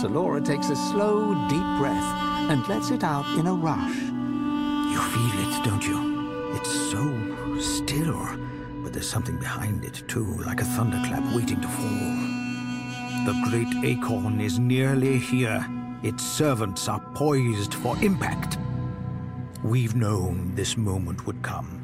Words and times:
Salora 0.00 0.42
takes 0.42 0.70
a 0.70 0.76
slow, 0.76 1.34
deep 1.46 1.78
breath 1.78 2.02
and 2.50 2.66
lets 2.68 2.90
it 2.90 3.04
out 3.04 3.26
in 3.38 3.46
a 3.46 3.52
rush. 3.52 3.96
You 3.96 4.98
feel 4.98 5.40
it, 5.46 5.62
don't 5.62 5.86
you? 5.86 6.54
It's 6.54 6.70
so 6.90 7.60
still, 7.60 8.26
but 8.82 8.94
there's 8.94 9.06
something 9.06 9.38
behind 9.38 9.84
it, 9.84 10.02
too, 10.08 10.24
like 10.46 10.62
a 10.62 10.64
thunderclap 10.64 11.34
waiting 11.34 11.60
to 11.60 11.68
fall. 11.68 12.16
The 13.26 13.46
great 13.50 13.84
acorn 13.84 14.40
is 14.40 14.58
nearly 14.58 15.18
here. 15.18 15.66
Its 16.02 16.24
servants 16.24 16.88
are 16.88 17.00
poised 17.14 17.74
for 17.74 18.02
impact. 18.02 18.56
We've 19.62 19.94
known 19.94 20.54
this 20.54 20.78
moment 20.78 21.26
would 21.26 21.42
come. 21.42 21.79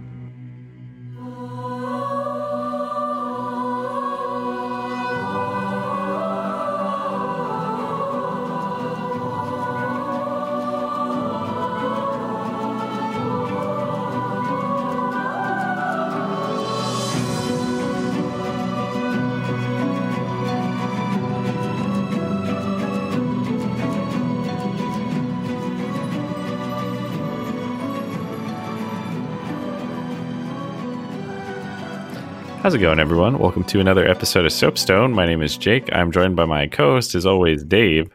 How's 32.66 32.74
it 32.74 32.78
going, 32.78 32.98
everyone? 32.98 33.38
Welcome 33.38 33.62
to 33.62 33.78
another 33.78 34.08
episode 34.08 34.44
of 34.44 34.50
Soapstone. 34.50 35.12
My 35.12 35.24
name 35.24 35.40
is 35.40 35.56
Jake. 35.56 35.88
I'm 35.92 36.10
joined 36.10 36.34
by 36.34 36.46
my 36.46 36.66
co-host, 36.66 37.14
as 37.14 37.24
always, 37.24 37.62
Dave. 37.62 38.10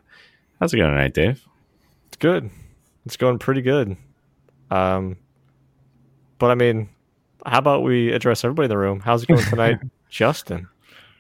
How's 0.60 0.74
it 0.74 0.78
going 0.78 0.90
tonight, 0.90 1.14
Dave? 1.14 1.42
It's 2.08 2.18
good. 2.18 2.50
It's 3.06 3.16
going 3.16 3.40
pretty 3.40 3.62
good. 3.62 3.96
Um, 4.70 5.16
but 6.38 6.52
I 6.52 6.56
mean, 6.56 6.90
how 7.46 7.60
about 7.60 7.84
we 7.84 8.12
address 8.12 8.44
everybody 8.44 8.66
in 8.66 8.72
the 8.72 8.78
room? 8.78 9.00
How's 9.00 9.24
it 9.24 9.28
going 9.28 9.46
tonight, 9.46 9.78
Justin? 10.10 10.68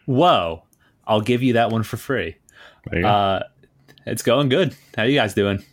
Whoa! 0.07 0.63
I'll 1.07 1.21
give 1.21 1.41
you 1.41 1.53
that 1.53 1.71
one 1.71 1.83
for 1.83 1.95
free. 1.95 2.35
There 2.87 2.99
you 2.99 3.05
go. 3.05 3.07
Uh, 3.07 3.43
it's 4.07 4.23
going 4.23 4.49
good. 4.49 4.75
How 4.97 5.03
you 5.03 5.15
guys 5.15 5.33
doing? 5.33 5.63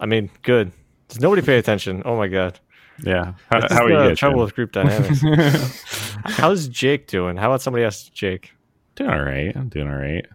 I 0.00 0.06
mean, 0.06 0.30
good. 0.44 0.72
Does 1.08 1.20
nobody 1.20 1.42
pay 1.42 1.58
attention? 1.58 2.00
Oh 2.06 2.16
my 2.16 2.28
god. 2.28 2.58
Yeah. 3.02 3.34
How, 3.50 3.60
This 3.60 3.72
how 3.72 3.86
is 3.86 3.90
are 3.92 4.02
you 4.02 4.08
guys 4.10 4.18
trouble 4.18 4.36
doing? 4.36 4.44
with 4.46 4.54
group 4.54 4.72
dynamics. 4.72 5.20
How's 6.24 6.68
Jake 6.68 7.06
doing? 7.06 7.36
How 7.36 7.48
about 7.50 7.62
somebody 7.62 7.84
else, 7.84 8.04
Jake? 8.04 8.52
Doing 8.96 9.10
all 9.10 9.22
right. 9.22 9.54
I'm 9.56 9.68
doing 9.68 9.88
all 9.88 9.96
right. 9.96 10.26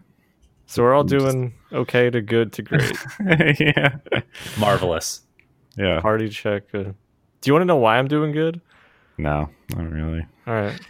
So 0.66 0.82
we're 0.82 0.94
all 0.94 1.04
doing 1.04 1.52
okay 1.72 2.10
to 2.10 2.20
good 2.22 2.52
to 2.54 2.62
great. 2.62 2.96
yeah. 3.60 3.96
Marvelous. 4.58 5.20
Yeah. 5.76 6.00
Party 6.00 6.28
check. 6.28 6.70
Good. 6.72 6.94
Do 7.40 7.48
you 7.50 7.52
want 7.52 7.62
to 7.62 7.66
know 7.66 7.76
why 7.76 7.98
I'm 7.98 8.08
doing 8.08 8.32
good? 8.32 8.60
No, 9.18 9.50
not 9.76 9.90
really. 9.90 10.26
All 10.46 10.54
right. 10.54 10.80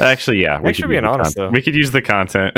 Actually, 0.00 0.40
yeah. 0.42 0.60
We 0.60 0.72
should 0.72 0.88
be 0.88 0.94
being 0.98 1.04
use 1.04 1.10
the 1.10 1.12
honest, 1.12 1.36
content. 1.36 1.52
though. 1.52 1.56
We 1.56 1.62
could 1.62 1.74
use 1.74 1.90
the 1.90 2.02
content. 2.02 2.56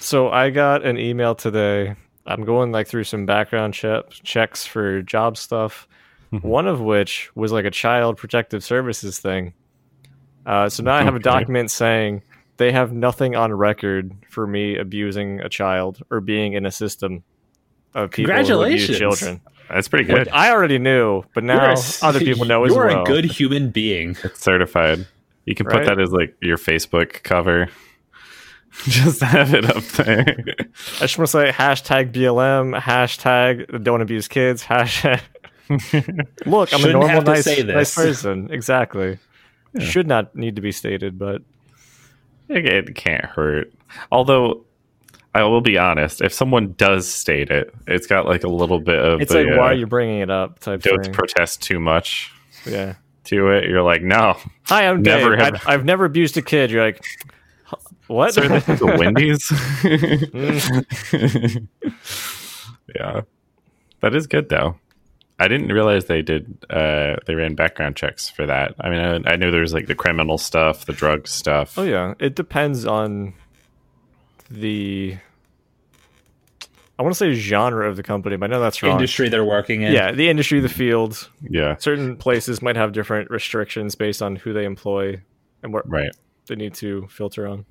So 0.00 0.28
I 0.30 0.50
got 0.50 0.84
an 0.84 0.98
email 0.98 1.34
today. 1.34 1.96
I'm 2.26 2.44
going 2.44 2.72
like 2.72 2.86
through 2.88 3.04
some 3.04 3.24
background 3.24 3.72
check 3.72 4.10
checks 4.10 4.66
for 4.66 5.00
job 5.00 5.36
stuff. 5.38 5.88
One 6.42 6.66
of 6.66 6.80
which 6.80 7.30
was 7.34 7.52
like 7.52 7.64
a 7.64 7.70
child 7.70 8.16
protective 8.16 8.62
services 8.64 9.18
thing. 9.18 9.54
Uh, 10.46 10.68
so 10.68 10.82
now 10.82 10.94
I 10.94 11.02
have 11.02 11.14
a 11.14 11.18
document 11.20 11.70
saying 11.70 12.22
they 12.58 12.70
have 12.72 12.92
nothing 12.92 13.34
on 13.34 13.52
record 13.52 14.12
for 14.30 14.46
me 14.46 14.76
abusing 14.76 15.40
a 15.40 15.48
child 15.48 16.00
or 16.10 16.20
being 16.20 16.52
in 16.52 16.66
a 16.66 16.70
system 16.70 17.22
of 17.94 18.10
people 18.10 18.34
who 18.34 18.62
abuse 18.62 18.98
children. 18.98 19.40
That's 19.70 19.88
pretty 19.88 20.04
good. 20.04 20.28
I 20.28 20.50
already 20.50 20.78
knew, 20.78 21.22
but 21.34 21.42
now 21.44 21.54
You're 21.62 21.70
a 21.70 21.72
s- 21.72 22.02
other 22.02 22.18
people 22.20 22.44
know 22.44 22.64
as 22.64 22.72
well. 22.72 22.90
You're 22.90 23.00
a 23.00 23.04
good 23.04 23.24
human 23.40 23.70
being. 23.70 24.16
It's 24.22 24.40
certified. 24.40 25.06
You 25.46 25.54
can 25.54 25.64
put 25.66 25.76
Right? 25.76 25.86
that 25.86 25.98
as 26.00 26.10
like 26.12 26.36
your 26.42 26.58
Facebook 26.58 27.22
cover. 27.22 27.68
Just 28.84 29.22
have 29.22 29.54
it 29.54 29.64
up 29.64 29.84
there. 29.84 30.24
I 30.98 31.06
just 31.06 31.16
want 31.16 31.28
to 31.28 31.32
say 31.32 31.50
hashtag 31.52 32.12
BLM, 32.12 32.78
hashtag 32.78 33.82
don't 33.84 34.00
abuse 34.00 34.26
kids, 34.26 34.64
hashtag. 34.64 35.20
Look, 36.46 36.72
I'm 36.72 36.80
Shouldn't 36.80 36.84
a 36.84 36.92
normal, 36.92 37.08
have 37.08 37.24
to 37.24 37.30
nice, 37.30 37.64
nice 37.64 37.94
person. 37.94 38.48
Exactly. 38.52 39.18
Should 39.78 40.06
not 40.06 40.36
need 40.36 40.56
to 40.56 40.62
be 40.62 40.70
stated, 40.70 41.18
but 41.18 41.42
It, 42.48 42.94
can't 42.94 43.24
hurt. 43.24 43.72
Although, 44.12 44.64
I 45.34 45.42
will 45.42 45.62
be 45.62 45.78
honest, 45.78 46.20
if 46.20 46.32
someone 46.32 46.74
does 46.76 47.08
state 47.08 47.50
it, 47.50 47.74
it's 47.88 48.06
got 48.06 48.26
like 48.26 48.44
a 48.44 48.48
little 48.48 48.78
bit 48.78 48.98
of 48.98 49.20
it's 49.20 49.32
the, 49.32 49.42
like, 49.42 49.58
why 49.58 49.66
uh, 49.66 49.70
are 49.70 49.74
you 49.74 49.86
bringing 49.86 50.20
it 50.20 50.30
up? 50.30 50.60
Type 50.60 50.82
don't 50.82 51.02
thing. 51.02 51.12
protest 51.12 51.60
too 51.62 51.80
much 51.80 52.30
yeah. 52.66 52.94
to 53.24 53.48
it. 53.48 53.68
You're 53.68 53.82
like, 53.82 54.02
no. 54.02 54.36
Hi, 54.66 54.86
I'm 54.86 55.02
Never 55.02 55.34
Dave. 55.34 55.44
have- 55.44 55.66
I, 55.66 55.74
I've 55.74 55.84
never 55.84 56.04
abused 56.04 56.36
a 56.36 56.42
kid. 56.42 56.70
You're 56.70 56.84
like, 56.84 57.04
what? 58.06 58.34
Sir, 58.34 58.46
this 58.48 58.68
is 58.68 58.78
the 58.78 58.86
Wendy's. 58.98 59.48
Mm. 61.08 61.68
yeah, 62.94 63.22
that 64.00 64.14
is 64.14 64.26
good 64.26 64.48
though. 64.48 64.76
I 65.44 65.48
didn't 65.48 65.68
realize 65.68 66.06
they 66.06 66.22
did. 66.22 66.64
Uh, 66.70 67.16
they 67.26 67.34
ran 67.34 67.54
background 67.54 67.96
checks 67.96 68.30
for 68.30 68.46
that. 68.46 68.74
I 68.80 68.88
mean, 68.88 69.26
I, 69.26 69.32
I 69.32 69.36
knew 69.36 69.50
there 69.50 69.60
was 69.60 69.74
like 69.74 69.86
the 69.86 69.94
criminal 69.94 70.38
stuff, 70.38 70.86
the 70.86 70.94
drug 70.94 71.28
stuff. 71.28 71.78
oh 71.78 71.82
yeah, 71.82 72.14
it 72.18 72.34
depends 72.34 72.86
on 72.86 73.34
the. 74.50 75.18
I 76.98 77.02
want 77.02 77.14
to 77.14 77.18
say 77.18 77.34
genre 77.34 77.88
of 77.88 77.96
the 77.96 78.02
company, 78.02 78.36
but 78.36 78.48
I 78.48 78.54
know 78.54 78.60
that's 78.60 78.82
wrong. 78.82 78.92
Industry 78.92 79.28
they're 79.28 79.44
working 79.44 79.82
in. 79.82 79.92
Yeah, 79.92 80.12
the 80.12 80.30
industry, 80.30 80.60
the 80.60 80.68
field. 80.70 81.28
yeah, 81.42 81.76
Certain 81.76 82.16
places 82.16 82.62
might 82.62 82.76
have 82.76 82.92
different 82.92 83.30
restrictions 83.30 83.94
based 83.94 84.22
on 84.22 84.36
who 84.36 84.54
they 84.54 84.64
employ 84.64 85.20
and 85.62 85.74
what 85.74 85.88
right. 85.90 86.14
they 86.46 86.54
need 86.54 86.72
to 86.74 87.06
filter 87.08 87.46
on. 87.46 87.66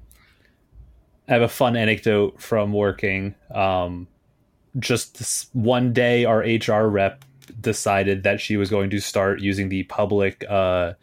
I 1.27 1.33
have 1.33 1.41
a 1.41 1.47
fun 1.47 1.75
anecdote 1.75 2.39
from 2.39 2.73
working. 2.73 3.33
Um, 3.51 4.07
just 4.77 5.17
this 5.17 5.47
one 5.53 5.93
day, 5.93 6.25
our 6.25 6.39
HR 6.39 6.87
rep 6.87 7.23
decided 7.61 8.23
that 8.23 8.39
she 8.41 8.57
was 8.57 8.69
going 8.69 8.89
to 8.89 8.99
start 8.99 9.41
using 9.41 9.69
the 9.69 9.83
public 9.83 10.43
uh, 10.49 10.93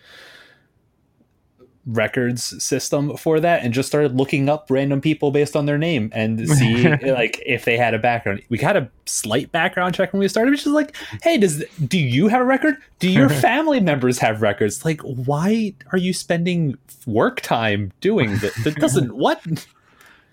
records 1.87 2.63
system 2.63 3.17
for 3.17 3.41
that, 3.41 3.63
and 3.63 3.73
just 3.73 3.89
started 3.89 4.17
looking 4.17 4.49
up 4.49 4.67
random 4.71 5.01
people 5.01 5.31
based 5.31 5.57
on 5.57 5.67
their 5.67 5.79
name 5.79 6.11
and 6.15 6.49
see 6.57 6.89
like 6.89 7.43
if 7.47 7.65
they 7.65 7.77
had 7.77 7.95
a 7.95 7.99
background. 7.99 8.43
We 8.49 8.59
had 8.59 8.77
a 8.77 8.91
slight 9.07 9.51
background 9.53 9.95
check 9.95 10.13
when 10.13 10.21
we 10.21 10.29
started, 10.29 10.51
which 10.51 10.61
is 10.61 10.73
like, 10.73 10.97
hey, 11.23 11.39
does 11.39 11.65
do 11.87 11.99
you 11.99 12.29
have 12.29 12.41
a 12.41 12.45
record? 12.45 12.77
Do 12.99 13.11
your 13.11 13.29
family 13.47 13.81
members 13.81 14.19
have 14.19 14.43
records? 14.43 14.85
Like, 14.85 15.01
why 15.03 15.75
are 15.93 15.99
you 15.99 16.13
spending 16.13 16.77
work 17.07 17.41
time 17.41 17.93
doing 18.01 18.37
that? 18.39 18.53
That 18.65 18.77
doesn't 18.77 19.13
what. 19.17 19.43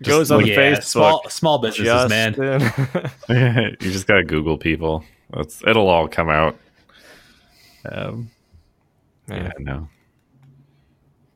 Goes 0.03 0.29
on 0.29 0.45
yeah, 0.45 0.55
Facebook. 0.55 0.83
small 0.83 1.27
small 1.27 1.57
businesses, 1.57 2.07
man. 2.07 2.35
Justin. 2.35 3.77
you 3.81 3.91
just 3.91 4.05
gotta 4.05 4.23
Google 4.23 4.59
people. 4.59 5.03
That's 5.31 5.61
it'll 5.65 5.87
all 5.89 6.07
come 6.07 6.29
out. 6.29 6.57
Um, 7.89 8.31
yeah, 9.29 9.51
no. 9.59 9.87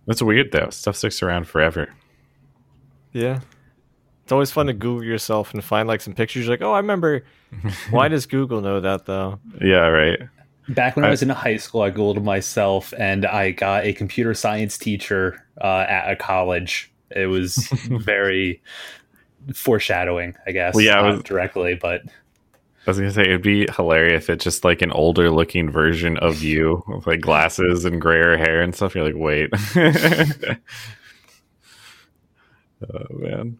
That's 0.06 0.22
weird 0.22 0.52
though. 0.52 0.70
Stuff 0.70 0.96
sticks 0.96 1.22
around 1.22 1.48
forever. 1.48 1.90
Yeah. 3.14 3.42
It's 4.24 4.32
always 4.32 4.52
fun 4.52 4.68
to 4.68 4.74
Google 4.74 5.04
yourself 5.04 5.54
and 5.54 5.64
find 5.64 5.88
like 5.88 6.02
some 6.02 6.14
pictures. 6.14 6.46
You're 6.46 6.54
like, 6.54 6.62
oh, 6.62 6.72
I 6.74 6.78
remember. 6.78 7.26
Why 7.92 8.08
does 8.08 8.26
Google 8.26 8.62
know 8.62 8.80
that 8.80 9.06
though? 9.06 9.40
Yeah, 9.62 9.88
right. 9.88 10.20
Back 10.70 10.96
when 10.96 11.04
I 11.04 11.10
I- 11.10 11.12
was 11.12 11.22
in 11.22 11.30
high 11.30 11.58
school, 11.58 11.82
I 11.82 11.92
googled 11.92 12.24
myself, 12.24 12.94
and 12.98 13.26
I 13.26 13.52
got 13.52 13.84
a 13.84 13.92
computer 13.94 14.34
science 14.34 14.78
teacher 14.78 15.44
uh, 15.60 15.86
at 15.90 16.12
a 16.12 16.16
college. 16.16 16.92
It 17.10 17.26
was 17.28 17.56
very 17.90 18.62
foreshadowing, 19.54 20.36
I 20.48 20.52
guess. 20.52 20.76
Well, 20.76 20.86
yeah, 20.86 21.00
I 21.02 21.12
was- 21.12 21.24
directly, 21.24 21.76
but 21.76 22.04
I 22.88 22.90
was 22.90 22.98
gonna 22.98 23.12
say 23.12 23.22
it'd 23.22 23.44
be 23.44 23.68
hilarious 23.76 24.24
if 24.24 24.30
it's 24.32 24.44
just 24.44 24.64
like 24.64 24.82
an 24.82 24.92
older 24.92 25.30
looking 25.30 25.70
version 25.70 26.18
of 26.18 26.42
you 26.42 26.84
with 26.88 27.06
like 27.06 27.22
glasses 27.22 27.86
and 27.86 28.02
grayer 28.02 28.38
hair 28.38 28.62
and 28.62 28.74
stuff. 28.74 28.96
You're 28.96 29.06
like, 29.06 29.16
wait. 29.16 29.52
oh 32.94 33.06
man. 33.12 33.58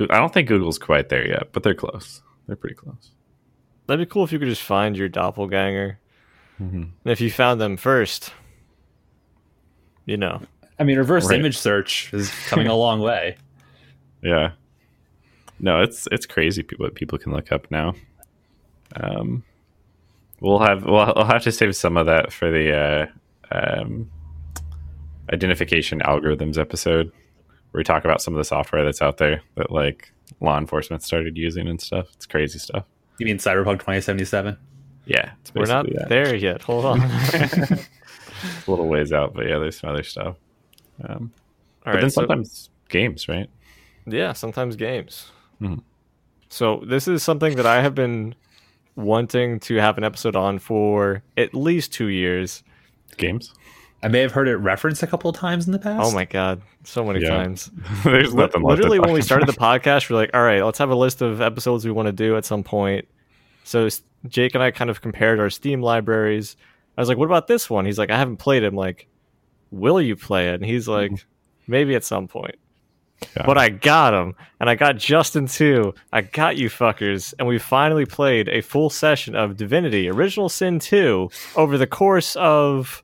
I 0.00 0.16
don't 0.18 0.32
think 0.32 0.48
Google's 0.48 0.78
quite 0.78 1.10
there 1.10 1.26
yet, 1.28 1.52
but 1.52 1.62
they're 1.62 1.74
close. 1.74 2.22
They're 2.46 2.56
pretty 2.56 2.74
close. 2.76 3.10
That'd 3.86 4.06
be 4.08 4.10
cool 4.10 4.24
if 4.24 4.32
you 4.32 4.38
could 4.38 4.48
just 4.48 4.62
find 4.62 4.96
your 4.96 5.08
doppelganger. 5.08 5.98
Mhm. 6.60 6.72
And 6.72 6.92
if 7.12 7.20
you 7.20 7.30
found 7.30 7.60
them 7.60 7.76
first, 7.76 8.32
you 10.06 10.16
know. 10.16 10.40
I 10.78 10.84
mean, 10.84 10.96
reverse 10.96 11.28
Right. 11.28 11.38
image 11.38 11.58
search 11.58 12.12
is 12.14 12.30
coming 12.48 12.66
a 12.66 12.74
long 12.74 13.00
way. 13.00 13.36
Yeah. 14.22 14.52
No, 15.58 15.82
it's 15.82 16.08
it's 16.10 16.24
crazy 16.26 16.64
what 16.78 16.94
people 16.94 17.18
can 17.18 17.32
look 17.32 17.52
up 17.52 17.70
now. 17.70 17.94
Um, 18.96 19.44
we'll 20.40 20.58
have 20.60 20.84
we'll 20.84 20.98
I'll 20.98 21.24
have 21.24 21.42
to 21.44 21.52
save 21.52 21.76
some 21.76 21.96
of 21.96 22.06
that 22.06 22.32
for 22.32 22.50
the 22.50 22.76
uh, 22.76 23.06
um, 23.52 24.10
identification 25.32 26.00
algorithms 26.00 26.58
episode, 26.58 27.06
where 27.70 27.80
we 27.80 27.84
talk 27.84 28.04
about 28.04 28.20
some 28.22 28.34
of 28.34 28.38
the 28.38 28.44
software 28.44 28.84
that's 28.84 29.02
out 29.02 29.18
there 29.18 29.42
that 29.56 29.70
like 29.70 30.12
law 30.40 30.58
enforcement 30.58 31.02
started 31.02 31.36
using 31.36 31.68
and 31.68 31.80
stuff. 31.80 32.08
It's 32.14 32.26
crazy 32.26 32.58
stuff. 32.58 32.84
You 33.18 33.26
mean 33.26 33.36
Cyberpunk 33.38 33.80
2077? 33.80 34.56
Yeah, 35.06 35.32
it's 35.40 35.54
We're 35.54 35.66
not 35.66 35.86
that. 35.92 36.08
there 36.08 36.34
yet. 36.34 36.62
Hold 36.62 36.84
on. 36.86 37.00
a 37.02 37.78
little 38.66 38.86
ways 38.88 39.12
out, 39.12 39.34
but 39.34 39.46
yeah, 39.46 39.58
there's 39.58 39.78
some 39.78 39.90
other 39.90 40.02
stuff. 40.02 40.36
Um, 41.04 41.32
All 41.86 41.92
but 41.92 42.00
then 42.00 42.10
so- 42.10 42.22
sometimes 42.22 42.70
games, 42.88 43.28
right? 43.28 43.48
Yeah, 44.06 44.32
sometimes 44.32 44.76
games. 44.76 45.30
Mhm. 45.60 45.82
So 46.48 46.82
this 46.86 47.06
is 47.06 47.22
something 47.22 47.56
that 47.56 47.66
I 47.66 47.82
have 47.82 47.94
been 47.94 48.34
wanting 48.96 49.60
to 49.60 49.76
have 49.76 49.98
an 49.98 50.04
episode 50.04 50.36
on 50.36 50.58
for 50.58 51.22
at 51.36 51.54
least 51.54 51.92
two 51.92 52.08
years. 52.08 52.62
Games. 53.16 53.52
I 54.02 54.08
may 54.08 54.20
have 54.20 54.32
heard 54.32 54.48
it 54.48 54.56
referenced 54.56 55.02
a 55.02 55.06
couple 55.06 55.28
of 55.28 55.36
times 55.36 55.66
in 55.66 55.72
the 55.72 55.78
past. 55.78 56.00
Oh 56.02 56.14
my 56.14 56.24
god, 56.24 56.62
so 56.84 57.04
many 57.04 57.20
Yeah. 57.20 57.30
times. 57.30 57.70
there's 58.04 58.32
Li- 58.32 58.40
nothing. 58.40 58.40
left 58.40 58.52
to 58.52 58.58
Literally, 58.66 58.98
when 58.98 59.12
we 59.12 59.20
started 59.20 59.46
the 59.46 59.52
podcast, 59.52 60.08
we're 60.08 60.16
like, 60.16 60.30
all 60.32 60.42
right, 60.42 60.62
let's 60.62 60.78
have 60.78 60.90
a 60.90 60.94
list 60.94 61.20
of 61.20 61.40
episodes 61.40 61.84
we 61.84 61.90
want 61.90 62.06
to 62.06 62.12
do 62.12 62.36
at 62.36 62.44
some 62.44 62.62
point. 62.62 63.06
So 63.64 63.88
Jake 64.26 64.54
and 64.54 64.64
I 64.64 64.70
kind 64.70 64.90
of 64.90 65.00
compared 65.02 65.38
our 65.38 65.50
Steam 65.50 65.82
libraries. 65.82 66.56
I 66.96 67.02
was 67.02 67.08
like, 67.08 67.18
what 67.18 67.26
about 67.26 67.46
this 67.46 67.68
one? 67.68 67.84
He's 67.84 67.98
like, 67.98 68.10
I 68.10 68.16
haven't 68.16 68.38
played 68.38 68.62
it. 68.62 68.66
I'm 68.66 68.74
like, 68.74 69.06
will 69.70 70.00
you 70.00 70.16
play 70.16 70.48
it? 70.48 70.54
And 70.54 70.64
he's 70.64 70.88
like, 70.88 71.10
mm-hmm. 71.10 71.70
maybe 71.70 71.94
at 71.94 72.04
some 72.04 72.26
point. 72.26 72.56
Yeah. 73.36 73.44
But 73.46 73.58
I 73.58 73.68
got 73.68 74.14
him, 74.14 74.34
and 74.58 74.70
I 74.70 74.74
got 74.74 74.96
Justin 74.96 75.46
too. 75.46 75.94
I 76.12 76.22
got 76.22 76.56
you 76.56 76.68
fuckers, 76.68 77.34
and 77.38 77.46
we 77.46 77.58
finally 77.58 78.06
played 78.06 78.48
a 78.48 78.60
full 78.60 78.90
session 78.90 79.34
of 79.36 79.56
Divinity: 79.56 80.08
Original 80.08 80.48
Sin 80.48 80.78
2 80.78 81.30
over 81.56 81.76
the 81.78 81.86
course 81.86 82.34
of 82.36 83.02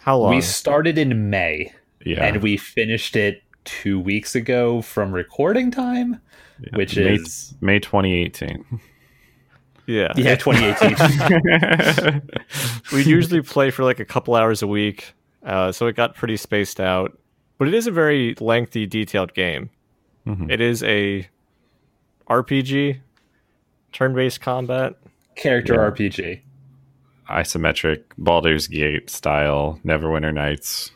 how 0.00 0.18
long? 0.18 0.34
We 0.34 0.40
started 0.40 0.98
in 0.98 1.30
May 1.30 1.72
yeah, 2.04 2.24
and 2.24 2.42
we 2.42 2.56
finished 2.56 3.16
it 3.16 3.42
two 3.64 4.00
weeks 4.00 4.34
ago 4.34 4.82
from 4.82 5.12
recording 5.12 5.70
time, 5.70 6.20
yeah. 6.60 6.76
which 6.76 6.96
May, 6.96 7.14
is 7.14 7.54
May 7.60 7.78
2018. 7.78 8.80
yeah, 9.86 10.12
yeah 10.16 10.36
2018. 10.36 12.22
we 12.92 13.04
usually 13.04 13.42
play 13.42 13.70
for 13.70 13.84
like 13.84 14.00
a 14.00 14.04
couple 14.04 14.34
hours 14.34 14.62
a 14.62 14.66
week, 14.66 15.14
uh, 15.44 15.70
so 15.70 15.86
it 15.86 15.96
got 15.96 16.14
pretty 16.14 16.36
spaced 16.36 16.80
out. 16.80 17.16
But 17.62 17.68
it 17.68 17.74
is 17.74 17.86
a 17.86 17.92
very 17.92 18.34
lengthy, 18.40 18.86
detailed 18.86 19.34
game. 19.34 19.70
Mhm. 20.26 20.50
It 20.50 20.60
is 20.60 20.82
a 20.82 21.28
RPG, 22.28 22.98
turn-based 23.92 24.40
combat. 24.40 24.96
Character 25.36 25.74
Yeah. 25.74 25.80
RPG. 25.82 26.40
Isometric 27.30 28.02
Baldur's 28.18 28.66
Gate 28.66 29.08
style 29.10 29.78
Neverwinter 29.84 30.34
Nights. 30.34 30.90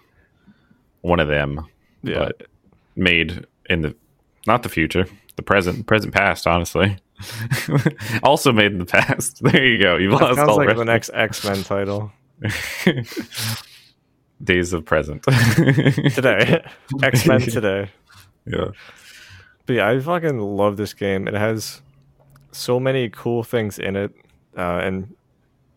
One 1.02 1.20
of 1.20 1.28
them, 1.28 1.68
Yeah. 2.02 2.18
but 2.18 2.48
made 2.96 3.46
in 3.70 3.82
the 3.82 3.94
not 4.48 4.64
the 4.64 4.68
future, 4.68 5.06
the 5.36 5.44
present, 5.44 5.86
present 5.86 6.12
past. 6.14 6.48
Honestly, 6.48 6.96
also 8.24 8.50
made 8.52 8.72
in 8.72 8.78
the 8.78 8.86
past. 8.86 9.40
There 9.52 9.64
you 9.64 9.80
go. 9.80 9.96
You've 9.98 10.18
That 10.18 10.20
lost 10.20 10.34
sounds 10.38 10.48
all 10.50 10.56
like 10.56 10.70
the 10.70 10.74
the 10.74 10.84
next 10.84 11.10
X 11.14 11.44
Men 11.44 11.62
title 11.62 12.10
days 14.42 14.72
of 14.72 14.84
present 14.84 15.22
today. 16.14 16.62
X 17.02 17.26
Men 17.26 17.40
today. 17.40 17.90
Yeah. 18.46 18.68
But 19.66 19.76
yeah, 19.76 19.88
I 19.88 19.98
fucking 20.00 20.38
love 20.38 20.76
this 20.76 20.94
game. 20.94 21.26
It 21.26 21.34
has 21.34 21.82
so 22.52 22.78
many 22.78 23.08
cool 23.08 23.42
things 23.42 23.78
in 23.78 23.96
it, 23.96 24.14
uh, 24.56 24.78
and 24.82 25.14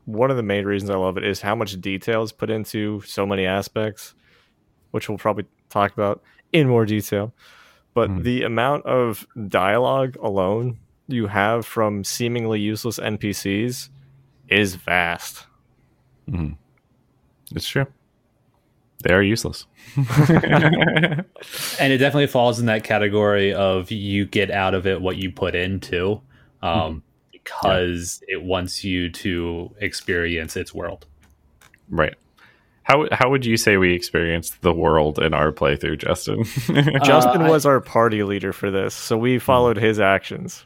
one 0.05 0.29
of 0.31 0.37
the 0.37 0.43
main 0.43 0.65
reasons 0.65 0.89
I 0.89 0.95
love 0.95 1.17
it 1.17 1.23
is 1.23 1.41
how 1.41 1.55
much 1.55 1.79
detail 1.81 2.21
is 2.23 2.31
put 2.31 2.49
into 2.49 3.01
so 3.01 3.25
many 3.25 3.45
aspects, 3.45 4.13
which 4.91 5.09
we'll 5.09 5.17
probably 5.17 5.45
talk 5.69 5.93
about 5.93 6.21
in 6.53 6.67
more 6.67 6.85
detail. 6.85 7.33
But 7.93 8.09
Mhm. 8.09 8.23
the 8.23 8.43
amount 8.43 8.85
of 8.85 9.27
dialogue 9.47 10.15
alone 10.21 10.77
you 11.07 11.27
have 11.27 11.65
from 11.65 12.03
seemingly 12.03 12.59
useless 12.59 12.99
NPCs 12.99 13.89
is 14.47 14.75
vast. 14.75 15.47
Mhm. 16.29 16.55
It's 17.55 17.67
true. 17.67 17.87
They 19.03 19.13
are 19.13 19.21
useless. 19.23 19.65
and 19.95 21.25
it 21.93 21.97
definitely 21.99 22.27
falls 22.27 22.59
in 22.59 22.65
that 22.65 22.83
category 22.83 23.53
of 23.53 23.91
you 23.91 24.25
get 24.25 24.51
out 24.51 24.73
of 24.73 24.85
it 24.85 25.01
what 25.01 25.17
you 25.17 25.31
put 25.31 25.55
into 25.55 26.21
um, 26.61 27.01
because 27.31 28.21
it 28.27 28.43
wants 28.43 28.83
you 28.83 29.09
to 29.09 29.73
experience 29.79 30.55
its 30.57 30.73
world 30.73 31.05
right. 31.89 32.15
How 32.83 33.07
how 33.11 33.29
would 33.29 33.45
you 33.45 33.55
say 33.57 33.77
we 33.77 33.93
experienced 33.93 34.61
the 34.61 34.73
world 34.73 35.19
in 35.19 35.33
our 35.33 35.51
playthrough, 35.51 35.99
Justin? 35.99 36.43
Justin 37.03 37.41
I- 37.43 37.49
was 37.49 37.65
our 37.65 37.79
party 37.79 38.23
leader 38.23 38.51
for 38.51 38.71
this, 38.71 38.93
so 38.95 39.17
we 39.17 39.37
followed 39.39 39.77
his 39.77 39.99
actions. 39.99 40.65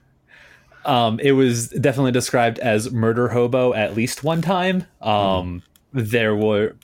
um, 0.85 1.19
it 1.19 1.33
was 1.33 1.69
definitely 1.69 2.11
described 2.13 2.59
as 2.59 2.91
murder 2.91 3.27
hobo 3.29 3.73
at 3.73 3.95
least 3.95 4.23
one 4.23 4.41
time 4.41 4.85
um, 5.01 5.63
there 5.91 6.35
were 6.35 6.75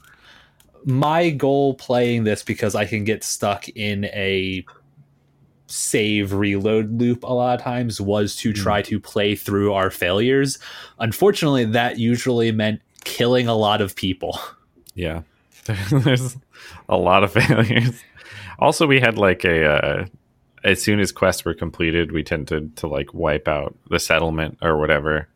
my 0.86 1.30
goal 1.30 1.74
playing 1.76 2.24
this 2.24 2.44
because 2.44 2.76
i 2.76 2.86
can 2.86 3.04
get 3.04 3.24
stuck 3.24 3.68
in 3.70 4.06
a 4.06 4.66
save 5.68 6.34
reload 6.34 7.00
loop 7.00 7.24
a 7.24 7.34
lot 7.34 7.60
of 7.60 7.64
times 7.64 8.02
was 8.02 8.36
to 8.36 8.52
try 8.52 8.82
to 8.82 9.00
play 9.00 9.36
through 9.36 9.72
our 9.74 9.92
failures 9.92 10.58
unfortunately 10.98 11.64
that 11.64 12.00
usually 12.00 12.52
meant 12.52 12.82
killing 13.04 13.48
a 13.48 13.54
lot 13.54 13.82
of 13.82 13.96
people 13.96 14.40
yeah. 15.00 15.22
There's 15.92 16.38
a 16.90 16.98
lot 16.98 17.24
of 17.24 17.32
failures. 17.34 18.02
Also, 18.60 18.86
we 18.86 19.00
had 19.00 19.18
like 19.18 19.46
a 19.46 19.66
uh, 19.66 20.06
as 20.64 20.82
soon 20.82 21.00
as 21.00 21.12
quests 21.12 21.46
were 21.46 21.54
completed, 21.54 22.12
we 22.12 22.24
tended 22.24 22.76
to 22.78 22.88
like 22.88 23.14
wipe 23.14 23.48
out 23.48 23.76
the 23.90 24.00
settlement 24.00 24.58
or 24.62 24.78
whatever. 24.78 25.30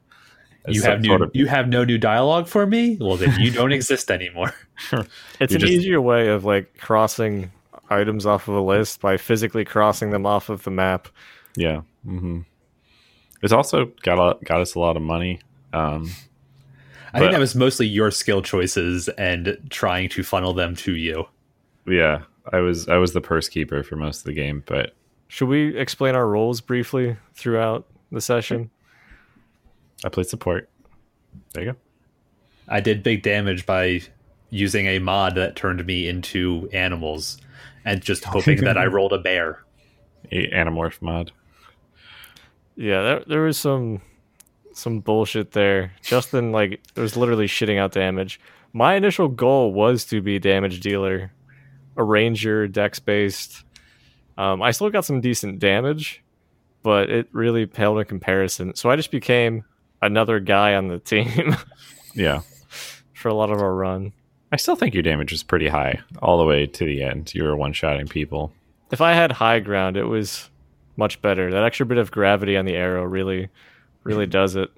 You 0.68 0.82
have 0.84 1.02
new 1.02 1.14
of- 1.16 1.32
you 1.34 1.46
have 1.48 1.68
no 1.68 1.84
new 1.84 1.98
dialogue 1.98 2.48
for 2.48 2.66
me 2.66 2.98
well 3.02 3.18
then 3.18 3.38
you 3.40 3.52
don't 3.52 3.72
exist 3.80 4.10
anymore 4.12 4.54
It's 4.92 5.52
You're 5.52 5.58
an 5.58 5.60
just- 5.60 5.72
easier 5.74 6.02
way 6.02 6.28
of 6.30 6.46
like 6.46 6.78
crossing 6.78 7.52
items 7.90 8.26
off 8.26 8.48
of 8.48 8.56
a 8.56 8.62
list 8.62 9.02
by 9.02 9.18
physically 9.18 9.66
crossing 9.66 10.10
them 10.10 10.26
off 10.26 10.50
of 10.50 10.64
the 10.64 10.72
map. 10.72 11.08
Yeah. 11.56 11.82
hmm 12.06 12.40
It's 13.44 13.54
also 13.54 13.92
got 14.02 14.18
a, 14.20 14.44
got 14.46 14.62
us 14.62 14.74
a 14.76 14.80
lot 14.80 14.96
of 14.98 15.04
money. 15.04 15.40
Um, 15.74 16.10
i 17.14 17.20
think 17.20 17.32
that 17.32 17.40
was 17.40 17.54
mostly 17.56 17.86
your 17.86 18.10
skill 18.10 18.42
choices 18.42 19.08
and 19.10 19.58
trying 19.70 20.10
to 20.10 20.24
funnel 20.24 20.54
them 20.54 20.76
to 20.78 20.96
you 20.96 21.26
yeah, 21.86 22.24
I 22.52 22.60
was 22.62 22.88
I 22.88 22.98
was 22.98 23.12
the 23.14 23.22
purse 23.22 23.50
keeper 23.50 23.84
for 23.84 23.96
most 23.98 24.20
of 24.20 24.24
the 24.24 24.34
game, 24.34 24.64
but 24.66 24.96
Should 25.28 25.50
we 25.50 25.78
explain 25.78 26.16
our 26.16 26.26
roles 26.28 26.62
briefly 26.62 27.18
throughout 27.36 27.86
the 28.12 28.22
session? 28.22 28.70
I 30.04 30.10
played 30.10 30.28
support. 30.28 30.70
There 31.54 31.64
you 31.64 31.72
go. 31.72 31.78
I 32.68 32.80
did 32.80 33.04
big 33.04 33.24
damage 33.24 33.66
by 33.66 34.02
using 34.50 34.86
a 34.86 35.00
mod 35.00 35.36
that 35.36 35.56
turned 35.56 35.86
me 35.86 36.08
into 36.08 36.70
animals 36.72 37.38
and 37.86 38.02
just 38.02 38.24
hoping 38.26 38.62
that 38.62 38.78
I 38.78 38.86
rolled 38.86 39.14
a 39.14 39.20
bear. 39.20 39.64
A 40.32 40.48
Animorph 40.52 41.02
mod. 41.02 41.32
Yeah, 42.76 43.02
there, 43.02 43.24
there 43.28 43.42
was 43.42 43.58
some 43.58 44.02
some 44.74 45.00
bullshit 45.00 45.52
there. 45.52 45.94
Justin 46.02 46.52
like 46.52 46.82
was 46.96 47.16
literally 47.16 47.48
shitting 47.48 47.78
out 47.78 47.92
damage. 47.92 48.40
My 48.72 48.96
initial 48.96 49.28
goal 49.28 49.74
was 49.74 50.06
to 50.06 50.22
be 50.22 50.40
damage 50.40 50.80
dealer, 50.80 51.32
a 51.96 52.04
ranger, 52.04 52.68
dex 52.68 53.00
based. 53.00 53.64
Um, 54.38 54.64
I 54.64 54.72
still 54.72 54.90
got 54.90 55.06
some 55.06 55.22
decent 55.22 55.60
damage, 55.60 56.24
but 56.82 57.12
it 57.12 57.28
really 57.32 57.68
paled 57.68 58.00
in 58.00 58.06
comparison. 58.06 58.74
So 58.76 58.90
I 58.90 58.96
just 58.96 59.12
became 59.12 59.64
another 60.06 60.40
guy 60.40 60.76
on 60.76 60.88
the 60.88 61.00
team 61.00 61.56
Yeah. 62.14 62.42
for 63.14 63.30
a 63.30 63.34
lot 63.34 63.50
of 63.50 63.60
our 63.60 63.74
run. 63.74 64.14
I 64.52 64.58
still 64.58 64.76
think 64.76 64.94
your 64.94 65.04
damage 65.04 65.32
was 65.32 65.42
pretty 65.44 65.68
high 65.68 66.02
all 66.22 66.38
the 66.38 66.46
way 66.46 66.68
to 66.68 66.86
the 66.86 67.02
end. 67.02 67.34
You 67.34 67.44
were 67.44 67.56
one 67.56 67.74
shotting 67.74 68.08
people. 68.08 68.52
If 68.92 69.02
I 69.02 69.14
had 69.14 69.32
high 69.32 69.60
ground, 69.60 69.98
it 69.98 70.04
was 70.04 70.50
much 70.96 71.22
better. 71.22 71.50
That 71.50 71.64
extra 71.64 71.86
bit 71.88 71.98
of 71.98 72.12
gravity 72.12 72.56
on 72.56 72.66
the 72.66 72.76
arrow 72.76 73.04
really, 73.04 73.50
really 74.04 74.26
mm-hmm. 74.26 74.32
does 74.32 74.56
it. 74.56 74.70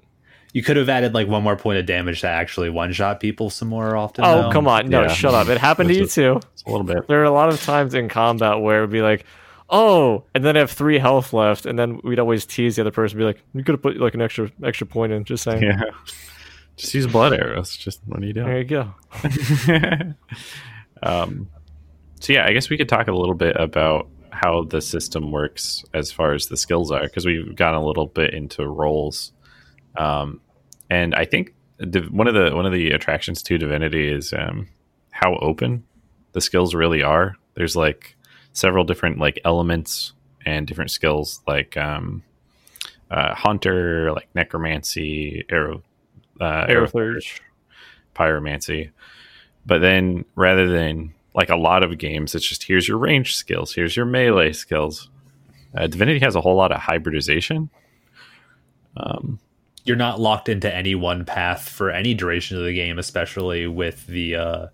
You 0.54 0.62
could 0.62 0.78
have 0.78 0.88
added 0.88 1.12
like 1.12 1.28
one 1.28 1.42
more 1.42 1.56
point 1.56 1.78
of 1.78 1.84
damage 1.84 2.22
to 2.22 2.28
actually 2.28 2.70
one 2.70 2.90
shot 2.92 3.20
people 3.20 3.50
some 3.50 3.68
more 3.68 3.94
often. 3.94 4.24
Oh, 4.24 4.42
though. 4.44 4.52
come 4.52 4.66
on. 4.66 4.88
No, 4.88 5.02
Yeah. 5.02 5.08
shut 5.08 5.34
up. 5.34 5.48
It 5.48 5.58
happened 5.58 5.90
to 5.90 5.94
you 5.94 6.06
too. 6.06 6.40
A 6.66 6.70
little 6.70 6.86
bit. 6.86 7.06
There 7.08 7.20
are 7.20 7.24
a 7.24 7.30
lot 7.30 7.50
of 7.50 7.60
times 7.62 7.92
in 7.92 8.08
combat 8.08 8.60
where 8.60 8.78
it 8.78 8.80
would 8.82 8.90
be 8.90 9.02
like, 9.02 9.26
oh, 9.68 10.24
and 10.34 10.44
then 10.44 10.56
I 10.56 10.60
have 10.60 10.70
three 10.70 10.98
health 10.98 11.32
left, 11.32 11.66
and 11.66 11.78
then 11.78 12.00
we'd 12.04 12.18
always 12.18 12.46
tease 12.46 12.76
the 12.76 12.82
other 12.82 12.90
person, 12.90 13.18
be 13.18 13.24
like, 13.24 13.42
you 13.54 13.64
could 13.64 13.74
have 13.74 13.82
put 13.82 13.98
like 13.98 14.14
an 14.14 14.22
extra 14.22 14.50
extra 14.64 14.86
point 14.86 15.12
in. 15.12 15.24
Just 15.24 15.44
saying. 15.44 15.62
Yeah. 15.62 15.82
Just 16.76 16.92
use 16.92 17.06
blood 17.06 17.32
arrows. 17.32 17.74
Just 17.76 18.00
what 18.06 18.22
are 18.22 18.26
you 18.26 18.34
There 18.34 18.58
you 18.58 18.64
go. 18.64 18.94
um, 21.02 21.48
so 22.20 22.32
yeah, 22.32 22.46
I 22.46 22.52
guess 22.52 22.68
we 22.68 22.76
could 22.76 22.88
talk 22.88 23.08
a 23.08 23.12
little 23.12 23.34
bit 23.34 23.56
about 23.56 24.08
how 24.30 24.64
the 24.64 24.82
system 24.82 25.32
works 25.32 25.84
as 25.94 26.12
far 26.12 26.34
as 26.34 26.48
the 26.48 26.56
skills 26.56 26.90
are, 26.92 27.02
because 27.02 27.24
we've 27.24 27.56
gotten 27.56 27.80
a 27.80 27.84
little 27.84 28.06
bit 28.06 28.34
into 28.34 28.66
roles. 28.66 29.32
Um, 29.96 30.40
and 30.90 31.14
I 31.14 31.24
think 31.24 31.54
div- 31.78 32.10
one 32.10 32.28
of 32.28 32.34
the 32.34 32.54
one 32.54 32.66
of 32.66 32.72
the 32.72 32.90
attractions 32.90 33.42
to 33.44 33.58
Divinity 33.58 34.12
is 34.12 34.34
um, 34.34 34.68
how 35.10 35.36
open 35.36 35.84
the 36.32 36.40
skills 36.42 36.74
really 36.74 37.02
are. 37.02 37.36
There's 37.54 37.74
like 37.74 38.15
several 38.56 38.84
different 38.84 39.18
like 39.18 39.38
elements 39.44 40.14
and 40.46 40.66
different 40.66 40.90
skills 40.90 41.40
like 41.46 41.76
um, 41.76 42.22
uh, 43.10 43.34
hunter, 43.34 44.12
like 44.12 44.28
necromancy, 44.34 45.44
arrow, 45.50 45.82
uh, 46.40 46.66
Aerothurge. 46.66 47.40
pyromancy. 48.14 48.90
But 49.66 49.80
then 49.80 50.24
rather 50.36 50.68
than 50.68 51.12
like 51.34 51.50
a 51.50 51.56
lot 51.56 51.82
of 51.82 51.98
games, 51.98 52.34
it's 52.34 52.48
just 52.48 52.64
here's 52.64 52.88
your 52.88 52.96
range 52.96 53.36
skills, 53.36 53.74
here's 53.74 53.94
your 53.94 54.06
melee 54.06 54.52
skills. 54.52 55.10
Uh, 55.76 55.86
Divinity 55.86 56.20
has 56.20 56.34
a 56.34 56.40
whole 56.40 56.56
lot 56.56 56.72
of 56.72 56.80
hybridization. 56.80 57.68
Um, 58.96 59.38
You're 59.84 59.96
not 59.96 60.18
locked 60.18 60.48
into 60.48 60.74
any 60.74 60.94
one 60.94 61.26
path 61.26 61.68
for 61.68 61.90
any 61.90 62.14
duration 62.14 62.56
of 62.56 62.64
the 62.64 62.72
game, 62.72 62.98
especially 62.98 63.66
with 63.66 64.06
the 64.06 64.36
uh, 64.36 64.66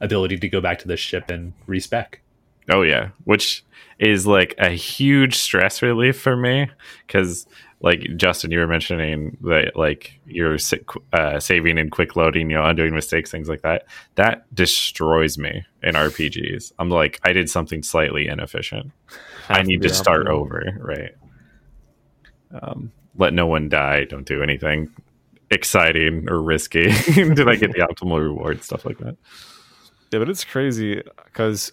ability 0.00 0.38
to 0.38 0.48
go 0.48 0.62
back 0.62 0.78
to 0.78 0.88
the 0.88 0.96
ship 0.96 1.28
and 1.28 1.52
respec. 1.66 2.22
Oh 2.70 2.82
yeah, 2.82 3.10
which 3.24 3.64
is 3.98 4.26
like 4.26 4.54
a 4.58 4.70
huge 4.70 5.36
stress 5.36 5.80
relief 5.82 6.20
for 6.20 6.36
me 6.36 6.68
because, 7.06 7.46
like 7.80 8.06
Justin, 8.16 8.50
you 8.50 8.58
were 8.58 8.66
mentioning 8.66 9.36
that 9.42 9.76
like 9.76 10.18
you're 10.26 10.58
uh, 11.12 11.40
saving 11.40 11.78
and 11.78 11.90
quick 11.90 12.16
loading, 12.16 12.50
you 12.50 12.56
know, 12.56 12.64
undoing 12.64 12.94
mistakes, 12.94 13.30
things 13.30 13.48
like 13.48 13.62
that. 13.62 13.86
That 14.16 14.52
destroys 14.54 15.38
me 15.38 15.64
in 15.82 15.94
RPGs. 15.94 16.72
I'm 16.78 16.90
like, 16.90 17.20
I 17.22 17.32
did 17.32 17.48
something 17.48 17.82
slightly 17.82 18.26
inefficient. 18.26 18.92
I 19.48 19.62
need 19.62 19.82
to 19.82 19.88
start 19.88 20.26
over, 20.26 20.76
right? 20.80 21.14
Um, 22.50 22.92
let 23.16 23.32
no 23.32 23.46
one 23.46 23.68
die. 23.68 24.04
Don't 24.04 24.26
do 24.26 24.42
anything 24.42 24.90
exciting 25.50 26.28
or 26.28 26.40
risky. 26.42 26.90
Did 27.14 27.48
I 27.48 27.56
get 27.56 27.72
the 27.72 27.78
optimal 27.90 28.20
reward? 28.20 28.62
Stuff 28.62 28.84
like 28.84 28.98
that. 28.98 29.16
Yeah, 30.12 30.20
but 30.20 30.28
it's 30.28 30.44
crazy 30.44 31.02
because 31.24 31.72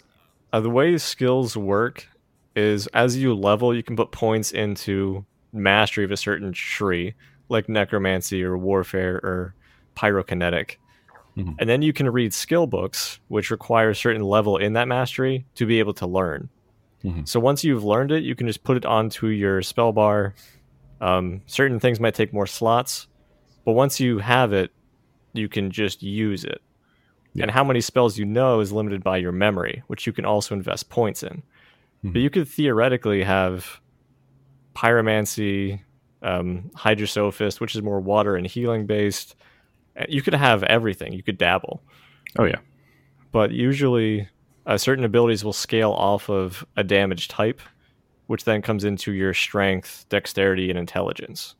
uh, 0.54 0.60
the 0.60 0.70
way 0.70 0.96
skills 0.96 1.56
work 1.56 2.06
is 2.54 2.86
as 2.88 3.16
you 3.16 3.34
level, 3.34 3.74
you 3.74 3.82
can 3.82 3.96
put 3.96 4.12
points 4.12 4.52
into 4.52 5.26
mastery 5.52 6.04
of 6.04 6.12
a 6.12 6.16
certain 6.16 6.52
tree, 6.52 7.12
like 7.48 7.68
necromancy 7.68 8.40
or 8.44 8.56
warfare 8.56 9.16
or 9.16 9.52
pyrokinetic. 9.96 10.76
Mhm. 11.36 11.56
And 11.58 11.68
then 11.68 11.82
you 11.82 11.92
can 11.92 12.08
read 12.08 12.32
skill 12.32 12.68
books, 12.68 13.18
which 13.26 13.50
require 13.50 13.90
a 13.90 13.96
certain 13.96 14.22
level 14.22 14.56
in 14.56 14.74
that 14.74 14.86
mastery 14.86 15.44
to 15.56 15.66
be 15.66 15.80
able 15.80 15.94
to 15.94 16.06
learn. 16.06 16.48
Mhm. 17.02 17.26
So 17.26 17.40
once 17.40 17.64
you've 17.64 17.82
learned 17.82 18.12
it, 18.12 18.22
you 18.22 18.36
can 18.36 18.46
just 18.46 18.62
put 18.62 18.76
it 18.76 18.86
onto 18.86 19.26
your 19.26 19.60
spell 19.60 19.90
bar. 19.90 20.36
Um, 21.00 21.42
certain 21.46 21.80
things 21.80 21.98
might 21.98 22.14
take 22.14 22.32
more 22.32 22.46
slots, 22.46 23.08
but 23.64 23.72
once 23.72 23.98
you 23.98 24.18
have 24.18 24.52
it, 24.52 24.70
you 25.32 25.48
can 25.48 25.72
just 25.72 26.00
use 26.00 26.44
it. 26.44 26.62
And 27.40 27.50
how 27.50 27.64
many 27.64 27.80
spells 27.80 28.16
you 28.18 28.24
know 28.24 28.60
is 28.60 28.70
limited 28.72 29.02
by 29.02 29.16
your 29.16 29.32
memory, 29.32 29.82
which 29.88 30.06
you 30.06 30.12
can 30.12 30.24
also 30.24 30.54
invest 30.54 30.88
points 30.88 31.22
in. 31.22 31.42
Mhm. 32.04 32.12
But 32.12 32.22
you 32.22 32.30
could 32.30 32.46
theoretically 32.46 33.24
have 33.24 33.80
pyromancy, 34.74 35.80
um, 36.22 36.70
hydrosophist, 36.76 37.60
which 37.60 37.74
is 37.74 37.82
more 37.82 38.00
water 38.00 38.36
and 38.36 38.46
healing 38.46 38.86
based. 38.86 39.36
Uh, 39.98 40.04
You 40.08 40.22
could 40.22 40.34
have 40.34 40.62
everything. 40.64 41.12
You 41.12 41.22
could 41.22 41.38
dabble, 41.38 41.82
Oh 42.38 42.44
yeah. 42.44 42.58
but 43.32 43.50
usually 43.52 44.28
uh, 44.66 44.78
certain 44.78 45.04
abilities 45.04 45.44
will 45.44 45.52
scale 45.52 45.92
off 45.92 46.30
of 46.30 46.64
a 46.76 46.82
damage 46.82 47.28
type, 47.28 47.60
which 48.28 48.44
then 48.44 48.62
comes 48.62 48.82
into 48.84 49.12
your 49.12 49.34
strength, 49.34 50.06
dexterity, 50.08 50.70
and 50.70 50.78
intelligence. 50.78 51.54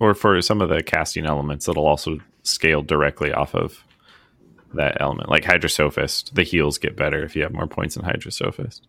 or 0.00 0.14
for 0.14 0.40
some 0.40 0.62
of 0.62 0.70
the 0.70 0.82
casting 0.82 1.26
elements 1.26 1.68
it'll 1.68 1.86
also 1.86 2.18
scale 2.42 2.80
directly 2.80 3.30
off 3.34 3.54
of 3.54 3.84
that 4.74 5.00
element. 5.00 5.28
Like 5.28 5.44
hydrosophist 5.44 6.34
the 6.34 6.42
heals 6.42 6.78
get 6.78 6.96
better 6.96 7.22
if 7.24 7.34
you 7.36 7.42
have 7.42 7.52
more 7.52 7.66
points 7.66 7.96
in 7.96 8.02
hydrosophist. 8.02 8.80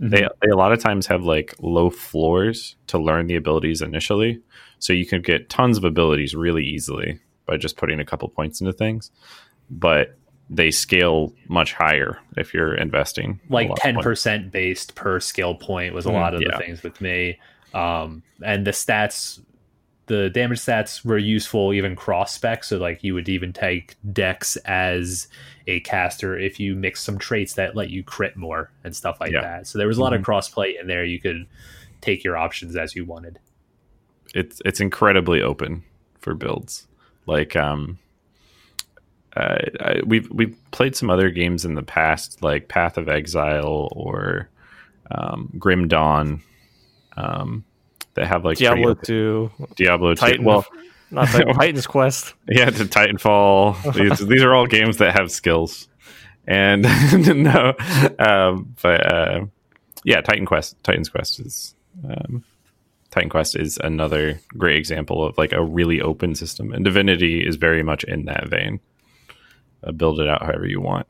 They, 0.00 0.26
they 0.42 0.48
a 0.50 0.56
lot 0.56 0.72
of 0.72 0.78
times 0.80 1.06
have 1.08 1.24
like 1.24 1.54
low 1.60 1.90
floors 1.90 2.76
to 2.86 2.98
learn 2.98 3.26
the 3.26 3.36
abilities 3.36 3.82
initially. 3.82 4.40
So 4.78 4.92
you 4.94 5.04
can 5.06 5.20
get 5.22 5.50
tons 5.50 5.76
of 5.76 5.84
abilities 5.84 6.34
really 6.34 6.64
easily 6.64 7.18
by 7.46 7.56
just 7.58 7.76
putting 7.76 8.00
a 8.00 8.04
couple 8.04 8.28
points 8.28 8.60
into 8.60 8.72
things 8.72 9.10
but 9.70 10.16
they 10.48 10.70
scale 10.72 11.32
much 11.48 11.72
higher 11.74 12.18
if 12.36 12.52
you're 12.52 12.74
investing 12.74 13.40
like 13.48 13.68
10% 13.70 14.50
based 14.50 14.94
per 14.96 15.20
skill 15.20 15.54
point 15.54 15.94
was 15.94 16.06
a 16.06 16.08
Mm, 16.10 16.14
lot 16.14 16.34
of 16.34 16.42
yeah. 16.42 16.48
the 16.52 16.58
things 16.58 16.82
with 16.82 17.00
me. 17.00 17.38
Um, 17.72 18.24
and 18.44 18.66
the 18.66 18.72
stats, 18.72 19.40
the 20.10 20.28
damage 20.28 20.58
stats 20.58 21.04
were 21.04 21.16
useful 21.18 21.72
even 21.72 21.94
cross 21.94 22.34
spec. 22.34 22.64
So 22.64 22.78
like 22.78 23.04
you 23.04 23.14
would 23.14 23.28
even 23.28 23.52
take 23.52 23.94
Dex 24.12 24.56
as 24.64 25.28
a 25.68 25.78
caster 25.80 26.36
if 26.36 26.58
you 26.58 26.74
mix 26.74 27.00
some 27.00 27.16
traits 27.16 27.54
that 27.54 27.76
let 27.76 27.90
you 27.90 28.02
crit 28.02 28.36
more 28.36 28.72
and 28.82 28.94
stuff 28.96 29.20
like 29.20 29.30
Yeah. 29.30 29.42
that. 29.42 29.66
So 29.68 29.78
there 29.78 29.86
was 29.86 29.98
a 29.98 30.00
lot 30.02 30.12
of 30.12 30.20
Mhm. 30.20 30.24
cross 30.24 30.48
play 30.48 30.76
in 30.80 30.88
there. 30.88 31.04
You 31.04 31.20
could 31.20 31.46
take 32.00 32.24
your 32.24 32.36
options 32.36 32.76
as 32.76 32.94
you 32.96 33.04
wanted. 33.04 33.38
it's 34.34 34.60
it's 34.64 34.80
incredibly 34.80 35.42
open 35.42 35.82
for 36.20 36.34
builds. 36.34 36.86
Like 37.26 37.54
um, 37.56 37.98
uh, 39.36 39.58
I, 39.80 40.00
we've 40.04 40.28
we've 40.30 40.56
played 40.72 40.96
some 40.96 41.08
other 41.10 41.30
games 41.30 41.64
in 41.64 41.74
the 41.74 41.82
past, 41.82 42.42
like 42.42 42.66
Path 42.68 42.96
of 42.96 43.08
Exile 43.08 43.88
or 43.92 44.48
um, 45.12 45.52
Grim 45.58 45.86
Dawn, 45.88 46.42
um, 47.16 47.64
that 48.14 48.26
have 48.26 48.44
like 48.44 48.58
Diablo 48.58 48.94
2, 48.94 49.50
Diablo 49.76 50.14
2. 50.14 50.20
Titan, 50.20 50.44
Well, 50.44 50.66
not 51.10 51.28
Titan, 51.28 51.54
Titan's 51.58 51.86
Quest. 51.86 52.34
yeah, 52.48 52.70
to 52.70 52.84
Titanfall. 52.84 53.94
these, 54.18 54.26
these 54.28 54.42
are 54.42 54.54
all 54.54 54.66
games 54.66 54.98
that 54.98 55.16
have 55.16 55.30
skills, 55.30 55.88
and 56.46 56.82
no, 57.44 57.74
um, 58.18 58.74
but 58.82 59.06
uh, 59.12 59.40
yeah, 60.04 60.20
Titan 60.20 60.46
Quest. 60.46 60.82
Titan's 60.82 61.08
Quest 61.08 61.40
is 61.40 61.74
um, 62.08 62.44
Titan 63.10 63.30
Quest 63.30 63.56
is 63.56 63.78
another 63.82 64.40
great 64.56 64.76
example 64.76 65.24
of 65.24 65.36
like 65.38 65.52
a 65.52 65.64
really 65.64 66.00
open 66.00 66.34
system, 66.34 66.72
and 66.72 66.84
Divinity 66.84 67.46
is 67.46 67.56
very 67.56 67.82
much 67.82 68.04
in 68.04 68.24
that 68.26 68.48
vein. 68.48 68.80
Uh, 69.82 69.92
build 69.92 70.20
it 70.20 70.28
out 70.28 70.42
however 70.42 70.66
you 70.66 70.80
want, 70.80 71.06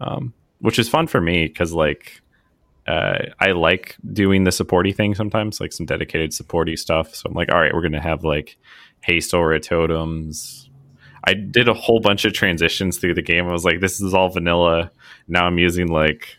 um, 0.00 0.32
which 0.60 0.78
is 0.78 0.88
fun 0.88 1.06
for 1.06 1.20
me 1.20 1.46
because 1.46 1.72
like. 1.72 2.20
Uh, 2.86 3.18
I 3.40 3.52
like 3.52 3.96
doing 4.12 4.44
the 4.44 4.50
supporty 4.52 4.94
thing 4.94 5.14
sometimes, 5.14 5.60
like 5.60 5.72
some 5.72 5.86
dedicated 5.86 6.30
supporty 6.30 6.78
stuff. 6.78 7.14
So 7.14 7.28
I'm 7.28 7.34
like, 7.34 7.50
all 7.52 7.60
right, 7.60 7.74
we're 7.74 7.82
gonna 7.82 8.00
have 8.00 8.22
like 8.24 8.56
haste 9.00 9.34
aura 9.34 9.58
totems. 9.60 10.70
I 11.24 11.34
did 11.34 11.66
a 11.68 11.74
whole 11.74 11.98
bunch 12.00 12.24
of 12.24 12.32
transitions 12.32 12.98
through 12.98 13.14
the 13.14 13.22
game. 13.22 13.48
I 13.48 13.52
was 13.52 13.64
like, 13.64 13.80
this 13.80 14.00
is 14.00 14.14
all 14.14 14.28
vanilla. 14.28 14.92
Now 15.26 15.46
I'm 15.46 15.58
using 15.58 15.88
like 15.88 16.36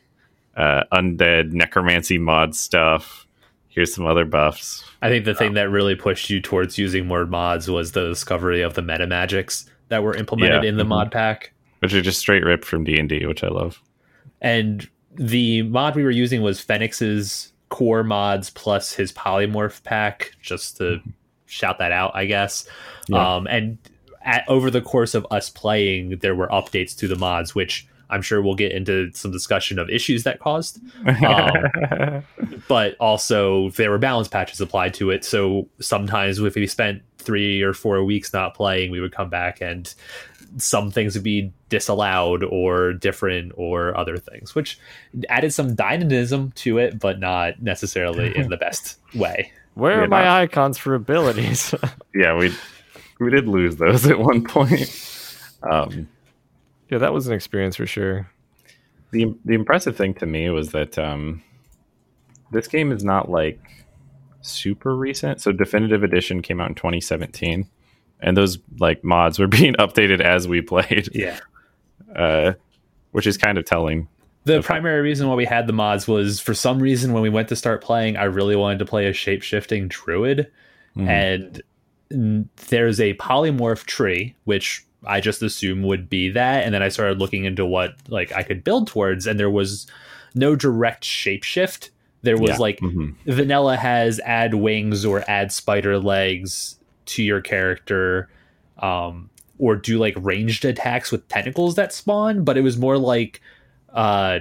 uh, 0.55 0.83
undead 0.93 1.51
necromancy 1.51 2.17
mod 2.17 2.55
stuff. 2.55 3.27
Here's 3.67 3.93
some 3.93 4.05
other 4.07 4.25
buffs. 4.25 4.83
I 5.01 5.09
think 5.09 5.25
the 5.25 5.35
thing 5.35 5.53
that 5.53 5.69
really 5.69 5.93
pushed 5.95 6.29
you 6.29 6.41
towards 6.41 6.77
using 6.77 7.05
more 7.05 7.25
mods 7.25 7.69
was 7.69 7.91
the 7.91 8.07
discovery 8.07 8.61
of 8.61 8.73
the 8.73 8.81
meta 8.81 9.05
magics 9.05 9.69
that 9.89 10.01
were 10.01 10.15
implemented 10.15 10.63
Yeah. 10.63 10.69
in 10.69 10.77
the 10.77 10.83
Mhm. 10.83 10.87
mod 10.89 11.11
pack. 11.11 11.53
which 11.79 11.93
are 11.93 12.01
just 12.01 12.17
straight 12.19 12.43
ripped 12.43 12.65
from 12.65 12.83
D 12.83 12.97
and 12.97 13.07
D, 13.07 13.25
which 13.27 13.43
I 13.43 13.49
love. 13.49 13.79
and 14.41 14.87
the 15.15 15.63
mod 15.63 15.95
we 15.95 16.03
were 16.03 16.11
using 16.11 16.41
was 16.41 16.59
Phoenix's 16.59 17.51
core 17.69 18.03
mods 18.03 18.49
plus 18.49 18.93
his 18.93 19.11
polymorph 19.11 19.83
pack, 19.83 20.31
just 20.41 20.77
to 20.77 21.01
shout 21.45 21.79
that 21.79 21.91
out, 21.91 22.11
I 22.15 22.25
guess. 22.25 22.67
Yeah. 23.07 23.35
Um, 23.35 23.47
and 23.47 23.77
at, 24.23 24.43
over 24.47 24.69
the 24.69 24.81
course 24.81 25.15
of 25.15 25.25
us 25.31 25.49
playing, 25.49 26.19
there 26.19 26.35
were 26.35 26.47
updates 26.47 26.95
to 26.97 27.07
the 27.07 27.15
mods, 27.15 27.55
which 27.55 27.87
I'm 28.09 28.21
sure 28.21 28.41
we'll 28.41 28.55
get 28.55 28.71
into 28.71 29.11
some 29.13 29.31
discussion 29.31 29.79
of 29.79 29.89
issues 29.89 30.23
that 30.23 30.39
caused. 30.39 30.79
Um, 31.05 32.23
but 32.67 32.95
also 32.99 33.69
there 33.71 33.89
were 33.89 33.97
balance 33.97 34.27
patches 34.27 34.61
applied 34.61 34.93
to 34.95 35.09
it. 35.09 35.25
So 35.25 35.67
sometimes 35.79 36.39
if 36.39 36.55
we 36.55 36.67
spent 36.67 37.01
three 37.17 37.61
or 37.61 37.73
four 37.73 38.03
weeks 38.03 38.31
not 38.31 38.53
playing, 38.53 38.91
we 38.91 39.01
would 39.01 39.11
come 39.11 39.29
back 39.29 39.59
and 39.61 39.93
some 40.57 40.91
things 40.91 41.15
would 41.15 41.23
be 41.23 41.51
disallowed 41.69 42.43
or 42.43 42.93
different 42.93 43.51
or 43.55 43.95
other 43.97 44.17
things, 44.17 44.55
which 44.55 44.79
added 45.29 45.53
some 45.53 45.75
dynamism 45.75 46.51
to 46.53 46.77
it, 46.77 46.99
but 46.99 47.19
not 47.19 47.61
necessarily 47.61 48.35
in 48.35 48.49
the 48.49 48.57
best 48.57 48.97
way. 49.15 49.51
Where 49.75 49.97
Yeah, 49.99 50.03
are 50.03 50.07
my 50.07 50.23
not- 50.23 50.41
icons 50.41 50.77
for 50.77 50.95
abilities? 50.95 51.73
yeah, 52.15 52.35
we 52.37 52.53
we 53.19 53.29
did 53.31 53.47
lose 53.47 53.75
those 53.77 54.05
at 54.07 54.19
one 54.19 54.43
point. 54.43 54.89
Um, 55.63 56.07
yeah, 56.89 56.97
that 56.99 57.13
was 57.13 57.27
an 57.27 57.33
experience 57.33 57.75
for 57.75 57.85
sure. 57.85 58.29
the 59.11 59.33
the 59.45 59.53
impressive 59.53 59.95
thing 59.95 60.13
to 60.15 60.25
me 60.25 60.49
was 60.49 60.71
that 60.71 60.97
um, 60.97 61.43
this 62.51 62.67
game 62.67 62.91
is 62.91 63.03
not 63.03 63.29
like 63.29 63.59
super 64.41 64.95
recent. 64.95 65.41
So 65.41 65.51
definitive 65.51 66.03
edition 66.03 66.41
came 66.41 66.61
out 66.61 66.69
in 66.69 66.75
2017, 66.75 67.67
and 68.21 68.35
those 68.37 68.57
like 68.79 69.03
mods 69.03 69.39
were 69.39 69.47
being 69.59 69.73
updated 69.75 70.21
as 70.21 70.47
we 70.47 70.61
played, 70.61 71.09
Yeah. 71.13 71.39
uh, 72.15 72.53
which 73.11 73.27
is 73.27 73.37
kind 73.37 73.57
of 73.57 73.65
telling. 73.65 74.07
The 74.45 74.61
primary 74.61 75.01
reason 75.01 75.27
why 75.27 75.35
we 75.35 75.43
had 75.45 75.67
the 75.67 75.73
mods 75.73 76.07
was 76.07 76.39
for 76.39 76.53
some 76.53 76.79
reason 76.79 77.11
when 77.11 77.21
we 77.21 77.29
went 77.29 77.49
to 77.49 77.55
start 77.55 77.83
playing, 77.83 78.15
I 78.15 78.23
really 78.25 78.55
wanted 78.55 78.79
to 78.79 78.85
play 78.85 79.07
a 79.07 79.13
shape 79.13 79.41
shifting 79.43 79.89
druid. 79.89 80.49
Mhm. 80.95 81.07
And 82.09 82.47
there's 82.69 83.01
a 83.01 83.13
polymorph 83.15 83.83
tree, 83.85 84.35
which 84.45 84.85
I 85.05 85.19
just 85.19 85.41
assume 85.43 85.83
would 85.83 86.09
be 86.09 86.29
that. 86.29 86.63
And 86.63 86.73
then 86.73 86.81
I 86.81 86.87
started 86.87 87.19
looking 87.19 87.43
into 87.43 87.65
what 87.65 87.95
like 88.07 88.31
I 88.31 88.43
could 88.43 88.63
build 88.63 88.87
towards, 88.87 89.27
and 89.27 89.37
there 89.37 89.49
was 89.49 89.85
no 90.33 90.55
direct 90.55 91.03
shapeshift 91.03 91.89
There 92.23 92.37
was 92.37 92.51
Yeah. 92.51 92.57
like 92.57 92.79
Mhm. 92.79 93.13
vanilla 93.25 93.75
has 93.77 94.19
add 94.21 94.55
wings 94.55 95.05
or 95.05 95.23
add 95.29 95.51
spider 95.51 95.99
legs 95.99 96.76
to 97.07 97.23
your 97.23 97.41
character 97.41 98.29
um 98.79 99.29
or 99.59 99.75
do 99.75 99.97
like 99.97 100.13
ranged 100.19 100.63
attacks 100.65 101.11
with 101.11 101.27
tentacles 101.29 101.75
that 101.75 101.91
spawn 101.91 102.43
but 102.43 102.57
it 102.57 102.61
was 102.61 102.77
more 102.77 102.97
like 102.97 103.41
uh 103.93 104.39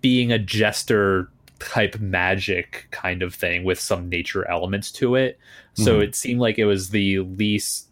being 0.00 0.30
a 0.32 0.38
jester 0.38 1.28
type 1.58 1.98
magic 1.98 2.86
kind 2.92 3.20
of 3.22 3.34
thing 3.34 3.64
with 3.64 3.80
some 3.80 4.08
nature 4.08 4.48
elements 4.48 4.92
to 4.92 5.16
it 5.16 5.38
so 5.74 5.98
Mhm. 5.98 6.02
it 6.04 6.14
seemed 6.14 6.40
like 6.40 6.58
it 6.58 6.66
was 6.66 6.90
the 6.90 7.18
least 7.20 7.88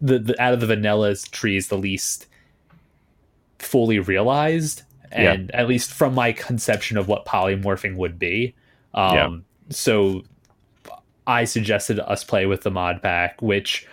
the, 0.00 0.18
the 0.20 0.40
out 0.40 0.54
of 0.54 0.60
the 0.60 0.66
vanilla 0.66 1.14
trees 1.32 1.68
the 1.68 1.76
least 1.76 2.26
fully 3.58 3.98
realized 3.98 4.82
Yeah. 5.12 5.32
and 5.32 5.50
at 5.50 5.66
least 5.68 5.92
from 5.92 6.14
my 6.14 6.32
conception 6.32 6.96
of 6.96 7.08
what 7.08 7.26
polymorphing 7.26 7.96
would 7.96 8.18
be 8.18 8.54
um 8.94 9.14
Yeah. 9.14 9.36
so 9.70 10.22
i 11.30 11.44
suggested 11.44 11.98
us 12.00 12.22
play 12.24 12.44
with 12.46 12.62
the 12.62 12.70
mod 12.70 13.00
pack 13.02 13.40
which 13.42 13.86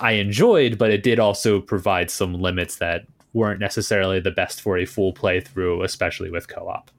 i 0.00 0.12
enjoyed 0.12 0.76
but 0.78 0.90
it 0.90 1.02
did 1.02 1.18
also 1.18 1.60
provide 1.60 2.10
some 2.10 2.34
limits 2.34 2.76
that 2.76 3.06
weren't 3.32 3.60
necessarily 3.60 4.20
the 4.20 4.30
best 4.30 4.60
for 4.60 4.76
a 4.78 4.84
full 4.84 5.12
playthrough 5.12 5.82
especially 5.84 6.30
with 6.30 6.46
co-op 6.48 6.90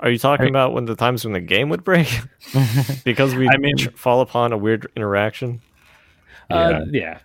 Are 0.00 0.10
you 0.10 0.18
talking 0.18 0.44
Right. 0.44 0.50
about 0.50 0.72
when 0.74 0.86
the 0.86 0.96
times 0.96 1.24
when 1.24 1.32
the 1.32 1.40
game 1.40 1.68
would 1.68 1.84
break 1.84 2.08
because 3.04 3.34
we 3.34 3.48
I 3.48 3.56
mean- 3.56 3.76
tr- 3.76 3.90
fall 3.90 4.20
upon 4.20 4.52
a 4.52 4.58
weird 4.58 4.90
interaction? 4.96 5.60
uh 6.50 6.80
yeah 6.90 7.18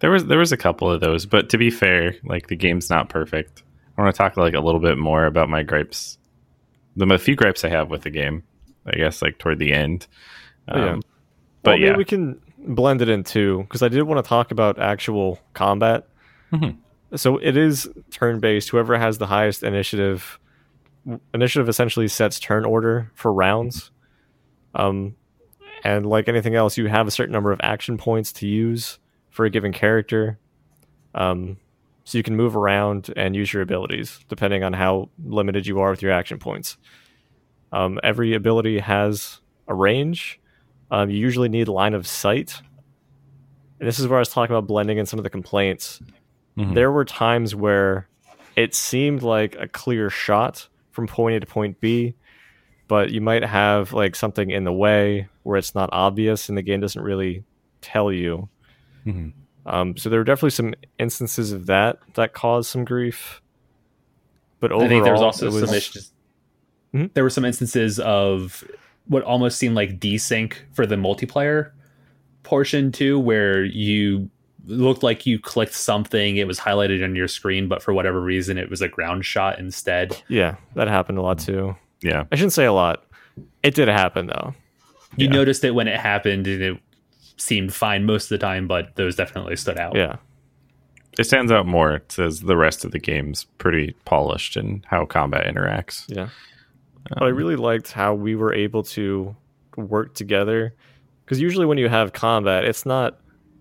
There 0.00 0.10
was 0.10 0.26
there 0.26 0.38
was 0.38 0.52
a 0.52 0.56
couple 0.56 0.90
of 0.92 1.00
those, 1.00 1.26
but 1.26 1.48
to 1.50 1.58
be 1.58 1.70
fair, 1.70 2.14
like 2.24 2.46
the 2.48 2.56
game's 2.56 2.88
not 2.90 3.08
perfect. 3.08 3.62
I 3.96 4.02
want 4.02 4.14
to 4.14 4.18
talk 4.18 4.36
like 4.36 4.54
a 4.54 4.60
little 4.60 4.80
bit 4.80 4.96
more 4.98 5.24
about 5.26 5.48
my 5.48 5.62
gripes. 5.64 6.18
The 6.94 7.18
few 7.18 7.34
gripes 7.34 7.64
I 7.64 7.68
have 7.70 7.90
with 7.90 8.02
the 8.02 8.10
game, 8.10 8.42
I 8.86 8.94
guess, 8.96 9.22
like 9.22 9.38
toward 9.38 9.58
the 9.58 9.72
end. 9.72 10.06
Oh, 10.68 10.78
yeah. 10.78 10.90
Um, 10.92 11.02
But 11.62 11.72
But 11.72 11.80
yeah, 11.80 11.96
we 11.96 12.04
can 12.04 12.40
blend 12.58 13.02
it 13.02 13.08
in 13.08 13.24
too 13.24 13.60
because 13.62 13.82
I 13.82 13.88
did 13.88 14.02
want 14.02 14.24
to 14.24 14.28
talk 14.28 14.50
about 14.50 14.78
actual 14.78 15.38
combat. 15.54 16.06
Mhm. 16.52 16.76
So 17.16 17.38
it 17.38 17.56
is 17.56 17.88
turn 18.10 18.38
based. 18.40 18.68
Whoever 18.68 18.98
has 18.98 19.18
the 19.18 19.26
highest 19.26 19.62
initiative, 19.62 20.38
initiative 21.32 21.68
essentially 21.68 22.08
sets 22.08 22.38
turn 22.38 22.64
order 22.64 23.10
for 23.14 23.32
rounds. 23.32 23.90
Um, 24.74 25.16
and 25.84 26.06
like 26.06 26.28
anything 26.28 26.54
else, 26.54 26.76
you 26.76 26.86
have 26.86 27.06
a 27.06 27.10
certain 27.10 27.32
number 27.32 27.52
of 27.52 27.60
action 27.62 27.96
points 27.96 28.32
to 28.34 28.46
use 28.46 28.98
for 29.30 29.44
a 29.46 29.50
given 29.50 29.72
character. 29.72 30.38
Um, 31.14 31.56
so 32.04 32.18
you 32.18 32.24
can 32.24 32.36
move 32.36 32.56
around 32.56 33.12
and 33.16 33.34
use 33.36 33.52
your 33.52 33.62
abilities 33.62 34.20
depending 34.28 34.62
on 34.64 34.72
how 34.72 35.10
limited 35.24 35.66
you 35.66 35.80
are 35.80 35.90
with 35.90 36.02
your 36.02 36.12
action 36.12 36.38
points. 36.38 36.76
Um, 37.72 37.98
every 38.02 38.34
ability 38.34 38.78
has 38.78 39.40
a 39.66 39.74
range. 39.74 40.40
Um, 40.90 41.10
you 41.10 41.18
usually 41.18 41.48
need 41.48 41.68
line 41.68 41.94
of 41.94 42.06
sight. 42.06 42.60
And 43.78 43.88
this 43.88 43.98
is 43.98 44.08
where 44.08 44.18
I 44.18 44.20
was 44.20 44.28
talking 44.28 44.54
about 44.54 44.66
blending 44.66 44.98
in 44.98 45.06
some 45.06 45.18
of 45.18 45.24
the 45.24 45.30
complaints. 45.30 46.00
Mhm. 46.56 46.74
There 46.74 46.90
were 46.90 47.04
times 47.04 47.54
where 47.54 48.08
it 48.56 48.74
seemed 48.74 49.22
like 49.22 49.56
a 49.58 49.68
clear 49.68 50.10
shot 50.10 50.68
from 50.90 51.06
point 51.06 51.36
A 51.36 51.40
to 51.40 51.46
point 51.46 51.80
B, 51.80 52.14
but 52.88 53.10
you 53.10 53.20
might 53.20 53.44
have 53.44 53.92
like 53.92 54.16
something 54.16 54.50
in 54.50 54.64
the 54.64 54.72
way 54.72 55.28
where 55.44 55.56
it's 55.56 55.74
not 55.74 55.90
obvious 55.92 56.48
and 56.48 56.58
the 56.58 56.62
game 56.62 56.80
doesn't 56.80 57.02
really 57.02 57.44
tell 57.80 58.10
you. 58.10 58.48
Mhm. 59.06 59.32
Um, 59.66 59.96
so 59.96 60.08
there 60.08 60.18
were 60.18 60.24
definitely 60.24 60.50
some 60.50 60.74
instances 60.98 61.52
of 61.52 61.66
that 61.66 61.98
that 62.14 62.32
caused 62.32 62.70
some 62.70 62.84
grief. 62.84 63.40
But 64.60 64.72
overall, 64.72 64.86
I 64.86 64.88
think 64.88 65.04
there 65.04 65.12
was 65.12 65.22
also 65.22 65.46
was, 65.46 65.64
some 65.66 65.74
issues. 65.74 66.12
Mhm. 66.92 67.12
There 67.14 67.22
were 67.22 67.30
some 67.30 67.44
instances 67.44 68.00
of 68.00 68.64
what 69.08 69.22
almost 69.22 69.58
seemed 69.58 69.74
like 69.74 69.98
desync 69.98 70.54
for 70.72 70.86
the 70.86 70.96
multiplayer 70.96 71.70
portion 72.42 72.92
too, 72.92 73.18
where 73.18 73.64
you 73.64 74.30
looked 74.66 75.02
like 75.02 75.24
you 75.26 75.38
clicked 75.38 75.74
something, 75.74 76.36
it 76.36 76.46
was 76.46 76.58
highlighted 76.60 77.02
on 77.02 77.14
your 77.16 77.28
screen, 77.28 77.68
but 77.68 77.82
for 77.82 77.92
whatever 77.94 78.20
reason, 78.20 78.58
it 78.58 78.68
was 78.70 78.82
a 78.82 78.88
ground 78.88 79.24
shot 79.24 79.58
instead. 79.58 80.22
yeah, 80.28 80.56
that 80.74 80.88
happened 80.88 81.18
a 81.18 81.22
lot 81.22 81.38
too. 81.38 81.74
yeah, 82.02 82.24
I 82.30 82.36
shouldn't 82.36 82.52
say 82.52 82.64
a 82.66 82.72
lot. 82.72 83.04
It 83.62 83.74
did 83.74 83.88
happen 83.88 84.26
though. 84.26 84.54
You 85.16 85.26
Yeah. 85.26 85.32
noticed 85.32 85.64
it 85.64 85.70
when 85.72 85.88
it 85.88 85.98
happened, 85.98 86.46
and 86.46 86.62
it 86.62 86.78
seemed 87.38 87.72
fine 87.72 88.04
most 88.04 88.24
of 88.24 88.28
the 88.30 88.38
time, 88.38 88.66
but 88.66 88.94
those 88.96 89.16
definitely 89.16 89.56
stood 89.56 89.78
out. 89.78 89.96
Yeah. 89.96 90.16
it 91.18 91.24
stands 91.24 91.50
out 91.50 91.66
more. 91.66 91.94
It 91.96 92.12
says 92.12 92.42
the 92.42 92.56
rest 92.56 92.84
of 92.84 92.92
the 92.92 92.98
game's 93.00 93.44
pretty 93.58 93.96
polished 94.04 94.56
in 94.56 94.84
how 94.86 95.04
combat 95.04 95.52
interacts. 95.52 96.04
Yeah. 96.08 96.28
But 97.08 97.22
I 97.22 97.28
really 97.28 97.56
liked 97.56 97.92
how 97.92 98.14
we 98.14 98.34
were 98.34 98.52
able 98.52 98.82
to 98.84 99.34
work 99.76 100.14
together. 100.14 100.74
Because 101.24 101.40
usually 101.40 101.66
when 101.66 101.78
you 101.78 101.88
have 101.88 102.12
combat, 102.12 102.64
it's 102.64 102.86
not, 102.86 103.18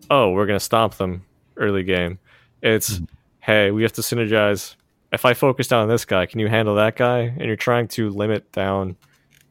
oh, 0.10 0.32
we're 0.32 0.46
going 0.46 0.60
to 0.60 0.64
stomp 0.64 0.96
them 0.96 1.26
early 1.58 1.84
game. 1.84 2.20
It's, 2.62 3.02
hey, 3.40 3.72
we 3.72 3.84
have 3.84 3.94
to 3.94 4.02
synergize. 4.02 4.76
If 5.12 5.26
I 5.26 5.34
focus 5.34 5.68
down 5.68 5.84
on 5.84 5.90
this 5.90 6.06
guy, 6.06 6.26
can 6.26 6.40
you 6.40 6.48
handle 6.48 6.76
that 6.76 6.96
guy? 6.96 7.20
And 7.20 7.42
you're 7.44 7.56
trying 7.56 7.88
to 7.90 8.10
limit 8.10 8.52
down 8.52 8.96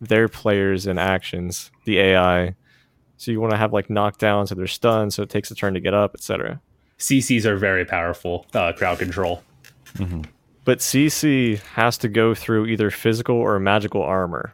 their 0.00 0.28
players 0.28 0.86
and 0.86 0.98
actions, 0.98 1.70
the 1.84 1.98
AI. 1.98 2.54
So 3.16 3.30
you 3.30 3.40
want 3.40 3.52
to 3.52 3.56
have 3.56 3.72
like 3.72 3.88
knockdowns 3.88 4.48
so 4.48 4.54
they're 4.54 4.66
stunned, 4.66 5.14
so 5.14 5.22
it 5.22 5.30
takes 5.30 5.50
a 5.50 5.54
turn 5.54 5.74
to 5.74 5.80
get 5.80 5.94
up, 5.94 6.14
etc. 6.14 6.60
CCs 6.98 7.44
are 7.44 7.56
very 7.56 7.84
powerful 7.84 8.46
uh, 8.54 8.72
crowd 8.72 8.98
control. 8.98 9.42
But 10.66 10.80
CC 10.80 11.58
has 11.74 11.96
to 11.98 12.08
go 12.08 12.34
through 12.34 12.66
either 12.66 12.90
physical 12.90 13.36
or 13.36 13.58
magical 13.58 14.02
armor. 14.02 14.52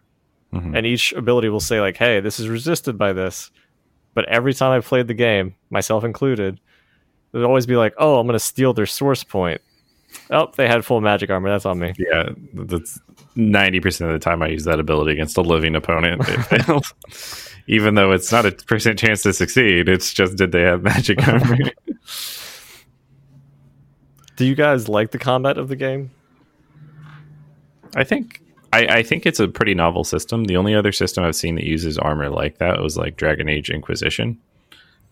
Mhm. 0.55 0.77
And 0.77 0.87
each 0.87 1.13
ability 1.15 1.49
will 1.49 1.59
say, 1.59 1.81
like, 1.81 1.97
hey, 1.97 2.21
this 2.21 2.39
is 2.39 2.49
resisted 2.49 2.97
by 2.97 3.13
this. 3.13 3.51
But 4.15 4.29
every 4.29 4.53
time 4.55 4.71
I've 4.73 4.85
played 4.87 5.09
the 5.09 5.15
game, 5.15 5.55
myself 5.71 6.05
included, 6.05 6.61
there'd 7.33 7.47
always 7.47 7.65
be 7.67 7.77
like, 7.77 7.95
oh, 7.97 8.19
I'm 8.21 8.27
going 8.27 8.39
to 8.39 8.45
steal 8.45 8.75
their 8.75 8.87
source 8.87 9.25
point. 9.25 9.61
Oh, 10.31 10.53
they 10.57 10.69
had 10.69 10.85
full 10.85 11.01
magic 11.01 11.31
armor. 11.31 11.49
That's 11.49 11.65
on 11.65 11.79
me. 11.79 11.95
Yeah, 11.99 12.29
that's 12.53 13.01
ninety 13.35 13.81
percent 13.81 14.11
of 14.11 14.21
the 14.21 14.23
time 14.23 14.43
I 14.43 14.49
use 14.49 14.65
that 14.65 14.79
ability 14.79 15.13
against 15.13 15.39
a 15.39 15.41
living 15.41 15.75
opponent. 15.75 16.23
Even 17.67 17.95
though 17.95 18.13
it's 18.13 18.31
not 18.31 18.45
a 18.45 18.53
percent 18.53 18.99
chance 18.99 19.23
to 19.23 19.33
succeed, 19.33 19.89
it's 19.89 20.13
just 20.13 20.37
did 20.37 20.53
they 20.53 20.61
have 20.61 20.83
magic 20.83 21.27
armor? 21.27 21.57
Do 24.37 24.45
you 24.45 24.55
guys 24.55 24.89
like 24.89 25.11
the 25.11 25.19
combat 25.19 25.59
of 25.59 25.69
the 25.69 25.77
game? 25.77 26.11
I 27.95 28.05
think 28.05 28.41
I, 28.73 28.87
I 28.87 29.03
think 29.03 29.27
it's 29.27 29.41
a 29.41 29.49
pretty 29.49 29.75
novel 29.75 30.05
system. 30.05 30.45
The 30.45 30.57
only 30.57 30.75
other 30.75 30.93
system 30.93 31.25
I've 31.25 31.37
seen 31.37 31.57
that 31.57 31.65
uses 31.65 31.99
armor 31.99 32.31
like 32.31 32.59
that 32.59 32.81
was 32.81 32.97
like 32.97 33.17
Dragon 33.17 33.49
Age 33.49 33.69
Inquisition, 33.69 34.39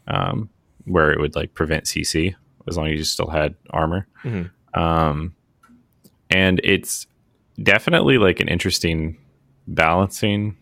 um, 0.09 0.49
where 0.87 1.13
it 1.13 1.21
would 1.21 1.37
like 1.37 1.53
prevent 1.55 1.85
CC 1.85 2.35
as 2.67 2.77
long 2.77 2.89
as 2.89 2.99
you 2.99 3.05
still 3.05 3.29
had 3.29 3.55
armor. 3.71 4.07
Mhm. 4.25 4.51
Um, 4.75 5.35
and 6.31 6.61
it's 6.65 7.07
definitely 7.63 8.17
like 8.17 8.41
an 8.41 8.49
interesting 8.49 9.19
balancing 9.67 10.57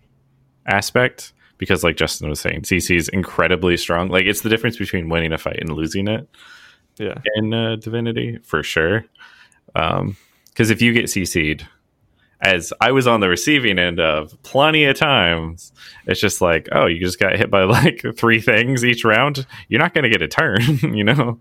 aspect 0.66 1.32
because, 1.58 1.84
like 1.84 1.96
Justin 1.96 2.28
was 2.28 2.40
saying, 2.40 2.62
CC 2.62 2.96
is 2.96 3.08
incredibly 3.08 3.76
strong. 3.76 4.08
Like 4.08 4.26
it's 4.26 4.40
the 4.40 4.48
difference 4.48 4.76
between 4.76 5.08
winning 5.08 5.32
a 5.32 5.38
fight 5.38 5.58
and 5.60 5.72
losing 5.72 6.08
it 6.08 6.28
Yeah. 6.98 7.14
in 7.37 7.52
uh, 7.54 7.76
Divinity 7.76 8.38
for 8.42 8.62
sure. 8.62 9.04
Because 9.74 10.70
if 10.70 10.82
you 10.82 10.92
get 10.92 11.04
CC'd, 11.04 11.66
as 12.40 12.72
I 12.80 12.92
was 12.92 13.06
on 13.06 13.20
the 13.20 13.28
receiving 13.28 13.78
end 13.78 13.98
of 14.00 14.40
plenty 14.42 14.84
of 14.84 14.96
times, 14.96 15.72
it's 16.06 16.20
just 16.20 16.40
like, 16.40 16.68
oh, 16.72 16.87
you 16.87 17.00
just 17.00 17.18
got 17.18 17.37
hit 17.37 17.50
by 17.50 17.62
like 17.64 18.04
three 18.16 18.40
things 18.40 18.84
each 18.84 19.04
round. 19.04 19.46
You're 19.68 19.80
not 19.80 19.92
going 19.94 20.04
to 20.04 20.11
get 20.11 20.22
a 20.22 20.28
turn, 20.28 20.61
you 20.94 21.04
know? 21.04 21.38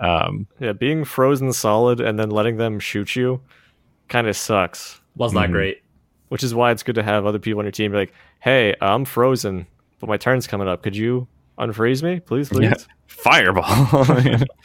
Um, 0.00 0.46
Yeah. 0.60 0.72
Being 0.72 1.04
frozen 1.04 1.52
solid 1.52 2.00
and 2.00 2.18
then 2.18 2.30
letting 2.30 2.56
them 2.56 2.80
shoot 2.80 3.14
you 3.16 3.40
kind 4.08 4.26
of 4.26 4.36
sucks. 4.36 5.00
Was 5.16 5.32
not 5.32 5.48
Mhm. 5.48 5.52
great. 5.52 5.82
Which 6.28 6.42
is 6.42 6.54
why 6.54 6.70
it's 6.72 6.82
good 6.82 6.96
to 6.96 7.02
have 7.02 7.26
other 7.26 7.38
people 7.38 7.60
on 7.60 7.64
your 7.66 7.72
team 7.72 7.92
be 7.92 7.98
like, 7.98 8.12
hey, 8.40 8.74
I'm 8.80 9.04
frozen, 9.04 9.66
but 10.00 10.08
my 10.08 10.16
turn's 10.16 10.46
coming 10.46 10.66
up. 10.68 10.82
Could 10.82 10.96
you 10.96 11.28
unfreeze 11.58 12.02
me, 12.02 12.20
please, 12.20 12.48
please? 12.48 12.62
Yeah. 12.62 12.74
fireball. 13.06 14.06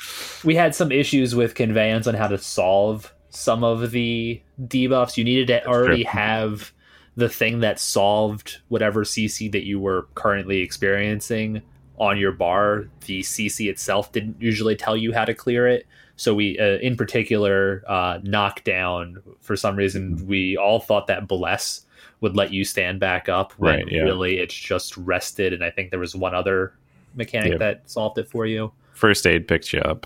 we 0.43 0.55
had 0.55 0.75
some 0.75 0.91
issues 0.91 1.35
with 1.35 1.55
conveyance 1.55 2.07
on 2.07 2.15
how 2.15 2.27
to 2.27 2.37
solve 2.37 3.13
some 3.29 3.63
of 3.63 3.91
the 3.91 4.41
debuffs. 4.61 5.17
You 5.17 5.23
needed 5.23 5.47
to 5.47 5.65
already 5.65 6.03
true. 6.03 6.11
have 6.11 6.73
the 7.15 7.29
thing 7.29 7.59
that 7.59 7.79
solved 7.79 8.59
whatever 8.69 9.03
CC 9.03 9.51
that 9.51 9.65
you 9.65 9.79
were 9.79 10.07
currently 10.15 10.59
experiencing 10.59 11.61
on 11.97 12.17
your 12.17 12.31
bar. 12.31 12.85
The 13.05 13.21
CC 13.21 13.69
itself 13.69 14.11
didn't 14.11 14.41
usually 14.41 14.75
tell 14.75 14.95
you 14.95 15.13
how 15.13 15.25
to 15.25 15.33
clear 15.33 15.67
it. 15.67 15.85
So 16.15 16.33
we, 16.33 16.57
uh, 16.59 16.79
in 16.79 16.97
particular, 16.97 17.83
uh, 17.87 18.19
knockdown. 18.23 19.21
For 19.41 19.55
some 19.55 19.75
reason, 19.75 20.27
we 20.27 20.57
all 20.57 20.79
thought 20.79 21.07
that 21.07 21.27
bless 21.27 21.85
would 22.21 22.35
let 22.35 22.51
you 22.51 22.63
stand 22.65 22.99
back 22.99 23.29
up 23.29 23.53
when 23.53 23.75
Right, 23.75 23.91
yeah. 23.91 24.01
really 24.01 24.39
it's 24.39 24.53
just 24.53 24.97
rested. 24.97 25.53
And 25.53 25.63
I 25.63 25.69
think 25.69 25.89
there 25.89 25.99
was 25.99 26.15
one 26.15 26.35
other 26.35 26.73
mechanic 27.15 27.53
Yeah. 27.53 27.57
that 27.59 27.89
solved 27.89 28.17
it 28.17 28.27
for 28.29 28.45
you. 28.45 28.71
First 28.93 29.25
aid 29.25 29.47
picked 29.47 29.71
you 29.73 29.79
up. 29.79 30.05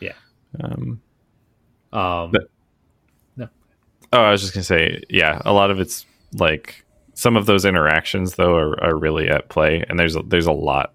Yeah. 0.00 0.12
Um, 0.62 1.00
Um, 1.92 2.30
But- 2.32 2.48
Oh, 4.12 4.20
I 4.22 4.30
was 4.30 4.42
just 4.42 4.54
gonna 4.54 4.62
say, 4.62 5.02
yeah, 5.08 5.42
a 5.44 5.52
lot 5.52 5.72
of 5.72 5.80
it's 5.80 6.06
like 6.34 6.84
some 7.14 7.36
of 7.36 7.46
those 7.46 7.64
interactions 7.64 8.36
though 8.36 8.54
are, 8.54 8.80
are 8.84 8.96
really 8.96 9.28
at 9.28 9.48
play, 9.48 9.82
and 9.88 9.98
there's 9.98 10.14
a, 10.14 10.22
there's 10.22 10.46
a 10.46 10.52
lot 10.52 10.92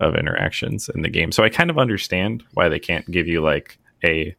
of 0.00 0.14
interactions 0.14 0.90
in 0.94 1.00
the 1.00 1.08
game. 1.08 1.32
So 1.32 1.42
I 1.42 1.48
kind 1.48 1.70
of 1.70 1.78
understand 1.78 2.42
why 2.52 2.68
they 2.68 2.78
can't 2.78 3.10
give 3.10 3.26
you 3.26 3.40
like 3.40 3.78
a 4.04 4.34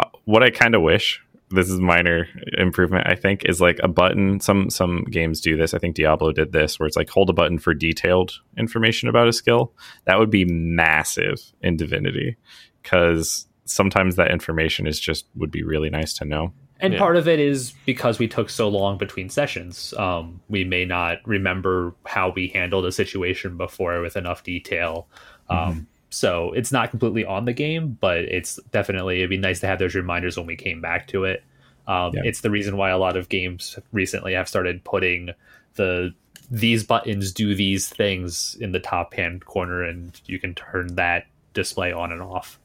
uh, 0.00 0.06
what 0.24 0.42
I 0.42 0.50
kind 0.50 0.74
of 0.74 0.82
wish 0.82 1.22
this 1.50 1.70
is 1.70 1.78
minor 1.78 2.26
improvement 2.58 3.06
i 3.06 3.14
think 3.14 3.44
is 3.44 3.60
like 3.60 3.78
a 3.82 3.88
button 3.88 4.40
some 4.40 4.68
some 4.68 5.04
games 5.04 5.40
do 5.40 5.56
this 5.56 5.74
i 5.74 5.78
think 5.78 5.94
diablo 5.94 6.32
did 6.32 6.52
this 6.52 6.78
where 6.78 6.86
it's 6.86 6.96
like 6.96 7.08
hold 7.08 7.30
a 7.30 7.32
button 7.32 7.58
for 7.58 7.72
detailed 7.72 8.32
information 8.58 9.08
about 9.08 9.28
a 9.28 9.32
skill 9.32 9.72
that 10.04 10.18
would 10.18 10.30
be 10.30 10.44
massive 10.44 11.40
in 11.62 11.76
divinity 11.76 12.36
because 12.82 13.46
sometimes 13.64 14.16
that 14.16 14.30
information 14.30 14.86
is 14.86 14.98
just 14.98 15.26
would 15.36 15.50
be 15.50 15.62
really 15.62 15.90
nice 15.90 16.12
to 16.12 16.24
know 16.24 16.52
And 16.78 16.92
Yeah. 16.92 16.98
part 16.98 17.16
of 17.16 17.26
it 17.26 17.40
is 17.40 17.72
because 17.86 18.18
we 18.18 18.28
took 18.28 18.50
so 18.50 18.68
long 18.68 18.98
between 18.98 19.30
sessions. 19.30 19.94
Um, 19.96 20.42
we 20.50 20.62
may 20.62 20.84
not 20.84 21.20
remember 21.24 21.94
how 22.04 22.28
we 22.36 22.48
handled 22.48 22.84
a 22.84 22.92
situation 22.92 23.56
before 23.56 24.02
with 24.02 24.14
enough 24.14 24.42
detail. 24.42 25.08
Um, 25.48 25.86
So 26.10 26.52
it's 26.52 26.70
not 26.72 26.90
completely 26.90 27.24
on 27.24 27.44
the 27.44 27.52
game, 27.52 27.98
but 28.00 28.18
it's 28.20 28.56
definitely, 28.72 29.18
it'd 29.18 29.30
be 29.30 29.36
nice 29.38 29.60
to 29.60 29.66
have 29.66 29.78
those 29.78 29.94
reminders 29.94 30.36
when 30.36 30.46
we 30.46 30.56
came 30.56 30.80
back 30.80 31.08
to 31.08 31.24
it. 31.24 31.42
Um, 31.86 32.12
Yeah. 32.14 32.22
It's 32.24 32.40
the 32.40 32.50
reason 32.50 32.76
why 32.76 32.90
a 32.90 32.98
lot 32.98 33.16
of 33.16 33.28
games 33.28 33.78
recently 33.92 34.32
have 34.34 34.48
started 34.48 34.82
putting 34.84 35.30
the 35.74 36.14
these 36.50 36.84
buttons 36.84 37.32
do 37.32 37.56
these 37.56 37.88
things 37.88 38.56
in 38.60 38.70
the 38.70 38.78
top 38.78 39.14
hand 39.14 39.44
corner, 39.44 39.82
and 39.82 40.20
you 40.26 40.38
can 40.38 40.54
turn 40.54 40.94
that 40.94 41.26
display 41.54 41.90
on 41.92 42.12
and 42.12 42.22
off. 42.22 42.58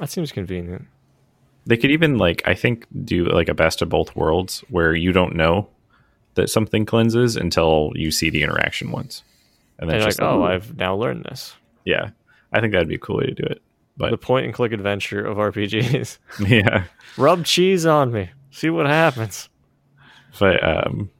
That 0.00 0.08
seems 0.08 0.32
convenient. 0.32 0.86
they 1.66 1.76
could 1.76 1.90
even 1.90 2.16
like 2.18 2.42
i 2.46 2.54
think 2.54 2.86
do 3.04 3.24
like 3.26 3.48
a 3.48 3.54
best 3.54 3.82
of 3.82 3.88
both 3.88 4.16
worlds 4.16 4.64
where 4.70 4.94
you 4.94 5.12
don't 5.12 5.34
know 5.36 5.68
that 6.34 6.48
something 6.48 6.84
cleanses 6.86 7.36
until 7.36 7.92
you 7.94 8.10
see 8.10 8.30
the 8.30 8.42
interaction 8.42 8.90
once 8.90 9.22
and 9.78 9.88
then 9.88 9.96
And 10.00 10.08
it's 10.08 10.18
like, 10.18 10.26
just 10.26 10.34
oh, 10.34 10.40
like, 10.40 10.50
I've 10.54 10.76
now 10.76 10.94
learned 10.96 11.24
this. 11.24 11.54
yeah 11.84 12.10
i 12.52 12.60
think 12.60 12.72
that'd 12.72 12.88
be 12.88 12.94
a 12.94 12.98
cool 12.98 13.16
way 13.18 13.26
to 13.26 13.34
do 13.34 13.44
it 13.44 13.60
But 13.96 14.10
The 14.10 14.18
point 14.18 14.46
and 14.46 14.54
click 14.54 14.72
adventure 14.72 15.24
of 15.24 15.36
RPGs. 15.36 16.18
yeah 16.48 16.84
Rub 17.16 17.44
cheese 17.44 17.84
on 17.86 18.10
me. 18.12 18.30
See 18.50 18.70
what 18.70 18.86
happens. 18.86 19.48
but 20.38 20.62
um 20.62 21.10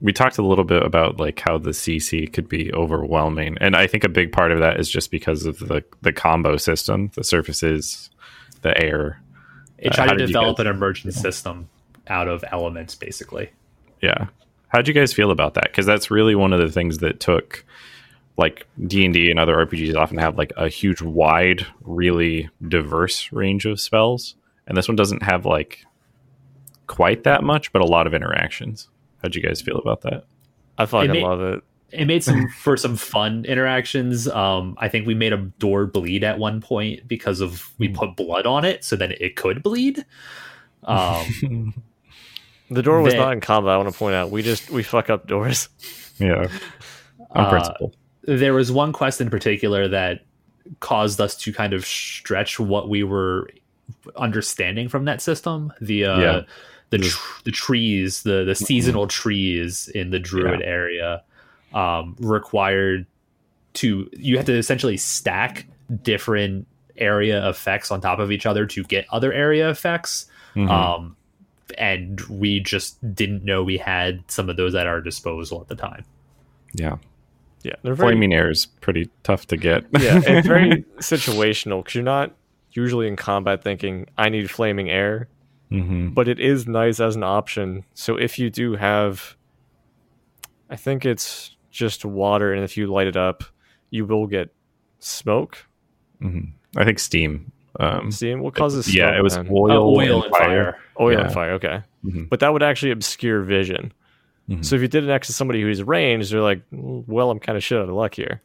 we 0.00 0.12
talked 0.12 0.38
a 0.38 0.42
little 0.42 0.64
bit 0.64 0.82
about 0.82 1.18
like 1.18 1.40
how 1.40 1.56
the 1.56 1.70
cc 1.70 2.30
could 2.32 2.48
be 2.48 2.72
overwhelming 2.74 3.56
and 3.60 3.74
i 3.76 3.86
think 3.86 4.04
a 4.04 4.08
big 4.08 4.32
part 4.32 4.52
of 4.52 4.58
that 4.60 4.78
is 4.78 4.90
just 4.90 5.10
because 5.10 5.46
of 5.46 5.58
the 5.60 5.82
the 6.02 6.12
combo 6.12 6.56
system 6.56 7.10
the 7.14 7.24
surfaces 7.24 8.10
the 8.62 8.76
air 8.82 9.20
It 9.78 9.92
Uh, 9.92 9.94
tried 9.96 10.08
how 10.08 10.14
to 10.14 10.26
develop 10.26 10.56
guys- 10.58 10.66
an 10.66 10.72
emergent 10.74 11.14
system 11.14 11.68
out 12.08 12.28
of 12.28 12.44
elements, 12.52 12.94
basically. 12.94 13.50
yeah 14.02 14.26
how'd 14.68 14.88
you 14.88 14.94
guys 14.94 15.12
feel 15.14 15.30
about 15.30 15.54
that 15.54 15.64
because 15.64 15.86
that's 15.86 16.10
really 16.10 16.34
one 16.34 16.52
of 16.52 16.58
the 16.60 16.70
things 16.70 16.98
that 16.98 17.20
took 17.20 17.64
like 18.36 18.66
d&d 18.86 19.30
and 19.30 19.38
other 19.38 19.54
rpgs 19.66 19.94
often 19.94 20.18
have 20.18 20.36
like 20.36 20.52
a 20.56 20.68
huge 20.68 21.00
wide 21.02 21.66
really 21.82 22.48
diverse 22.68 23.30
range 23.32 23.64
of 23.64 23.78
spells 23.80 24.34
and 24.66 24.76
this 24.76 24.88
one 24.88 24.96
doesn't 24.96 25.22
have 25.22 25.46
like 25.46 25.84
quite 26.86 27.24
that 27.24 27.42
much 27.44 27.72
but 27.72 27.80
a 27.80 27.84
lot 27.86 28.06
of 28.06 28.14
interactions 28.14 28.88
how'd 29.22 29.34
you 29.34 29.42
guys 29.42 29.60
feel 29.60 29.76
about 29.78 30.00
that 30.02 30.24
I 30.76 30.86
fucking 30.86 31.12
may- 31.12 31.22
love 31.22 31.40
it. 31.40 31.62
It 31.92 32.06
made 32.06 32.24
some 32.24 32.48
for 32.58 32.76
some 32.76 32.96
fun 32.96 33.44
interactions. 33.44 34.26
Um, 34.26 34.74
I 34.78 34.88
think 34.88 35.06
we 35.06 35.14
made 35.14 35.32
a 35.32 35.36
door 35.60 35.86
bleed 35.86 36.24
at 36.24 36.36
one 36.40 36.60
point 36.60 37.06
because 37.06 37.40
of 37.40 37.70
we 37.78 37.86
put 37.86 38.16
blood 38.16 38.44
on 38.46 38.64
it, 38.64 38.82
so 38.82 38.96
then 38.96 39.12
it 39.20 39.36
could 39.36 39.62
bleed. 39.62 40.04
Um, 40.82 41.74
The 42.70 42.82
door 42.82 43.02
was 43.02 43.12
That- 43.12 43.20
not 43.20 43.32
in 43.34 43.40
combat. 43.40 43.74
I 43.74 43.76
want 43.76 43.92
to 43.92 43.96
point 43.96 44.16
out. 44.16 44.32
We 44.32 44.42
just 44.42 44.68
we 44.70 44.82
fuck 44.82 45.08
up 45.10 45.28
doors. 45.28 45.68
yeah 46.18 46.48
on 47.30 47.44
Uh, 47.46 47.50
principle 47.50 47.92
there 48.26 48.54
was 48.54 48.70
one 48.72 48.92
quest 48.92 49.20
in 49.20 49.30
particular 49.30 49.88
that 49.88 50.20
caused 50.80 51.20
us 51.20 51.36
to 51.36 51.52
kind 51.52 51.72
of 51.72 51.84
stretch 51.84 52.58
what 52.58 52.88
we 52.88 53.02
were 53.02 53.50
understanding 54.16 54.88
from 54.88 55.04
that 55.04 55.20
system. 55.20 55.72
The 55.80 56.04
uh, 56.06 56.20
Yeah. 56.20 56.40
the 56.90 56.98
tr- 56.98 57.42
the 57.44 57.50
trees, 57.50 58.22
the 58.22 58.44
the 58.44 58.54
seasonal 58.54 59.06
trees 59.06 59.88
in 59.88 60.10
the 60.10 60.18
druid 60.18 60.62
area, 60.62 61.22
um, 61.74 62.16
required 62.18 63.06
to 63.74 64.08
you 64.16 64.36
have 64.36 64.46
to 64.46 64.56
essentially 64.56 64.96
stack 64.96 65.66
different 66.02 66.66
area 66.96 67.46
effects 67.48 67.90
on 67.90 68.00
top 68.00 68.20
of 68.20 68.30
each 68.30 68.46
other 68.46 68.64
to 68.66 68.84
get 68.84 69.04
other 69.10 69.32
area 69.32 69.68
effects. 69.68 70.26
Mhm. 70.54 70.70
Um, 70.70 71.16
and 71.76 72.20
we 72.22 72.60
just 72.60 72.96
didn't 73.14 73.44
know 73.44 73.64
we 73.64 73.76
had 73.78 74.22
some 74.28 74.48
of 74.48 74.56
those 74.56 74.74
at 74.76 74.86
our 74.86 75.00
disposal 75.00 75.60
at 75.60 75.68
the 75.68 75.74
time. 75.74 76.04
yeah 76.76 76.96
Yeah, 77.64 77.74
they're 77.82 77.94
very 77.94 78.10
flaming 78.12 78.32
air 78.34 78.50
is 78.50 78.66
pretty 78.66 79.10
tough 79.22 79.46
to 79.46 79.56
get 79.56 79.84
yeah, 79.98 80.20
it's 80.22 80.46
very 80.46 80.82
situational 80.98 81.78
because 81.80 81.94
you're 81.94 82.04
not 82.04 82.32
usually 82.72 83.08
in 83.08 83.16
combat 83.16 83.62
thinking 83.62 84.06
I 84.18 84.28
need 84.28 84.50
flaming 84.50 84.90
air, 84.90 85.28
hmm 85.70 86.08
but 86.08 86.28
it 86.28 86.38
is 86.38 86.66
nice 86.68 87.00
as 87.00 87.16
an 87.16 87.22
option. 87.24 87.84
So 87.94 88.16
if 88.16 88.38
you 88.38 88.50
do 88.50 88.74
have, 88.76 89.36
I 90.70 90.76
think 90.76 91.04
it's 91.06 91.56
just 91.70 92.04
water, 92.04 92.52
and 92.52 92.62
if 92.64 92.76
you 92.76 92.86
light 92.86 93.06
it 93.06 93.16
up, 93.16 93.44
you 93.90 94.04
will 94.06 94.26
get 94.26 94.52
smoke. 95.00 95.66
hmm 96.20 96.40
i 96.76 96.84
think 96.84 96.98
steam 96.98 97.52
um 97.80 98.10
Steam. 98.10 98.40
What 98.40 98.54
causes 98.54 98.92
yeah 98.94 99.08
smoke 99.08 99.18
it 99.18 99.22
was 99.22 99.36
then? 99.36 99.48
oil, 99.50 99.70
Uh, 99.72 100.02
oil 100.02 100.22
and 100.24 100.32
fire, 100.32 100.78
oil 101.00 101.12
yeah. 101.18 101.24
and 101.24 101.32
fire. 101.32 101.52
Okay, 101.52 101.82
Mhm. 102.04 102.28
but 102.28 102.40
that 102.40 102.52
would 102.52 102.62
actually 102.62 102.92
obscure 102.92 103.40
vision. 103.42 103.92
Mhm. 104.48 104.64
So 104.64 104.76
if 104.76 104.82
you 104.82 104.88
did 104.88 105.04
it 105.04 105.06
next 105.06 105.28
to 105.28 105.32
somebody 105.32 105.62
who's 105.62 105.82
ranged, 105.82 106.32
they're 106.32 106.40
like, 106.42 106.62
"Mm, 106.70 107.04
well, 107.06 107.30
I'm 107.30 107.38
kind 107.40 107.56
of 107.56 107.64
shit 107.64 107.78
out 107.78 107.88
of 107.88 107.94
luck 107.94 108.14
here, 108.14 108.42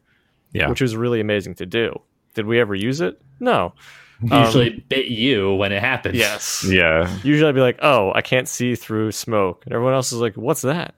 yeah 0.53 0.69
which 0.69 0.81
was 0.81 0.95
really 0.95 1.19
amazing 1.19 1.55
to 1.55 1.65
do. 1.65 1.99
Did 2.35 2.45
we 2.45 2.59
ever 2.59 2.73
use 2.75 3.01
it? 3.01 3.21
No. 3.39 3.73
Um, 4.31 4.43
Usually 4.43 4.83
bit 4.89 5.05
you 5.07 5.53
when 5.55 5.71
it 5.71 5.81
happens. 5.81 6.17
Yes. 6.17 6.65
yeah 6.69 7.09
Usually 7.23 7.47
I'd 7.49 7.55
be 7.55 7.61
like, 7.61 7.79
oh, 7.81 8.11
I 8.13 8.21
can't 8.21 8.47
see 8.49 8.75
through 8.75 9.11
smoke. 9.13 9.63
And 9.65 9.73
everyone 9.73 9.93
else 9.93 10.11
is 10.11 10.19
like, 10.19 10.35
what's 10.35 10.61
that? 10.61 10.93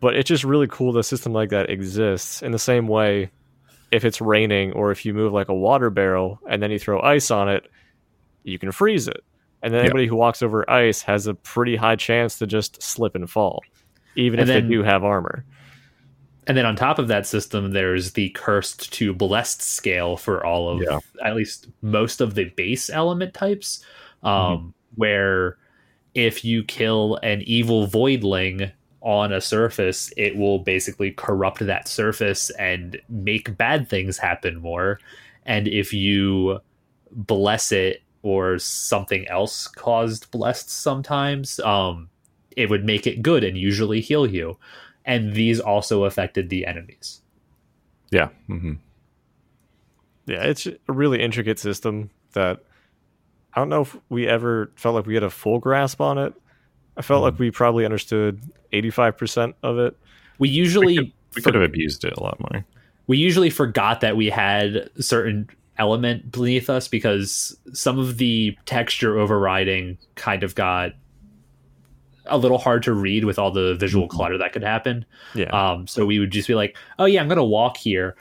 But 0.00 0.14
it's 0.14 0.28
just 0.28 0.44
really 0.44 0.68
cool 0.68 0.92
that 0.92 1.00
a 1.00 1.02
system 1.02 1.32
like 1.32 1.50
that 1.50 1.70
exists. 1.70 2.40
In 2.42 2.52
the 2.52 2.58
same 2.58 2.86
way, 2.86 3.30
if 3.90 4.04
it's 4.04 4.20
raining 4.20 4.72
or 4.72 4.92
if 4.92 5.04
you 5.04 5.12
move 5.12 5.32
like 5.32 5.48
a 5.48 5.54
water 5.54 5.90
barrel 5.90 6.40
and 6.48 6.62
then 6.62 6.70
you 6.70 6.78
throw 6.78 7.00
ice 7.00 7.30
on 7.32 7.48
it, 7.48 7.68
you 8.44 8.58
can 8.60 8.70
freeze 8.70 9.08
it. 9.08 9.24
And 9.62 9.74
then 9.74 9.80
anybody 9.80 10.06
who 10.06 10.16
walks 10.16 10.42
over 10.42 10.68
ice 10.70 11.02
has 11.02 11.26
a 11.26 11.34
pretty 11.34 11.76
high 11.76 11.96
chance 11.96 12.38
to 12.38 12.46
just 12.46 12.80
slip 12.82 13.14
and 13.14 13.28
fall, 13.28 13.62
even 14.16 14.38
And 14.40 14.48
if 14.48 14.54
then- 14.54 14.68
they 14.68 14.74
do 14.74 14.82
have 14.82 15.04
armor. 15.04 15.44
And 16.46 16.56
then 16.56 16.64
on 16.64 16.76
top 16.76 16.98
of 16.98 17.08
that 17.08 17.26
system, 17.26 17.72
there's 17.72 18.12
the 18.12 18.30
cursed 18.30 18.90
to 18.94 19.12
blessed 19.12 19.60
scale 19.60 20.16
for 20.16 20.46
all 20.46 20.70
of 20.70 20.80
Yeah. 20.82 21.00
at 21.22 21.36
least 21.36 21.68
most 21.82 22.22
of 22.22 22.34
the 22.36 22.44
base 22.44 22.88
element 22.88 23.34
types. 23.34 23.84
Um, 24.22 24.32
Mm-hmm. 24.32 24.68
Where 24.94 25.58
if 26.14 26.44
you 26.44 26.64
kill 26.64 27.16
an 27.22 27.42
evil 27.42 27.86
voidling 27.86 28.72
on 29.02 29.32
a 29.32 29.40
surface, 29.40 30.10
it 30.16 30.36
will 30.36 30.58
basically 30.60 31.10
corrupt 31.12 31.60
that 31.60 31.86
surface 31.86 32.48
and 32.58 32.98
make 33.10 33.56
bad 33.58 33.86
things 33.88 34.16
happen 34.18 34.56
more. 34.56 34.98
And 35.44 35.68
if 35.68 35.92
you 35.92 36.60
bless 37.12 37.70
it 37.70 38.02
or 38.22 38.58
something 38.58 39.26
else 39.28 39.68
caused 39.68 40.30
blessed 40.30 40.70
sometimes, 40.70 41.60
um, 41.60 42.08
it 42.56 42.68
would 42.68 42.84
make 42.84 43.06
it 43.06 43.22
good 43.22 43.44
and 43.44 43.56
usually 43.56 44.00
heal 44.00 44.26
you. 44.26 44.58
And 45.04 45.32
these 45.32 45.60
also 45.60 46.04
affected 46.04 46.50
the 46.50 46.66
enemies. 46.66 47.22
yeah 48.10 48.28
hmm 48.46 48.74
Yeah, 50.26 50.42
it's 50.42 50.66
a 50.66 50.76
really 50.88 51.22
intricate 51.22 51.58
system 51.58 52.10
that 52.32 52.60
I 53.54 53.60
don't 53.60 53.68
know 53.68 53.82
if 53.82 53.96
we 54.08 54.26
ever 54.28 54.70
felt 54.76 54.94
like 54.94 55.06
we 55.06 55.14
had 55.14 55.22
a 55.22 55.30
full 55.30 55.58
grasp 55.58 56.00
on 56.00 56.18
it. 56.18 56.34
I 56.96 57.02
felt 57.02 57.22
like 57.22 57.38
we 57.38 57.50
probably 57.50 57.84
understood 57.84 58.42
85% 58.72 59.54
of 59.62 59.78
it. 59.78 59.96
We 60.38 60.48
usually 60.48 61.14
we 61.34 61.42
could 61.42 61.54
have 61.54 61.62
abused 61.62 62.04
it 62.04 62.14
a 62.16 62.22
lot 62.22 62.38
more 62.40 62.64
we 63.08 63.16
usually 63.16 63.50
forgot 63.50 64.02
that 64.02 64.16
we 64.16 64.26
had 64.26 64.90
certain 65.00 65.48
element 65.78 66.30
beneath 66.32 66.68
us 66.68 66.88
because 66.88 67.56
some 67.72 67.98
of 67.98 68.18
the 68.18 68.56
texture 68.66 69.18
overriding 69.18 69.98
kind 70.16 70.42
of 70.42 70.54
got 70.54 70.92
a 72.26 72.36
little 72.36 72.58
hard 72.58 72.82
to 72.82 72.92
read 72.92 73.24
with 73.24 73.38
all 73.38 73.50
the 73.50 73.74
visual 73.76 74.06
clutter 74.08 74.36
that 74.38 74.52
could 74.52 74.62
happen. 74.62 75.04
Yeah. 75.34 75.44
Um, 75.50 75.86
so 75.86 76.04
we 76.04 76.18
would 76.18 76.30
just 76.30 76.48
be 76.48 76.54
like, 76.54 76.76
"Oh 76.98 77.06
yeah, 77.06 77.20
I'm 77.20 77.28
gonna 77.28 77.44
walk 77.44 77.76
here," 77.78 78.16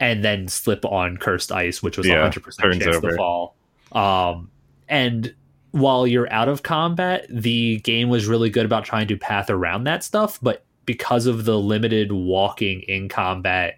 and 0.00 0.24
then 0.24 0.48
slip 0.48 0.84
on 0.84 1.16
cursed 1.18 1.52
ice, 1.52 1.82
which 1.82 1.98
was 1.98 2.06
Yeah, 2.06 2.22
hundred 2.22 2.42
percent 2.44 2.72
chance 2.80 2.96
over. 2.96 3.10
to 3.10 3.16
fall. 3.16 3.56
Um, 3.92 4.50
and 4.88 5.34
while 5.72 6.06
you're 6.06 6.32
out 6.32 6.48
of 6.48 6.62
combat, 6.62 7.26
the 7.28 7.78
game 7.80 8.08
was 8.08 8.26
really 8.26 8.48
good 8.48 8.64
about 8.64 8.84
trying 8.84 9.08
to 9.08 9.16
path 9.16 9.50
around 9.50 9.84
that 9.84 10.02
stuff, 10.02 10.38
but 10.40 10.64
because 10.86 11.26
of 11.26 11.44
the 11.44 11.58
limited 11.58 12.12
walking 12.12 12.80
in 12.82 13.08
combat, 13.08 13.74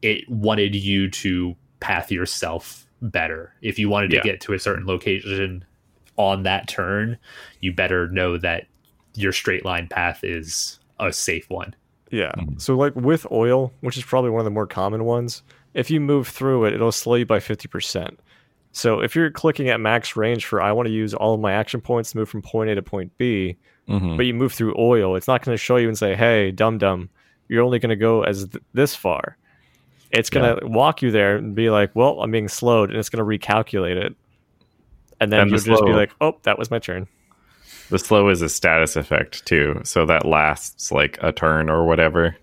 it 0.00 0.26
wanted 0.30 0.74
you 0.74 1.10
to 1.10 1.54
path 1.82 2.10
yourself 2.10 2.86
better. 3.02 3.52
If 3.60 3.78
you 3.78 3.88
wanted 3.90 4.10
to 4.10 4.16
Yeah. 4.16 4.22
get 4.22 4.40
to 4.42 4.52
a 4.54 4.58
certain 4.58 4.86
location 4.86 5.64
on 6.16 6.44
that 6.44 6.68
turn, 6.68 7.18
you 7.60 7.72
better 7.72 8.08
know 8.08 8.38
that 8.38 8.66
your 9.14 9.32
straight 9.32 9.64
line 9.64 9.88
path 9.88 10.20
is 10.22 10.78
a 11.00 11.12
safe 11.12 11.50
one. 11.50 11.74
Yeah. 12.10 12.32
Mhm. 12.36 12.60
So 12.60 12.74
like 12.76 12.94
with 12.94 13.26
oil, 13.32 13.72
which 13.80 13.96
is 13.96 14.04
probably 14.04 14.30
one 14.30 14.40
of 14.40 14.44
the 14.44 14.50
more 14.50 14.66
common 14.66 15.04
ones, 15.04 15.42
if 15.74 15.90
you 15.90 16.00
move 16.00 16.28
through 16.28 16.66
it, 16.66 16.74
it'll 16.74 16.92
slow 16.92 17.16
you 17.16 17.26
by 17.26 17.40
50%. 17.40 18.18
So 18.70 19.00
if 19.00 19.14
you're 19.16 19.30
clicking 19.30 19.68
at 19.68 19.80
max 19.80 20.16
range 20.16 20.46
for 20.46 20.62
I 20.62 20.72
want 20.72 20.86
to 20.86 20.92
use 20.94 21.12
all 21.12 21.34
of 21.34 21.40
my 21.40 21.52
action 21.52 21.80
points 21.80 22.12
to 22.12 22.18
move 22.18 22.28
from 22.28 22.40
point 22.42 22.70
A 22.70 22.74
to 22.74 22.82
point 22.82 23.16
B, 23.18 23.56
Mhm. 23.88 24.16
but 24.16 24.26
you 24.26 24.32
move 24.34 24.52
through 24.52 24.74
oil, 24.78 25.16
it's 25.16 25.26
not 25.28 25.42
going 25.44 25.54
to 25.54 25.58
show 25.62 25.76
you 25.76 25.88
and 25.88 25.98
say, 25.98 26.14
"Hey, 26.14 26.50
dum 26.52 26.78
dum, 26.78 27.08
you're 27.48 27.62
only 27.62 27.78
going 27.78 27.90
to 27.90 27.96
go 27.96 28.22
as 28.22 28.48
th- 28.48 28.62
this 28.72 28.94
far." 28.94 29.36
It's 30.12 30.30
going 30.30 30.58
to 30.58 30.66
walk 30.66 31.02
you 31.02 31.10
there 31.10 31.36
and 31.36 31.54
be 31.54 31.70
like, 31.70 31.90
"Well, 31.94 32.20
I'm 32.20 32.30
being 32.30 32.48
slowed," 32.48 32.90
and 32.90 32.98
it's 32.98 33.08
going 33.08 33.24
to 33.24 33.46
recalculate 33.46 33.96
it. 33.96 34.14
And 35.20 35.32
then 35.32 35.48
you'll 35.48 35.58
just 35.58 35.84
be 35.84 35.92
like, 35.92 36.12
"Oh, 36.20 36.38
that 36.42 36.58
was 36.58 36.70
my 36.70 36.78
turn." 36.78 37.08
The 37.88 37.98
slow 37.98 38.28
is 38.28 38.42
a 38.42 38.48
status 38.48 38.96
effect 38.96 39.44
too, 39.46 39.80
so 39.84 40.06
that 40.06 40.24
lasts 40.24 40.92
like 40.92 41.18
a 41.20 41.32
turn 41.32 41.68
or 41.68 41.84
whatever. 41.84 42.36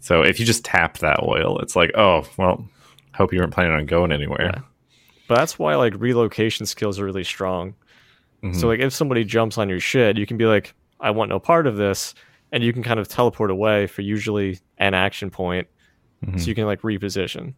So 0.00 0.22
if 0.22 0.40
you 0.40 0.46
just 0.46 0.64
tap 0.64 0.98
that 0.98 1.22
oil, 1.22 1.58
it's 1.60 1.76
like, 1.76 1.90
oh 1.94 2.24
well, 2.36 2.66
hope 3.14 3.32
you 3.32 3.38
weren't 3.40 3.52
planning 3.52 3.72
on 3.72 3.86
going 3.86 4.12
anywhere. 4.12 4.52
Yeah. 4.54 4.60
But 5.28 5.36
that's 5.36 5.58
why 5.58 5.74
like 5.76 5.94
relocation 5.98 6.66
skills 6.66 6.98
are 6.98 7.04
really 7.04 7.24
strong. 7.24 7.74
Mhm. 8.42 8.56
So 8.56 8.68
like 8.68 8.80
if 8.80 8.92
somebody 8.92 9.24
jumps 9.24 9.58
on 9.58 9.68
your 9.68 9.80
shit, 9.80 10.16
you 10.16 10.26
can 10.26 10.36
be 10.36 10.46
like, 10.46 10.74
I 11.00 11.10
want 11.10 11.28
no 11.28 11.38
part 11.38 11.66
of 11.66 11.76
this, 11.76 12.14
and 12.52 12.62
you 12.62 12.72
can 12.72 12.82
kind 12.82 12.98
of 12.98 13.08
teleport 13.08 13.50
away 13.50 13.86
for 13.86 14.02
usually 14.02 14.58
an 14.78 14.94
action 14.94 15.30
point, 15.30 15.68
Mhm. 16.26 16.40
so 16.40 16.46
you 16.46 16.54
can 16.54 16.66
like 16.66 16.82
reposition. 16.82 17.54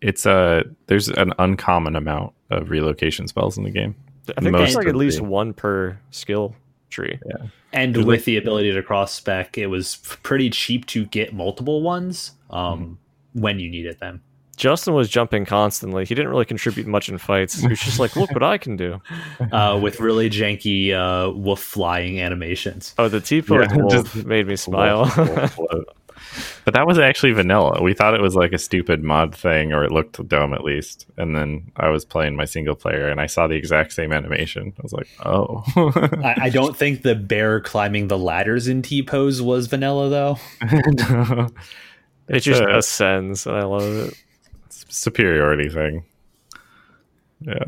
it's 0.00 0.26
a 0.26 0.64
there's 0.86 1.08
an 1.08 1.32
uncommon 1.38 1.96
amount 1.96 2.32
of 2.50 2.68
relocation 2.70 3.26
spells 3.28 3.56
in 3.56 3.64
the 3.64 3.70
game. 3.70 3.94
I 4.36 4.40
think 4.40 4.52
Most 4.52 4.58
there's 4.60 4.74
like 4.76 4.86
at 4.86 4.96
least 4.96 5.18
the- 5.18 5.24
one 5.24 5.52
per 5.54 5.98
skill 6.10 6.54
tree. 6.90 7.18
Yeah. 7.26 7.46
And 7.72 7.94
Good 7.94 8.04
with 8.06 8.24
the 8.24 8.36
ability 8.36 8.72
to 8.72 8.82
cross 8.82 9.12
spec, 9.12 9.56
it 9.58 9.66
was 9.66 9.96
pretty 10.22 10.50
cheap 10.50 10.86
to 10.86 11.06
get 11.06 11.32
multiple 11.34 11.82
ones 11.82 12.32
um, 12.50 12.98
when 13.32 13.58
you 13.58 13.68
needed 13.68 13.98
them. 13.98 14.22
Justin 14.56 14.94
was 14.94 15.08
jumping 15.08 15.44
constantly. 15.44 16.04
He 16.04 16.14
didn't 16.14 16.30
really 16.30 16.44
contribute 16.44 16.86
much 16.86 17.08
in 17.08 17.18
fights. 17.18 17.58
He 17.60 17.66
was 17.66 17.80
just 17.80 17.98
like, 17.98 18.14
look 18.14 18.30
what 18.30 18.44
I 18.44 18.58
can 18.58 18.76
do. 18.76 19.00
Uh, 19.52 19.78
with 19.82 19.98
really 20.00 20.30
janky 20.30 20.92
uh, 20.92 21.32
wolf 21.32 21.60
flying 21.60 22.20
animations. 22.20 22.94
Oh, 22.98 23.08
the 23.08 23.20
T 23.20 23.42
pose 23.42 23.66
Yeah, 23.70 23.76
wolf 23.82 23.92
just- 23.92 24.24
made 24.26 24.46
me 24.46 24.54
smile. 24.56 25.06
but 26.64 26.74
that 26.74 26.86
was 26.86 26.98
actually 26.98 27.32
vanilla. 27.32 27.82
We 27.82 27.94
thought 27.94 28.14
it 28.14 28.20
was 28.20 28.34
like 28.34 28.52
a 28.52 28.58
stupid 28.58 29.02
mod 29.02 29.34
thing, 29.34 29.72
or 29.72 29.84
it 29.84 29.92
looked 29.92 30.26
dumb 30.28 30.52
at 30.54 30.64
least. 30.64 31.06
And 31.16 31.36
then 31.36 31.70
I 31.76 31.88
was 31.90 32.04
playing 32.04 32.36
my 32.36 32.44
single 32.44 32.74
player, 32.74 33.08
and 33.08 33.20
I 33.20 33.26
saw 33.26 33.46
the 33.46 33.54
exact 33.56 33.92
same 33.92 34.12
animation. 34.12 34.72
I 34.78 34.82
was 34.82 34.92
like, 34.92 35.08
oh, 35.24 35.62
I, 36.24 36.34
I 36.46 36.48
don't 36.50 36.76
think 36.82 37.02
the 37.02 37.14
bear 37.14 37.60
climbing 37.60 38.08
the 38.08 38.18
ladders 38.18 38.68
in 38.68 38.82
T 38.82 39.02
pose 39.02 39.40
was 39.42 39.66
vanilla 39.66 40.08
though. 40.08 40.38
it 40.62 41.52
It's 42.28 42.46
uh, 42.46 42.50
just 42.50 42.62
a- 42.62 42.76
ascends, 42.78 43.46
and 43.46 43.56
I 43.56 43.64
love 43.64 43.82
it. 44.08 44.14
superiority 44.70 45.68
thing. 45.68 46.04
Yeah. 47.40 47.64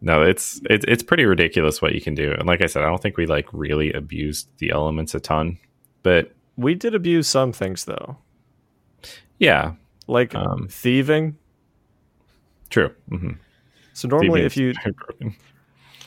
No, 0.00 0.22
it's 0.22 0.60
it's 0.68 0.84
it's 0.86 1.02
pretty 1.02 1.24
ridiculous 1.24 1.80
what 1.80 1.94
you 1.94 2.00
can 2.00 2.14
do. 2.14 2.32
And 2.32 2.46
like 2.46 2.62
I 2.62 2.66
said, 2.66 2.82
I 2.82 2.86
don't 2.86 3.00
think 3.00 3.16
we 3.16 3.26
like 3.26 3.46
really 3.52 3.92
abused 3.92 4.48
the 4.58 4.70
elements 4.70 5.14
a 5.14 5.20
ton. 5.20 5.58
But 6.02 6.32
We 6.56 6.74
did 6.74 6.94
abuse 6.94 7.28
some 7.28 7.52
things 7.52 7.84
though, 7.84 8.16
yeah, 9.38 9.72
like 10.06 10.34
Um, 10.34 10.68
thieving. 10.68 11.36
true. 12.70 12.90
Mm-hmm. 13.10 13.32
So 13.92 14.08
normally, 14.08 14.42
if 14.42 14.56
you 14.56 14.72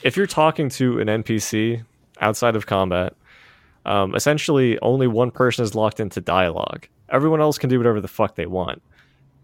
if 0.02 0.16
you're 0.16 0.26
talking 0.26 0.68
to 0.70 0.98
an 1.00 1.08
NPC 1.08 1.84
outside 2.20 2.56
of 2.56 2.66
combat, 2.66 3.14
um, 3.86 4.14
essentially 4.14 4.78
only 4.80 5.06
one 5.06 5.30
person 5.30 5.62
is 5.64 5.74
locked 5.74 6.00
into 6.00 6.20
dialogue. 6.20 6.86
Everyone 7.08 7.40
else 7.40 7.58
can 7.58 7.68
do 7.70 7.78
whatever 7.78 8.00
the 8.00 8.08
fuck 8.08 8.34
they 8.36 8.46
want. 8.46 8.82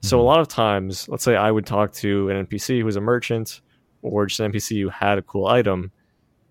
So 0.03 0.21
a 0.21 0.23
lot 0.23 0.38
of 0.38 0.47
times, 0.47 1.09
let's 1.09 1.25
say 1.25 1.35
I 1.35 1.51
would 1.51 1.66
talk 1.66 1.92
to 1.95 2.29
an 2.31 2.47
NPC 2.47 2.79
who 2.79 2.85
was 2.85 2.95
a 2.97 3.01
merchant 3.01 3.61
or 4.03 4.27
just 4.27 4.38
an 4.38 4.53
NPC 4.53 4.81
who 4.83 4.88
had 4.88 5.19
a 5.19 5.23
cool 5.23 5.47
item. 5.49 5.90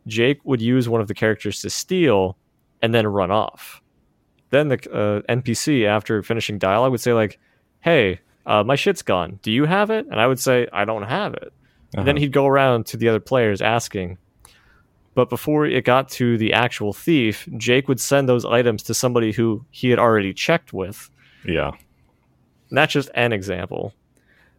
Jake 0.07 0.39
would 0.43 0.61
use 0.61 0.89
one 0.89 0.99
of 0.99 1.07
the 1.07 1.13
characters 1.13 1.61
to 1.61 1.69
steal 1.69 2.37
and 2.81 2.93
then 2.93 3.07
run 3.07 3.31
off. 3.31 3.81
Then 4.51 4.67
the 4.69 4.75
uh, 4.91 5.21
NPC, 5.33 5.85
after 5.85 6.21
finishing 6.23 6.57
dialogue, 6.57 6.91
would 6.91 7.01
say 7.01 7.13
like, 7.13 7.39
"Hey, 7.81 8.19
uh, 8.45 8.63
my 8.63 8.75
shit's 8.75 9.01
gone. 9.01 9.39
Do 9.41 9.51
you 9.51 9.65
have 9.65 9.89
it?" 9.89 10.05
And 10.09 10.19
I 10.19 10.27
would 10.27 10.39
say, 10.39 10.67
"I 10.71 10.85
don't 10.85 11.03
have 11.03 11.33
it." 11.33 11.51
And 11.95 12.05
then 12.07 12.15
Uh-huh. 12.15 12.21
he'd 12.23 12.31
go 12.31 12.45
around 12.47 12.85
to 12.87 12.97
the 12.97 13.07
other 13.09 13.19
players 13.19 13.61
asking. 13.61 14.17
But 15.13 15.29
before 15.29 15.65
it 15.65 15.85
got 15.85 16.09
to 16.09 16.37
the 16.37 16.51
actual 16.53 16.91
thief, 16.91 17.47
Jake 17.57 17.87
would 17.87 18.01
send 18.01 18.27
those 18.27 18.43
items 18.43 18.83
to 18.83 18.93
somebody 18.93 19.31
who 19.31 19.65
he 19.71 19.89
had 19.89 19.99
already 19.99 20.33
checked 20.33 20.73
with. 20.73 21.09
yeah. 21.45 21.71
And 22.69 22.77
that's 22.77 22.91
just 22.93 23.09
an 23.13 23.31
example. 23.31 23.93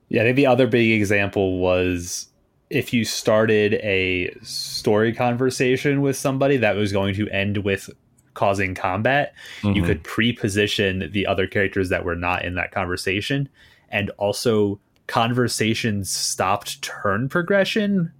Yeah, 0.08 0.22
I 0.22 0.24
think 0.26 0.36
the 0.36 0.46
other 0.46 0.66
big 0.68 0.92
example 1.00 1.58
was 1.58 2.28
if 2.70 2.92
you 2.94 3.04
started 3.04 3.74
a 3.74 4.32
story 4.42 5.12
conversation 5.12 6.00
with 6.00 6.16
somebody 6.16 6.56
that 6.58 6.76
was 6.76 6.92
going 6.92 7.14
to 7.16 7.28
end 7.30 7.58
with 7.58 7.90
causing 8.36 8.74
combat, 8.76 9.34
you 9.64 9.82
Mhm. 9.82 9.86
could 9.86 10.04
pre-position 10.04 11.10
the 11.12 11.26
other 11.26 11.48
characters 11.48 11.88
that 11.88 12.04
were 12.04 12.14
not 12.14 12.44
in 12.44 12.54
that 12.54 12.70
conversation 12.70 13.48
and 13.90 14.10
also 14.18 14.78
conversations 15.08 16.10
stopped 16.10 16.80
turn 16.82 17.28
progression 17.28 18.12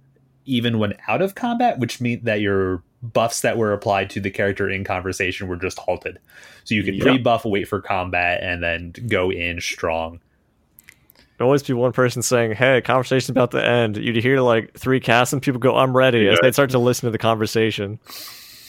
even 0.45 0.79
when 0.79 0.93
out 1.07 1.21
of 1.21 1.35
combat 1.35 1.77
which 1.79 1.99
meant 2.01 2.23
that 2.25 2.39
your 2.41 2.81
buffs 3.03 3.41
that 3.41 3.57
were 3.57 3.73
applied 3.73 4.09
to 4.09 4.19
the 4.21 4.29
character 4.29 4.69
in 4.69 4.83
conversation 4.83 5.47
were 5.47 5.57
just 5.57 5.77
halted 5.77 6.17
so 6.63 6.73
you 6.75 6.83
could 6.83 6.95
Yeah. 6.95 7.03
pre-buff 7.03 7.43
wait 7.45 7.67
for 7.67 7.81
combat 7.81 8.39
and 8.41 8.63
then 8.63 8.93
go 9.07 9.29
in 9.31 9.59
strong 9.61 10.19
There'd 11.37 11.45
always 11.45 11.61
be 11.61 11.73
one 11.73 11.91
person 11.91 12.23
saying, 12.23 12.53
Hey, 12.53 12.81
conversation's 12.81 13.29
about 13.29 13.51
to 13.51 13.63
end. 13.63 13.95
You'd 13.95 14.15
hear 14.15 14.39
like 14.41 14.73
three 14.73 14.99
casts 14.99 15.33
and 15.33 15.39
people 15.39 15.59
go, 15.59 15.77
I'm 15.77 15.95
ready, 15.95 16.27
as 16.27 16.39
they'd 16.41 16.53
start 16.53 16.71
to 16.71 16.79
listen 16.79 17.05
to 17.05 17.11
the 17.11 17.19
conversation. 17.19 17.99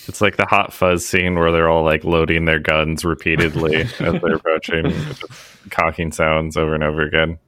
It's 0.08 0.20
like 0.20 0.36
the 0.36 0.46
hot 0.46 0.72
fuzz 0.72 1.06
scene 1.06 1.34
where 1.34 1.52
they're 1.52 1.68
all 1.68 1.84
like 1.84 2.04
loading 2.04 2.44
their 2.46 2.58
guns 2.58 3.04
repeatedly 3.04 3.76
as 3.82 3.92
they're 3.98 4.34
approaching, 4.36 4.92
cocking 5.70 6.12
sounds 6.12 6.56
over 6.56 6.74
and 6.74 6.82
over 6.82 7.02
again. 7.02 7.38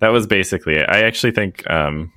That 0.00 0.10
was 0.10 0.26
basically 0.26 0.74
it. 0.74 0.88
I 0.88 1.02
actually 1.02 1.32
think 1.32 1.68
um, 1.70 2.12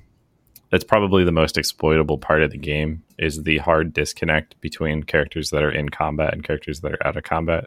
that's 0.70 0.84
probably 0.84 1.24
the 1.24 1.32
most 1.32 1.58
exploitable 1.58 2.18
part 2.18 2.42
of 2.42 2.50
the 2.50 2.58
game 2.58 3.02
is 3.18 3.42
the 3.42 3.58
hard 3.58 3.92
disconnect 3.92 4.60
between 4.60 5.02
characters 5.02 5.50
that 5.50 5.62
are 5.62 5.70
in 5.70 5.88
combat 5.88 6.32
and 6.32 6.44
characters 6.44 6.80
that 6.80 6.92
are 6.92 7.06
out 7.06 7.16
of 7.16 7.24
combat, 7.24 7.66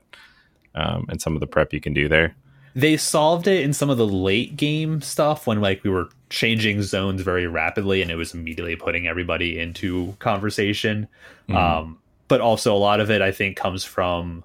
um, 0.73 1.05
and 1.09 1.21
some 1.21 1.33
of 1.35 1.39
the 1.39 1.47
prep 1.47 1.73
you 1.73 1.81
can 1.81 1.93
do 1.93 2.07
there. 2.07 2.35
they 2.75 2.97
solved 2.97 3.47
it 3.47 3.63
in 3.63 3.73
some 3.73 3.89
of 3.89 3.97
the 3.97 4.07
late 4.07 4.57
game 4.57 5.01
stuff 5.01 5.47
when 5.47 5.61
like 5.61 5.83
we 5.83 5.89
were 5.89 6.09
changing 6.35 6.81
zones 6.81 7.21
very 7.21 7.47
rapidly 7.47 8.01
and 8.01 8.11
it 8.11 8.15
was 8.15 8.33
immediately 8.33 8.75
putting 8.75 9.07
everybody 9.07 9.57
into 9.57 10.13
conversation 10.19 11.07
Mhm. 11.47 11.55
um, 11.55 11.97
but 12.27 12.41
also 12.41 12.75
a 12.75 12.81
lot 12.89 12.99
of 12.99 13.09
it 13.09 13.21
i 13.21 13.31
think 13.31 13.55
comes 13.55 13.85
from 13.85 14.43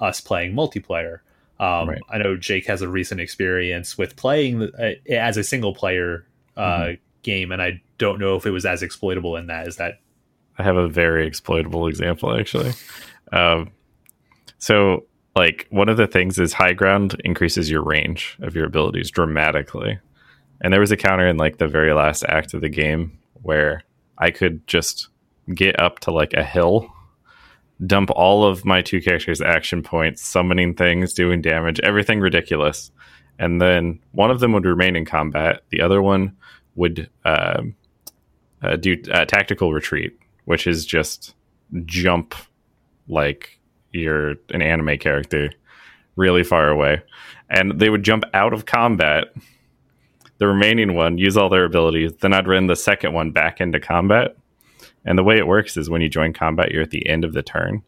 us 0.00 0.20
playing 0.22 0.54
multiplayer 0.54 1.18
um, 1.60 1.90
Right. 1.90 2.00
i 2.08 2.16
know 2.16 2.34
jake 2.36 2.66
has 2.66 2.80
a 2.80 2.88
recent 2.88 3.20
experience 3.20 3.98
with 3.98 4.16
playing 4.16 4.60
the, 4.60 4.96
uh, 5.10 5.12
as 5.14 5.36
a 5.36 5.44
single 5.44 5.74
player 5.74 6.24
uh, 6.56 6.92
game 7.22 7.52
and 7.52 7.60
i 7.60 7.80
don't 7.98 8.18
know 8.18 8.34
if 8.36 8.46
it 8.46 8.50
was 8.50 8.64
as 8.64 8.82
exploitable 8.82 9.36
in 9.36 9.48
that 9.48 9.66
is 9.68 9.76
that 9.76 10.00
I 10.60 10.62
have 10.64 10.76
a 10.76 10.88
very 10.88 11.24
exploitable 11.26 11.86
example 11.86 12.34
actually. 12.36 12.72
Um, 13.32 13.70
so, 14.58 15.04
like 15.36 15.66
one 15.70 15.88
of 15.88 15.96
the 15.98 16.08
things 16.08 16.36
is 16.40 16.52
high 16.52 16.72
ground 16.72 17.14
increases 17.24 17.70
your 17.70 17.82
range 17.84 18.36
of 18.40 18.56
your 18.56 18.66
abilities 18.66 19.08
dramatically, 19.08 20.00
and 20.60 20.72
there 20.72 20.80
was 20.80 20.92
a 20.92 20.96
counter 20.96 21.26
in 21.26 21.36
like 21.36 21.58
the 21.58 21.68
very 21.68 21.92
last 21.92 22.24
act 22.28 22.54
of 22.54 22.60
the 22.60 22.68
game 22.68 23.18
where 23.42 23.84
I 24.18 24.30
could 24.30 24.66
just 24.66 25.08
get 25.54 25.78
up 25.80 26.00
to 26.00 26.10
like 26.10 26.34
a 26.34 26.44
hill, 26.44 26.92
dump 27.86 28.10
all 28.10 28.44
of 28.44 28.64
my 28.64 28.82
two 28.82 29.00
characters' 29.00 29.40
action 29.40 29.82
points, 29.82 30.22
summoning 30.22 30.74
things, 30.74 31.14
doing 31.14 31.40
damage, 31.40 31.80
everything 31.80 32.20
ridiculous, 32.20 32.90
and 33.38 33.60
then 33.60 34.00
one 34.12 34.30
of 34.30 34.40
them 34.40 34.52
would 34.52 34.64
remain 34.64 34.96
in 34.96 35.04
combat, 35.04 35.62
the 35.70 35.80
other 35.80 36.02
one 36.02 36.36
would 36.74 37.08
um, 37.24 37.74
uh, 38.62 38.76
do 38.76 38.96
uh, 39.12 39.24
tactical 39.24 39.72
retreat 39.72 40.18
which 40.48 40.66
is 40.66 40.86
just 40.86 41.34
jump 41.84 42.34
like 43.06 43.60
you're 43.92 44.30
an 44.48 44.62
anime 44.62 44.96
character 44.96 45.50
really 46.16 46.42
far 46.42 46.70
away. 46.70 47.02
And 47.50 47.78
they 47.78 47.90
would 47.90 48.02
jump 48.02 48.24
out 48.32 48.54
of 48.54 48.64
combat. 48.64 49.26
The 50.38 50.46
remaining 50.46 50.94
one 50.94 51.18
use 51.18 51.36
all 51.36 51.48
their 51.48 51.64
abilities. 51.64 52.12
Then 52.20 52.32
I'd 52.32 52.46
run 52.48 52.66
the 52.68 52.76
second 52.76 53.12
one 53.12 53.30
back 53.32 53.60
into 53.60 53.80
combat. 53.80 54.36
And 55.04 55.18
the 55.18 55.24
way 55.24 55.36
it 55.38 55.46
works 55.46 55.76
is 55.76 55.90
when 55.90 56.00
you 56.02 56.08
join 56.08 56.32
combat, 56.32 56.70
you're 56.70 56.82
at 56.82 56.90
the 56.90 57.08
end 57.08 57.24
of 57.24 57.32
the 57.32 57.42
turn. 57.42 57.82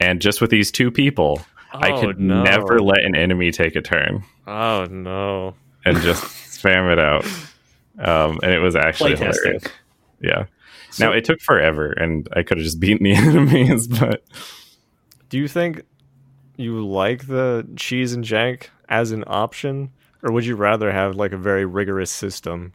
And 0.00 0.20
just 0.20 0.40
with 0.40 0.50
these 0.50 0.70
two 0.70 0.90
people, 0.90 1.40
I 1.72 1.90
Oh, 1.92 2.00
could 2.00 2.20
no. 2.20 2.42
never 2.42 2.80
let 2.80 3.02
an 3.04 3.14
enemy 3.14 3.50
take 3.50 3.76
a 3.76 3.82
turn 3.82 4.22
Oh 4.46 4.86
no. 4.90 5.54
and 5.84 5.98
just 6.00 6.22
spam 6.62 6.92
it 6.92 6.98
out. 6.98 7.24
Um, 7.98 8.38
and 8.42 8.52
it 8.52 8.60
was 8.60 8.76
actually 8.76 9.12
playtesting 9.14 9.42
hilarious. 9.44 9.64
Yeah. 10.20 10.44
now 11.00 11.12
it 11.12 11.24
took 11.24 11.40
forever, 11.40 11.92
and 11.92 12.28
I 12.34 12.42
could 12.42 12.58
have 12.58 12.64
just 12.64 12.80
beaten 12.80 13.04
the 13.04 13.12
enemies, 13.14 13.86
but 13.88 14.22
Do 15.28 15.38
you 15.38 15.48
think 15.48 15.82
you 16.56 16.86
like 16.86 17.26
the 17.26 17.68
cheese 17.76 18.12
and 18.12 18.24
jank 18.24 18.68
as 18.88 19.10
an 19.12 19.24
option, 19.26 19.90
or 20.22 20.32
would 20.32 20.44
you 20.46 20.56
rather 20.56 20.92
have 20.92 21.16
like 21.16 21.32
a 21.32 21.36
very 21.38 21.64
rigorous 21.64 22.10
system? 22.10 22.72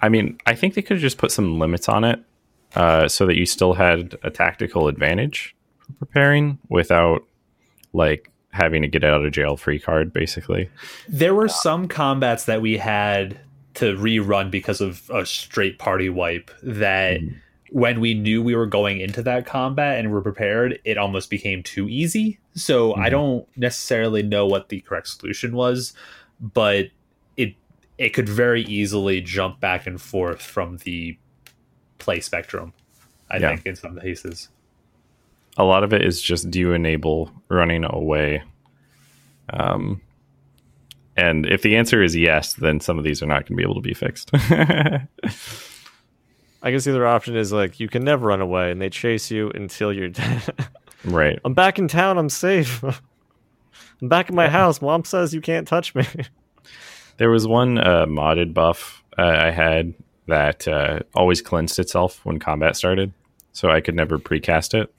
I 0.00 0.08
mean, 0.08 0.38
I 0.46 0.54
think 0.54 0.74
they 0.74 0.82
could 0.82 0.96
have 0.96 1.02
just 1.02 1.18
put 1.18 1.32
some 1.32 1.58
limits 1.58 1.88
on 1.88 2.04
it, 2.04 2.20
uh, 2.74 3.08
so 3.08 3.26
that 3.26 3.36
you 3.36 3.46
still 3.46 3.74
had 3.74 4.16
a 4.22 4.30
tactical 4.30 4.88
advantage 4.88 5.56
for 5.78 5.92
preparing 5.94 6.58
without 6.68 7.24
like 7.92 8.30
having 8.50 8.82
to 8.82 8.88
get 8.88 9.04
out 9.04 9.24
of 9.24 9.32
jail 9.32 9.56
free 9.56 9.78
card, 9.78 10.12
basically. 10.12 10.70
There 11.08 11.34
were 11.34 11.48
some 11.48 11.88
combats 11.88 12.44
that 12.44 12.60
we 12.60 12.76
had 12.78 13.38
to 13.74 13.96
rerun 13.96 14.50
because 14.50 14.80
of 14.80 15.08
a 15.10 15.24
straight 15.24 15.78
party 15.78 16.08
wipe 16.08 16.50
that 16.62 17.20
Mm. 17.20 17.36
When 17.70 18.00
we 18.00 18.14
knew 18.14 18.42
we 18.42 18.54
were 18.54 18.66
going 18.66 19.00
into 19.00 19.22
that 19.22 19.44
combat 19.46 19.98
and 19.98 20.10
were 20.10 20.22
prepared, 20.22 20.78
it 20.84 20.96
almost 20.98 21.28
became 21.30 21.62
too 21.62 21.88
easy. 21.88 22.38
So 22.54 22.94
I 22.96 23.08
Mhm. 23.08 23.10
don't 23.10 23.48
necessarily 23.58 24.22
know 24.22 24.46
what 24.46 24.68
the 24.70 24.80
correct 24.80 25.08
solution 25.08 25.52
was, 25.54 25.92
but 26.40 26.88
it 27.36 27.54
it 27.98 28.10
could 28.10 28.28
very 28.28 28.62
easily 28.62 29.20
jump 29.20 29.60
back 29.60 29.86
and 29.86 30.00
forth 30.00 30.40
from 30.40 30.76
the 30.78 31.16
play 31.98 32.20
spectrum. 32.20 32.72
I 33.30 33.36
Yeah. 33.38 33.48
think 33.48 33.66
in 33.66 33.76
some 33.76 33.98
cases. 34.00 34.48
a 35.56 35.64
lot 35.64 35.82
of 35.82 35.92
it 35.92 36.04
is 36.04 36.22
just 36.22 36.50
do 36.52 36.60
you 36.60 36.72
enable 36.72 37.32
running 37.48 37.84
away 37.84 38.42
um 39.52 40.00
and 41.16 41.46
if 41.46 41.62
the 41.62 41.74
answer 41.76 42.00
is 42.00 42.14
yes 42.14 42.52
then 42.54 42.78
some 42.78 42.96
of 42.96 43.02
these 43.02 43.20
are 43.22 43.26
not 43.26 43.40
going 43.44 43.46
to 43.46 43.54
be 43.56 43.62
able 43.64 43.74
to 43.74 43.80
be 43.80 43.92
fixed 43.92 44.30
I 46.68 46.70
guess 46.70 46.84
the 46.84 46.90
other 46.90 47.06
option 47.06 47.34
is 47.36 47.52
like 47.52 47.80
you 47.80 47.88
can 47.88 48.04
never 48.04 48.26
run 48.28 48.40
away, 48.40 48.70
and 48.70 48.80
they 48.80 48.90
chase 48.90 49.30
you 49.30 49.50
until 49.54 49.92
you're 49.92 50.08
dead. 50.20 50.42
right 51.04 51.38
I'm 51.44 51.54
back 51.54 51.78
in 51.78 51.88
town. 51.88 52.18
I'm 52.18 52.28
safe. 52.28 52.82
I'm 54.02 54.08
back 54.08 54.28
in 54.28 54.36
my 54.36 54.48
house. 54.48 54.80
Mom 54.80 55.04
says 55.04 55.34
you 55.34 55.40
can't 55.40 55.66
touch 55.66 55.94
me. 55.94 56.04
there 57.16 57.30
was 57.30 57.46
one 57.48 57.78
uh, 57.78 58.06
modded 58.06 58.54
buff 58.54 59.02
uh, 59.18 59.22
i 59.22 59.50
had 59.50 59.92
that 60.26 60.68
uh, 60.68 61.00
always 61.14 61.42
cleansed 61.42 61.78
itself 61.80 62.24
when 62.24 62.38
combat 62.38 62.76
started 62.76 63.12
so 63.52 63.68
i 63.70 63.80
could 63.80 63.96
never 63.96 64.18
precast 64.20 64.72
it 64.80 64.94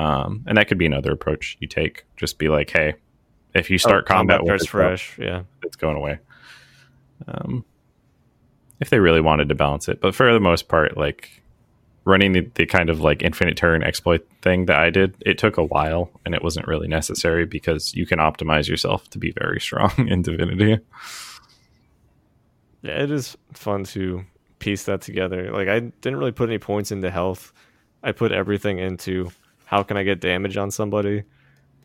um, 0.00 0.42
and 0.48 0.56
that 0.58 0.66
could 0.66 0.78
be 0.78 0.86
another 0.86 1.12
approach 1.12 1.56
you 1.60 1.68
take 1.68 2.04
just 2.16 2.38
be 2.38 2.48
like 2.48 2.70
hey 2.70 2.94
if 3.54 3.70
you 3.70 3.78
start 3.78 4.04
Oh, 4.08 4.14
combat, 4.14 4.40
with 4.42 4.48
starts 4.48 4.62
this 4.64 4.66
buff, 4.66 4.72
fresh. 4.72 5.16
Yeah. 5.16 5.42
it's 5.62 5.76
going 5.76 5.96
away. 5.96 6.18
Um, 7.28 7.64
if 8.80 8.90
they 8.90 8.98
really 8.98 9.20
wanted 9.20 9.48
to 9.48 9.54
balance 9.54 9.88
it, 9.88 10.00
but 10.00 10.14
for 10.14 10.32
the 10.32 10.40
most 10.40 10.68
part, 10.68 10.96
like 10.96 11.42
running 12.04 12.32
the, 12.32 12.40
the 12.56 12.66
kind 12.66 12.90
of 12.90 13.00
like 13.00 13.22
infinite 13.22 13.56
turn 13.56 13.82
exploit 13.82 14.26
thing 14.42 14.66
that 14.66 14.78
I 14.78 14.90
did, 14.90 15.14
it 15.24 15.38
took 15.38 15.56
a 15.56 15.64
while 15.64 16.10
and 16.26 16.34
it 16.34 16.42
wasn't 16.42 16.66
really 16.66 16.86
necessary 16.88 17.46
because 17.46 17.94
you 17.94 18.04
can 18.04 18.18
optimize 18.18 18.68
yourself 18.68 19.08
to 19.10 19.18
be 19.18 19.30
very 19.32 19.58
strong 19.60 19.92
in 20.08 20.20
Divinity. 20.22 20.80
Yeah, 22.82 23.02
it 23.02 23.10
is 23.10 23.36
fun 23.52 23.84
to 23.84 24.24
piece 24.58 24.84
that 24.84 25.00
together. 25.00 25.50
Like 25.50 25.68
I 25.68 25.80
didn't 25.80 26.18
really 26.18 26.32
put 26.32 26.48
any 26.50 26.58
points 26.58 26.92
into 26.92 27.10
health. 27.10 27.52
I 28.02 28.12
put 28.12 28.32
everything 28.32 28.78
into 28.78 29.30
how 29.64 29.82
can 29.82 29.96
I 29.96 30.02
get 30.02 30.20
damage 30.20 30.56
on 30.58 30.70
somebody. 30.70 31.22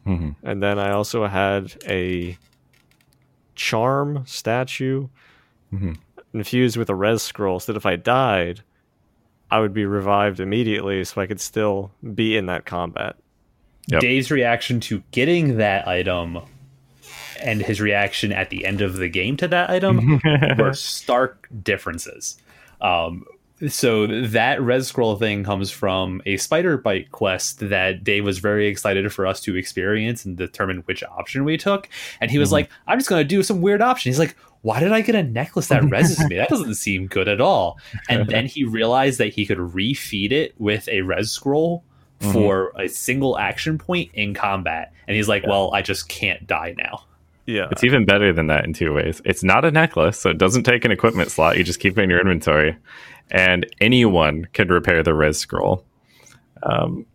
Mhm. 0.05 0.35
And 0.43 0.61
then 0.61 0.79
I 0.79 0.91
also 0.91 1.25
had 1.27 1.75
a 1.87 2.37
charm 3.55 4.23
statue 4.25 5.07
Mhm. 5.73 5.97
Infused 6.33 6.77
with 6.77 6.89
a 6.89 6.95
res 6.95 7.21
scroll 7.23 7.59
so 7.59 7.71
that 7.73 7.77
if 7.77 7.85
I 7.85 7.95
died, 7.95 8.61
I 9.49 9.59
would 9.59 9.73
be 9.73 9.85
revived 9.85 10.39
immediately 10.39 11.03
so 11.03 11.19
I 11.21 11.25
could 11.27 11.41
still 11.41 11.91
be 12.13 12.37
in 12.37 12.45
that 12.45 12.65
combat. 12.65 13.15
Yep. 13.87 14.01
Dave's 14.01 14.29
reaction 14.29 14.79
to 14.81 15.01
getting 15.11 15.57
that 15.57 15.87
item 15.87 16.39
and 17.41 17.61
his 17.61 17.81
reaction 17.81 18.31
at 18.31 18.51
the 18.51 18.63
end 18.65 18.81
of 18.81 18.97
the 18.97 19.09
game 19.09 19.37
to 19.37 19.47
that 19.47 19.69
item 19.71 20.21
were 20.59 20.73
stark 20.73 21.47
differences. 21.63 22.37
Um, 22.81 23.25
so 23.67 24.05
that 24.27 24.61
res 24.61 24.87
scroll 24.87 25.15
thing 25.17 25.43
comes 25.43 25.71
from 25.71 26.21
a 26.25 26.37
spider 26.37 26.77
bite 26.77 27.11
quest 27.11 27.59
that 27.69 28.03
Dave 28.03 28.23
was 28.23 28.37
very 28.39 28.67
excited 28.67 29.11
for 29.11 29.25
us 29.25 29.41
to 29.41 29.55
experience 29.57 30.23
and 30.25 30.37
determine 30.37 30.77
which 30.85 31.03
option 31.03 31.43
we 31.43 31.57
took. 31.57 31.89
And 32.21 32.29
he 32.31 32.37
was 32.37 32.49
Mhm. 32.49 32.53
like, 32.53 32.69
"I'm 32.87 32.99
just 32.99 33.09
going 33.09 33.19
to 33.21 33.27
do 33.27 33.41
some 33.43 33.61
weird 33.61 33.81
option." 33.81 34.09
He's 34.11 34.19
like, 34.19 34.35
"Why 34.61 34.79
did 34.79 34.91
I 34.91 35.01
get 35.01 35.15
a 35.15 35.23
necklace 35.23 35.67
that 35.67 35.81
reses 35.83 36.27
me? 36.29 36.37
That 36.37 36.49
doesn't 36.49 36.75
seem 36.75 37.07
good 37.07 37.27
at 37.27 37.41
all." 37.41 37.79
And 38.09 38.27
then 38.27 38.45
he 38.45 38.63
realized 38.63 39.19
that 39.19 39.33
he 39.33 39.45
could 39.45 39.57
refeed 39.57 40.31
it 40.31 40.53
with 40.57 40.87
a 40.89 41.01
res 41.01 41.31
scroll 41.31 41.83
Mhm. 42.21 42.33
for 42.33 42.73
a 42.77 42.87
single 42.89 43.37
action 43.39 43.77
point 43.77 44.09
in 44.13 44.33
combat. 44.33 44.91
And 45.07 45.15
he's 45.15 45.29
like, 45.29 45.45
"Well, 45.47 45.71
I 45.73 45.81
just 45.81 46.09
can't 46.09 46.45
die 46.45 46.75
now." 46.77 47.03
Yeah. 47.45 47.67
It's 47.71 47.83
even 47.83 48.05
better 48.05 48.31
than 48.33 48.47
that 48.47 48.65
in 48.65 48.73
two 48.73 48.93
ways. 48.93 49.21
It's 49.25 49.43
not 49.43 49.65
a 49.65 49.71
necklace, 49.71 50.19
so 50.19 50.29
it 50.29 50.37
doesn't 50.37 50.63
take 50.63 50.83
an 50.85 50.91
equipment 50.91 51.31
slot. 51.31 51.57
You 51.57 51.63
just 51.63 51.79
keep 51.79 51.97
it 51.97 52.01
in 52.01 52.09
your 52.09 52.19
inventory, 52.19 52.75
and 53.31 53.65
anyone 53.81 54.47
can 54.53 54.67
repair 54.67 55.01
the 55.01 55.13
res 55.15 55.37
scroll. 55.39 55.83
Um, 56.61 57.05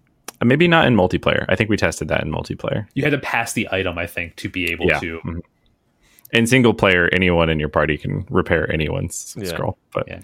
maybe 0.42 0.66
not 0.66 0.87
in 0.87 0.96
multiplayer. 0.96 1.44
I 1.48 1.54
think 1.54 1.70
we 1.70 1.76
tested 1.76 2.09
that 2.09 2.22
in 2.24 2.33
multiplayer. 2.33 2.87
You 2.94 3.02
had 3.04 3.11
to 3.12 3.18
pass 3.18 3.52
the 3.52 3.68
item, 3.70 3.96
I 3.98 4.07
think, 4.07 4.37
to 4.37 4.48
be 4.48 4.70
able 4.72 4.87
Yeah. 4.87 4.98
to. 5.00 5.20
Mhm. 5.20 5.40
In 6.34 6.46
single 6.46 6.74
player, 6.74 7.08
anyone 7.12 7.48
in 7.48 7.58
your 7.60 7.68
party 7.68 7.96
can 7.96 8.26
repair 8.28 8.70
anyone's 8.72 9.34
Yeah. 9.38 9.46
scroll. 9.48 9.78
But 9.92 10.04
Yeah. 10.08 10.20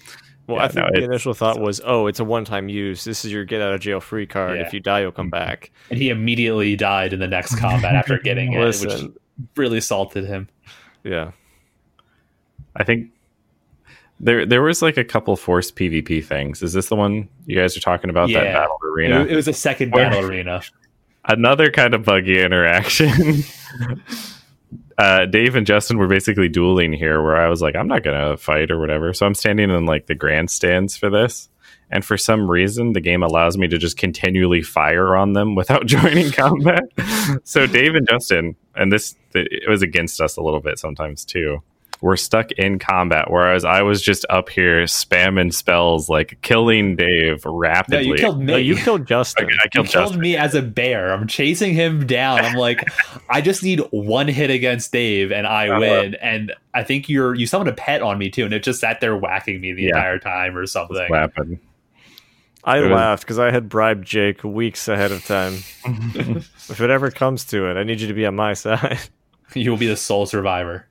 Well, 0.47 0.57
Yeah, 0.59 0.65
I 0.65 0.69
think 0.69 0.77
no, 0.87 0.91
the 0.91 0.97
it's- 0.97 1.05
initial 1.09 1.33
thought 1.35 1.61
was, 1.61 1.81
oh, 1.85 2.09
it's 2.09 2.19
a 2.19 2.25
one-time 2.25 2.69
use. 2.69 3.05
This 3.05 3.25
is 3.25 3.33
your 3.33 3.45
get 3.45 3.63
out 3.63 3.73
of 3.73 3.81
jail 3.81 4.01
free 4.01 4.27
card. 4.27 4.59
Yeah. 4.59 4.67
If 4.67 4.75
you 4.75 4.81
die, 4.81 5.01
you'll 5.03 5.13
come 5.13 5.27
mm-hmm. 5.31 5.47
back. 5.47 5.71
and 5.91 5.99
he 5.99 6.11
immediately 6.11 6.75
died 6.75 7.13
in 7.13 7.21
the 7.21 7.29
next 7.29 7.55
combat 7.61 7.95
after 7.95 8.19
getting 8.25 8.53
it, 8.55 8.59
which 8.59 9.11
really 9.57 9.81
salted 9.81 10.25
him. 10.27 10.49
yeah, 11.05 11.31
I 12.75 12.83
think 12.85 13.11
there 14.19 14.45
there 14.45 14.61
was 14.63 14.83
like 14.83 14.97
a 14.97 15.05
couple 15.05 15.37
forced 15.37 15.77
PvP 15.77 16.25
things. 16.25 16.63
Is 16.63 16.73
this 16.73 16.89
the 16.89 16.97
one 16.97 17.29
you 17.47 17.57
guys 17.57 17.77
are 17.77 17.81
talking 17.81 18.11
about? 18.11 18.29
That 18.33 18.53
battle 18.53 18.79
arena. 18.93 19.25
it 19.25 19.37
was 19.37 19.47
a 19.49 19.53
second 19.53 19.93
battle 19.93 20.25
arena. 20.27 20.63
Another 21.27 21.71
kind 21.71 21.95
of 21.95 22.05
buggy 22.05 22.43
interaction. 22.43 23.45
uh, 25.01 25.25
Dave 25.25 25.57
and 25.57 25.67
Justin 25.67 25.97
were 25.97 26.07
basically 26.07 26.51
dueling 26.51 26.93
here, 26.93 27.23
where 27.23 27.37
I 27.37 27.49
was 27.49 27.63
like, 27.63 27.75
I'm 27.75 27.89
not 27.89 28.03
gonna 28.03 28.37
fight 28.37 28.71
or 28.71 28.79
whatever. 28.79 29.15
So 29.15 29.25
I'm 29.25 29.35
standing 29.35 29.71
in 29.71 29.87
like 29.87 30.07
the 30.07 30.15
grandstands 30.15 30.95
for 30.95 31.09
this. 31.09 31.49
And 31.91 32.05
for 32.05 32.19
some 32.19 32.51
reason, 32.51 32.93
the 32.93 33.01
game 33.01 33.23
allows 33.23 33.57
me 33.57 33.67
to 33.69 33.79
just 33.79 33.97
continually 33.97 34.61
fire 34.61 35.17
on 35.17 35.33
them 35.33 35.55
without 35.55 35.87
joining 35.97 36.31
combat. 36.31 36.83
so 37.45 37.67
Dave 37.67 37.95
and 37.95 38.07
Justin, 38.07 38.57
and 38.77 38.93
this 38.93 39.17
it 39.35 39.69
was 39.71 39.81
against 39.81 40.21
us 40.21 40.37
a 40.37 40.43
little 40.43 40.61
bit 40.61 40.79
sometimes 40.79 41.25
too. 41.25 41.63
We're 42.03 42.17
stuck 42.17 42.51
in 42.53 42.79
combat, 42.79 43.31
whereas 43.31 43.65
I 43.65 43.83
was 43.83 44.01
just 44.01 44.25
up 44.31 44.49
here 44.49 44.85
spamming 44.85 45.53
spells, 45.53 46.09
like 46.09 46.39
killing 46.41 46.97
Dave 46.97 47.45
No, 47.45 47.55
rapidly. 47.57 48.07
you 48.07 48.15
killed 48.15 48.39
me. 48.39 48.45
no, 48.47 48.57
you 48.57 48.75
killed 48.77 49.07
Justin. 49.07 49.45
Okay, 49.45 49.55
I 49.61 49.65
You 49.65 49.71
killed 49.71 49.87
killed 49.89 50.05
Justin. 50.07 50.21
me 50.21 50.37
as 50.37 50.55
a 50.55 50.63
bear. 50.63 51.13
I'm 51.13 51.27
chasing 51.27 51.75
him 51.75 52.07
down. 52.07 52.39
I'm 52.41 52.55
like, 52.57 52.89
I 53.29 53.43
just 53.43 53.63
need 53.63 53.81
one 53.91 54.29
hit 54.29 54.51
against 54.51 54.93
Dave 54.93 55.31
and 55.31 55.47
I 55.47 55.69
Uh-huh. 55.69 55.81
win. 55.81 56.15
And 56.23 56.55
I 56.73 56.85
think 56.85 57.09
you're 57.11 57.35
you 57.35 57.47
summoned 57.47 57.69
a 57.69 57.75
pet 57.75 58.01
on 58.01 58.17
me 58.17 58.31
too, 58.31 58.45
and 58.47 58.55
it 58.55 58.63
just 58.63 58.81
sat 58.81 59.01
there 59.03 59.15
whacking 59.17 59.61
me 59.61 59.73
the 59.75 59.83
Yeah. 59.83 59.89
entire 59.97 60.19
time 60.19 60.57
or 60.57 60.67
something. 60.67 61.07
Slapping. 61.07 61.61
I 62.65 62.79
It 62.79 62.83
was- 62.83 62.91
laughed 62.93 63.23
because 63.25 63.39
I 63.39 63.51
had 63.51 63.69
bribed 63.69 64.07
Jake 64.07 64.43
weeks 64.45 64.89
ahead 64.89 65.13
of 65.13 65.25
time. 65.27 65.55
if 65.85 66.81
it 66.81 66.91
ever 66.91 67.11
comes 67.11 67.45
to 67.47 67.67
it, 67.71 67.77
I 67.77 67.83
need 67.85 68.01
you 68.01 68.09
to 68.09 68.15
be 68.15 68.25
on 68.27 68.37
my 68.37 68.53
side. 68.55 68.99
You 69.55 69.71
will 69.71 69.79
be 69.79 69.87
the 69.87 69.97
sole 69.97 70.27
survivor. 70.27 70.87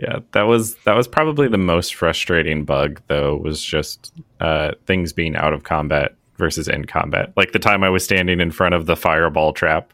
Yeah, 0.00 0.20
that 0.32 0.42
was 0.44 0.76
that 0.86 0.96
was 0.96 1.06
probably 1.06 1.46
the 1.46 1.58
most 1.58 1.94
frustrating 1.94 2.64
bug 2.64 3.02
though 3.08 3.36
was 3.36 3.62
just 3.62 4.14
uh, 4.40 4.72
things 4.86 5.12
being 5.12 5.36
out 5.36 5.52
of 5.52 5.64
combat 5.64 6.14
versus 6.38 6.68
in 6.68 6.86
combat. 6.86 7.34
Like 7.36 7.52
the 7.52 7.58
time 7.58 7.84
I 7.84 7.90
was 7.90 8.02
standing 8.02 8.40
in 8.40 8.50
front 8.50 8.74
of 8.74 8.86
the 8.86 8.96
fireball 8.96 9.52
trap, 9.52 9.92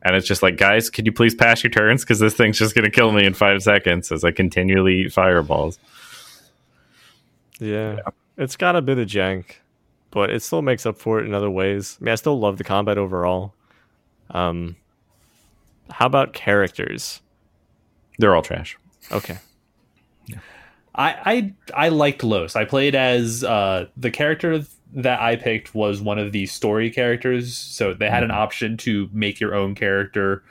and 0.00 0.16
it's 0.16 0.26
just 0.26 0.42
like, 0.42 0.56
guys, 0.56 0.88
could 0.88 1.04
you 1.04 1.12
please 1.12 1.34
pass 1.34 1.62
your 1.62 1.70
turns 1.70 2.04
because 2.04 2.20
this 2.20 2.32
thing's 2.32 2.58
just 2.58 2.74
gonna 2.74 2.90
kill 2.90 3.12
me 3.12 3.26
in 3.26 3.34
five 3.34 3.62
seconds 3.62 4.10
as 4.10 4.24
I 4.24 4.30
continually 4.30 5.02
eat 5.02 5.12
fireballs. 5.12 5.78
Yeah. 7.60 8.00
It's 8.38 8.56
got 8.56 8.76
a 8.76 8.82
bit 8.82 8.98
of 8.98 9.06
jank, 9.06 9.56
but 10.10 10.30
it 10.30 10.42
still 10.42 10.62
makes 10.62 10.86
up 10.86 10.96
for 10.96 11.20
it 11.20 11.26
in 11.26 11.34
other 11.34 11.50
ways. 11.50 11.98
I 12.00 12.04
mean, 12.04 12.12
I 12.12 12.16
still 12.16 12.38
love 12.38 12.56
the 12.56 12.64
combat 12.64 12.96
overall. 12.96 13.52
Um, 14.30 14.76
how 15.90 16.06
about 16.06 16.32
characters? 16.32 17.20
They're 18.18 18.34
all 18.34 18.42
trash. 18.42 18.78
Okay. 19.12 19.38
I 20.96 21.52
I 21.74 21.86
I 21.86 21.88
liked 21.88 22.22
Lohse. 22.22 22.56
I 22.56 22.64
played 22.64 22.94
as 22.94 23.42
uh, 23.42 23.86
the 23.96 24.10
character 24.10 24.64
that 24.92 25.20
I 25.20 25.36
picked 25.36 25.74
was 25.74 26.00
one 26.00 26.18
of 26.18 26.32
the 26.32 26.46
story 26.46 26.90
characters. 26.90 27.56
So 27.56 27.94
they 27.94 28.08
had 28.08 28.22
an 28.22 28.30
option 28.30 28.76
to 28.78 29.08
make 29.12 29.40
your 29.40 29.54
own 29.54 29.74
character, 29.74 30.44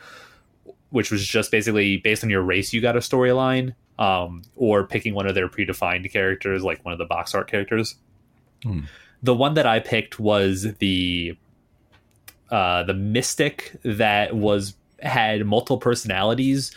which 0.90 1.12
was 1.12 1.26
just 1.26 1.50
basically 1.50 1.98
based 1.98 2.24
on 2.24 2.30
your 2.30 2.42
race. 2.42 2.74
You 2.74 2.82
got 2.82 2.98
a 2.98 3.00
storyline, 3.00 3.74
um, 3.98 4.42
or 4.56 4.86
picking 4.86 5.14
one 5.14 5.28
of 5.28 5.36
their 5.36 5.48
predefined 5.48 6.12
characters, 6.12 6.62
like 6.62 6.84
one 6.84 6.92
of 6.92 6.98
the 6.98 7.06
box 7.06 7.34
art 7.34 7.50
characters. 7.50 7.96
Hmm. 8.64 8.82
the 9.22 9.34
one 9.34 9.56
that 9.56 9.66
I 9.66 9.80
picked 9.80 10.20
was 10.20 10.74
the 10.76 11.38
uh, 12.50 12.84
the 12.84 12.94
mystic 12.94 13.76
that 13.84 14.36
was 14.36 14.76
had 15.02 15.46
multiple 15.46 15.80
personalities, 15.80 16.72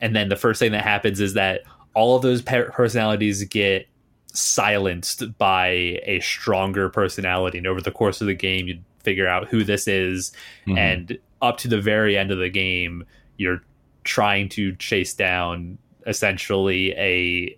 and 0.00 0.14
then 0.16 0.28
the 0.28 0.36
first 0.36 0.58
thing 0.58 0.72
that 0.72 0.82
happens 0.82 1.20
is 1.20 1.34
that 1.34 1.62
all 1.94 2.16
of 2.16 2.22
those 2.22 2.40
per- 2.42 2.70
personalities 2.70 3.42
get 3.44 3.86
silenced 4.32 5.36
by 5.38 5.68
a 6.04 6.20
stronger 6.20 6.88
personality, 6.88 7.58
and 7.58 7.66
over 7.66 7.80
the 7.80 7.90
course 7.90 8.20
of 8.20 8.26
the 8.26 8.34
game, 8.34 8.68
you 8.68 8.78
figure 9.02 9.26
out 9.26 9.48
who 9.48 9.64
this 9.64 9.88
is, 9.88 10.32
Mhm. 10.66 10.78
and 10.78 11.18
up 11.42 11.58
to 11.58 11.68
the 11.68 11.80
very 11.80 12.16
end 12.16 12.30
of 12.30 12.38
the 12.38 12.48
game, 12.50 13.04
you're 13.38 13.62
trying 14.04 14.48
to 14.50 14.74
chase 14.76 15.14
down 15.14 15.78
essentially 16.06 16.92
a 16.96 17.56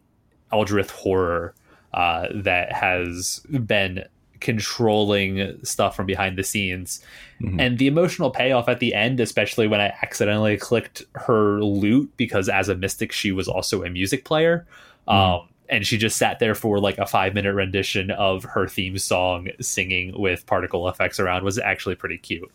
Eldritch 0.53 0.91
horror 0.91 1.55
uh, 1.95 2.27
that 2.35 2.73
has 2.73 3.45
been 3.67 4.03
controlling 4.43 5.59
stuff 5.65 5.97
from 5.97 6.07
behind 6.07 6.37
the 6.37 6.43
scenes. 6.45 7.03
Mhm. 7.41 7.61
And 7.61 7.79
the 7.79 7.87
emotional 7.87 8.31
payoff 8.31 8.69
at 8.69 8.81
the 8.81 8.95
end, 8.95 9.21
especially 9.21 9.67
when 9.67 9.81
I 9.81 9.95
accidentally 10.03 10.57
clicked 10.57 11.03
her 11.15 11.63
lute, 11.63 12.11
because 12.17 12.49
as 12.49 12.69
a 12.69 12.75
mystic, 12.75 13.13
she 13.13 13.33
was 13.33 13.49
also 13.49 13.83
a 13.85 13.91
music 13.91 14.25
player. 14.25 14.67
Um, 15.09 15.49
and 15.69 15.87
she 15.87 15.97
just 15.97 16.17
sat 16.17 16.39
there 16.39 16.55
for 16.55 16.79
like 16.79 16.99
a 16.99 17.07
five 17.07 17.35
minute 17.35 17.55
rendition 17.55 18.11
of 18.11 18.45
her 18.45 18.69
theme 18.69 18.99
song 18.99 19.49
singing 19.61 20.13
with 20.21 20.45
particle 20.47 20.89
effects 20.89 21.19
around 21.19 21.45
was 21.45 21.59
actually 21.59 21.95
pretty 21.95 22.19
cute. 22.19 22.51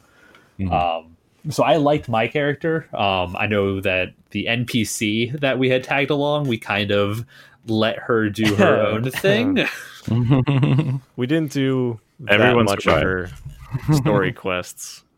Mhm. 0.59 0.71
Um, 0.71 1.17
so 1.49 1.63
I 1.63 1.77
liked 1.77 2.07
my 2.09 2.27
character. 2.27 2.87
Um, 2.93 3.35
I 3.37 3.47
know 3.47 3.79
that 3.81 4.13
the 4.31 4.45
NPC 4.47 5.29
that 5.39 5.57
we 5.57 5.69
had 5.69 5.83
tagged 5.83 6.11
along, 6.11 6.47
we 6.47 6.57
kind 6.57 6.91
of 6.91 7.25
let 7.67 7.97
her 7.99 8.29
do 8.29 8.55
her 8.55 8.81
own 8.87 9.09
thing. 9.11 9.65
We 10.09 11.27
didn't 11.27 11.51
do 11.51 11.99
that 12.21 12.39
Everyone 12.39 12.65
much 12.65 12.83
survived. 12.83 13.03
her 13.03 13.93
story 13.93 14.31
quests. 14.31 15.03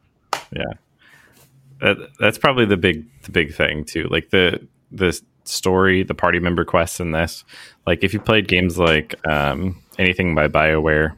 that, 1.82 1.98
that's 2.20 2.38
probably 2.38 2.66
the 2.66 2.78
big 2.78 3.06
the 3.24 3.32
big 3.32 3.54
thing 3.54 3.86
too 3.86 4.08
like 4.10 4.30
the 4.30 4.68
the 4.92 5.20
story 5.44 6.04
the 6.04 6.14
party 6.14 6.40
member 6.40 6.66
quests 6.66 7.00
in 7.00 7.12
this. 7.12 7.44
Like 7.86 8.04
if 8.04 8.14
you 8.14 8.20
played 8.20 8.48
games 8.48 8.78
like 8.78 9.16
um 9.28 9.82
anything 9.98 10.36
by 10.36 10.48
bioware 10.48 11.16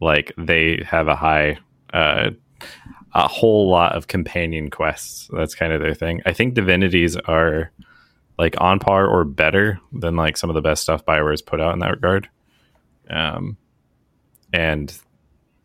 like 0.00 0.32
they 0.36 0.82
have 0.86 1.08
a 1.08 1.16
high 1.16 1.58
uh 1.92 2.30
a 3.14 3.28
whole 3.28 3.70
lot 3.70 3.96
of 3.96 4.08
companion 4.08 4.70
quests. 4.70 5.28
That's 5.32 5.54
kind 5.54 5.72
of 5.72 5.80
their 5.80 5.94
thing. 5.94 6.20
I 6.26 6.32
think 6.32 6.54
divinities 6.54 7.16
are 7.16 7.70
like 8.38 8.60
on 8.60 8.78
par 8.78 9.06
or 9.06 9.24
better 9.24 9.80
than 9.92 10.16
like 10.16 10.36
some 10.36 10.50
of 10.50 10.54
the 10.54 10.60
best 10.60 10.82
stuff 10.82 11.04
bioware's 11.04 11.40
put 11.40 11.60
out 11.60 11.72
in 11.72 11.78
that 11.78 11.92
regard 11.92 12.28
um 13.10 13.56
and 14.52 14.98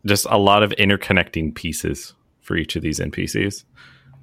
just 0.04 0.26
a 0.30 0.38
lot 0.38 0.62
of 0.62 0.70
interconnecting 0.72 1.54
pieces 1.54 2.14
for 2.40 2.56
each 2.56 2.76
of 2.76 2.82
these 2.82 2.98
npcs 2.98 3.64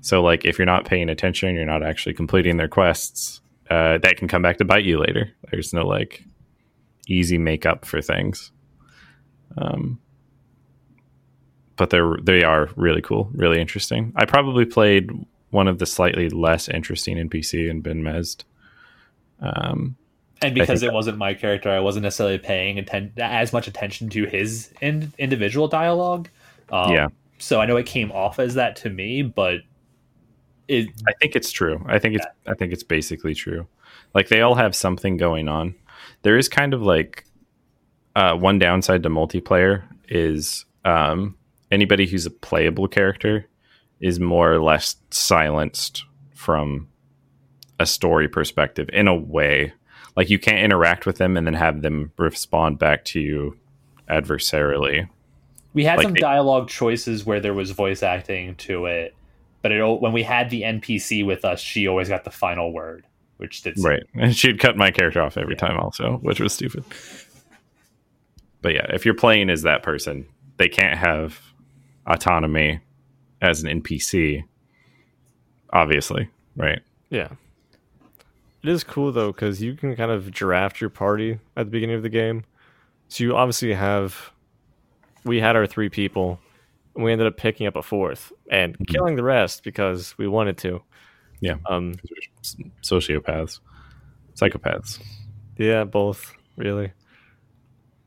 so, 0.01 0.21
like, 0.21 0.45
if 0.45 0.57
you're 0.57 0.65
not 0.65 0.85
paying 0.85 1.09
attention, 1.09 1.55
you're 1.55 1.65
not 1.65 1.83
actually 1.83 2.13
completing 2.13 2.57
their 2.57 2.67
quests. 2.67 3.41
Uh, 3.69 3.97
that 3.99 4.17
can 4.17 4.27
come 4.27 4.41
back 4.41 4.57
to 4.57 4.65
bite 4.65 4.85
you 4.85 4.99
later. 4.99 5.31
There's 5.51 5.73
no 5.73 5.85
like 5.85 6.23
easy 7.07 7.37
makeup 7.37 7.85
for 7.85 8.01
things. 8.01 8.51
Um, 9.57 9.99
but 11.75 11.89
they're 11.91 12.15
they 12.21 12.43
are 12.43 12.69
really 12.75 13.01
cool, 13.01 13.29
really 13.33 13.61
interesting. 13.61 14.11
I 14.15 14.25
probably 14.25 14.65
played 14.65 15.11
one 15.51 15.67
of 15.67 15.79
the 15.79 15.85
slightly 15.85 16.29
less 16.29 16.67
interesting 16.67 17.17
NPC 17.17 17.69
Ifan 17.69 17.83
ben-Mezd. 17.83 18.43
Um, 19.41 19.95
and 20.41 20.55
because 20.55 20.83
it 20.83 20.93
wasn't 20.93 21.17
my 21.17 21.33
character, 21.33 21.69
I 21.69 21.79
wasn't 21.79 22.03
necessarily 22.03 22.37
paying 22.37 22.79
atten- 22.79 23.13
as 23.17 23.51
much 23.53 23.67
attention 23.67 24.09
to 24.09 24.25
his 24.25 24.71
in- 24.81 25.13
individual 25.17 25.67
dialogue. 25.67 26.29
Um, 26.71 26.93
Yeah. 26.93 27.07
So 27.39 27.61
I 27.61 27.65
know 27.65 27.77
it 27.77 27.85
came 27.85 28.11
off 28.11 28.37
as 28.39 28.55
that 28.55 28.75
to 28.77 28.89
me, 28.89 29.21
but 29.21 29.61
it 30.67 30.89
I 31.07 31.13
think 31.21 31.35
it's 31.35 31.51
true. 31.51 31.83
I 31.87 31.97
think 31.99 32.15
it's 32.15 32.25
I 32.45 32.53
think 32.53 32.73
it's 32.73 32.83
basically 32.83 33.33
true. 33.33 33.67
Like 34.13 34.27
they 34.27 34.41
all 34.41 34.55
have 34.55 34.75
something 34.75 35.17
going 35.17 35.47
on. 35.47 35.75
There 36.23 36.37
is 36.37 36.49
kind 36.49 36.73
of 36.73 36.81
like 36.81 37.25
uh, 38.15 38.35
one 38.35 38.59
downside 38.59 39.03
to 39.03 39.09
multiplayer 39.09 39.83
is 40.09 40.65
um, 40.83 41.35
anybody 41.71 42.05
who's 42.07 42.25
a 42.25 42.31
playable 42.31 42.87
character 42.87 43.47
is 43.99 44.19
more 44.19 44.51
or 44.51 44.61
less 44.61 44.95
silenced 45.11 46.03
from 46.33 46.87
a 47.79 47.85
story 47.85 48.27
perspective 48.27 48.89
in 48.91 49.07
a 49.07 49.15
way. 49.15 49.73
Like 50.15 50.29
you 50.29 50.39
can't 50.39 50.59
interact 50.59 51.05
with 51.05 51.17
them 51.17 51.37
and 51.37 51.45
then 51.47 51.53
have 51.53 51.81
them 51.81 52.11
respond 52.17 52.79
back 52.79 53.05
to 53.05 53.19
you 53.19 53.57
adversarially. 54.09 55.07
we 55.73 55.83
had 55.85 55.97
Like 55.97 56.03
some 56.05 56.13
they- 56.13 56.19
dialogue 56.19 56.67
choices 56.69 57.25
where 57.25 57.39
there 57.39 57.53
was 57.53 57.71
voice 57.71 58.01
acting 58.03 58.55
to 58.55 58.85
it, 58.87 59.15
but 59.61 59.71
it, 59.71 59.79
al- 59.79 59.99
when 59.99 60.11
we 60.13 60.23
had 60.23 60.49
the 60.49 60.63
NPC 60.63 61.25
with 61.25 61.45
us, 61.45 61.59
she 61.61 61.87
always 61.87 62.09
got 62.09 62.23
the 62.23 62.31
final 62.31 62.73
word, 62.73 63.05
which 63.37 63.61
did 63.61 63.75
Right. 63.79 64.03
And 64.15 64.35
she'd 64.35 64.59
cut 64.59 64.75
my 64.77 64.89
character 64.91 65.21
off 65.21 65.37
every 65.37 65.53
Yeah. 65.55 65.67
time 65.67 65.79
also, 65.79 66.17
which 66.23 66.39
was 66.39 66.53
stupid. 66.53 66.83
But 68.61 68.73
yeah, 68.73 68.87
if 68.93 69.05
you're 69.05 69.13
playing 69.13 69.49
as 69.49 69.61
that 69.61 69.83
person, 69.83 70.25
they 70.57 70.67
can't 70.67 70.97
have 70.97 71.39
autonomy 72.07 72.79
as 73.41 73.63
an 73.63 73.81
NPC. 73.81 74.43
Obviously, 75.71 76.27
right? 76.57 76.79
Yeah. 77.09 77.29
It 78.63 78.69
is 78.69 78.83
cool 78.83 79.11
though 79.11 79.31
because 79.31 79.61
you 79.61 79.75
can 79.75 79.95
kind 79.95 80.11
of 80.11 80.31
draft 80.31 80.81
your 80.81 80.89
party 80.89 81.39
at 81.55 81.65
the 81.65 81.71
beginning 81.71 81.95
of 81.95 82.03
the 82.03 82.09
game. 82.09 82.43
So 83.07 83.23
you 83.23 83.35
obviously 83.35 83.73
have. 83.73 84.31
We 85.25 85.39
had 85.39 85.55
our 85.55 85.65
three 85.67 85.89
people, 85.89 86.39
and 86.95 87.03
we 87.03 87.11
ended 87.11 87.27
up 87.27 87.37
picking 87.37 87.67
up 87.67 87.75
a 87.75 87.81
fourth 87.81 88.31
and 88.49 88.77
Mhm. 88.77 88.87
killing 88.87 89.15
the 89.15 89.23
rest 89.23 89.63
because 89.63 90.17
we 90.17 90.27
wanted 90.27 90.57
to. 90.59 90.81
Yeah. 91.41 91.55
Um. 91.69 91.95
Sociopaths, 92.81 93.59
psychopaths. 94.35 94.99
Yeah. 95.57 95.83
Both 95.83 96.33
really. 96.57 96.91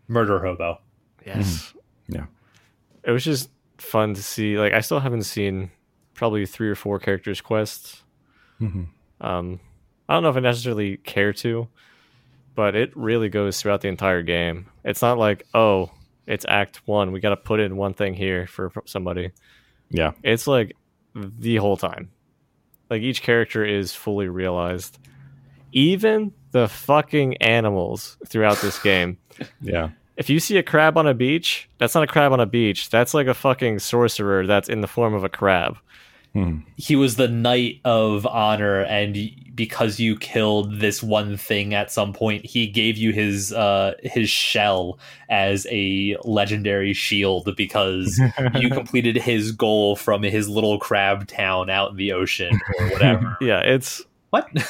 murder 0.09 0.38
hobo. 0.40 0.78
Yes. 1.24 1.72
Yeah. 2.09 2.26
It 3.05 3.11
was 3.12 3.24
just 3.24 3.50
fun 3.78 4.12
to 4.14 4.22
see. 4.22 4.59
Like 4.59 4.74
I 4.74 4.80
still 4.80 5.00
haven't 5.00 5.22
seen 5.22 5.70
probably 6.14 6.44
three 6.44 6.68
or 6.68 6.74
four 6.74 6.98
characters 6.98 7.40
quests. 7.40 8.03
Mhm. 8.61 8.88
Um, 9.22 9.61
I 10.12 10.16
don't 10.16 10.24
know 10.24 10.28
if 10.28 10.36
I 10.36 10.40
necessarily 10.40 10.98
care 10.98 11.32
to, 11.32 11.68
but 12.54 12.74
it 12.76 12.94
really 12.94 13.30
goes 13.30 13.58
throughout 13.58 13.80
the 13.80 13.88
entire 13.88 14.20
game. 14.20 14.66
It's 14.84 15.00
not 15.00 15.16
like, 15.16 15.46
oh, 15.54 15.90
it's 16.26 16.44
Act 16.46 16.86
One. 16.86 17.12
We 17.12 17.20
got 17.20 17.30
to 17.30 17.36
put 17.38 17.60
in 17.60 17.78
one 17.78 17.94
thing 17.94 18.12
here 18.12 18.46
for 18.46 18.70
somebody. 18.84 19.30
Yeah. 19.88 20.12
It's 20.22 20.46
like 20.46 20.76
the 21.14 21.56
whole 21.56 21.78
time. 21.78 22.10
Like 22.90 23.00
each 23.00 23.22
character 23.22 23.64
is 23.64 23.94
fully 23.94 24.28
realized. 24.28 24.98
Even 25.72 26.34
the 26.50 26.68
fucking 26.68 27.38
animals 27.38 28.18
throughout 28.26 28.58
this 28.58 28.78
game. 28.82 29.16
Yeah. 29.62 29.92
If 30.18 30.28
you 30.28 30.40
see 30.40 30.58
a 30.58 30.62
crab 30.62 30.98
on 30.98 31.06
a 31.06 31.14
beach, 31.14 31.70
that's 31.78 31.94
not 31.94 32.04
a 32.04 32.06
crab 32.06 32.32
on 32.32 32.40
a 32.40 32.44
beach. 32.44 32.90
That's 32.90 33.14
like 33.14 33.28
a 33.28 33.34
fucking 33.34 33.78
sorcerer 33.78 34.46
that's 34.46 34.68
in 34.68 34.82
the 34.82 34.86
form 34.86 35.14
of 35.14 35.24
a 35.24 35.30
crab. 35.30 35.78
Mhm. 36.35 36.62
He 36.76 36.97
was 36.97 37.16
the 37.16 37.28
knight 37.28 37.80
of 37.85 38.26
honor, 38.26 38.80
and 38.80 39.16
because 39.55 40.01
you 40.01 40.16
killed 40.16 40.80
this 40.80 41.03
one 41.03 41.37
thing 41.37 41.74
at 41.74 41.93
some 41.93 42.12
point, 42.12 42.47
he 42.47 42.66
gave 42.66 42.97
you 42.97 43.12
his 43.12 43.53
uh, 43.53 43.95
his 44.03 44.30
shell 44.30 44.99
as 45.28 45.66
a 45.70 46.16
legendary 46.24 46.95
shield 46.95 47.55
because 47.57 48.18
you 48.55 48.70
completed 48.70 49.16
his 49.16 49.53
goal 49.53 49.95
from 49.97 50.22
his 50.22 50.49
little 50.49 50.78
crab 50.78 51.26
town 51.26 51.68
out 51.68 51.91
in 51.91 51.97
the 51.97 52.12
ocean 52.12 52.59
or 52.78 52.89
whatever. 52.89 53.37
Yeah, 53.41 53.61
it's 53.61 54.03
what? 54.30 54.49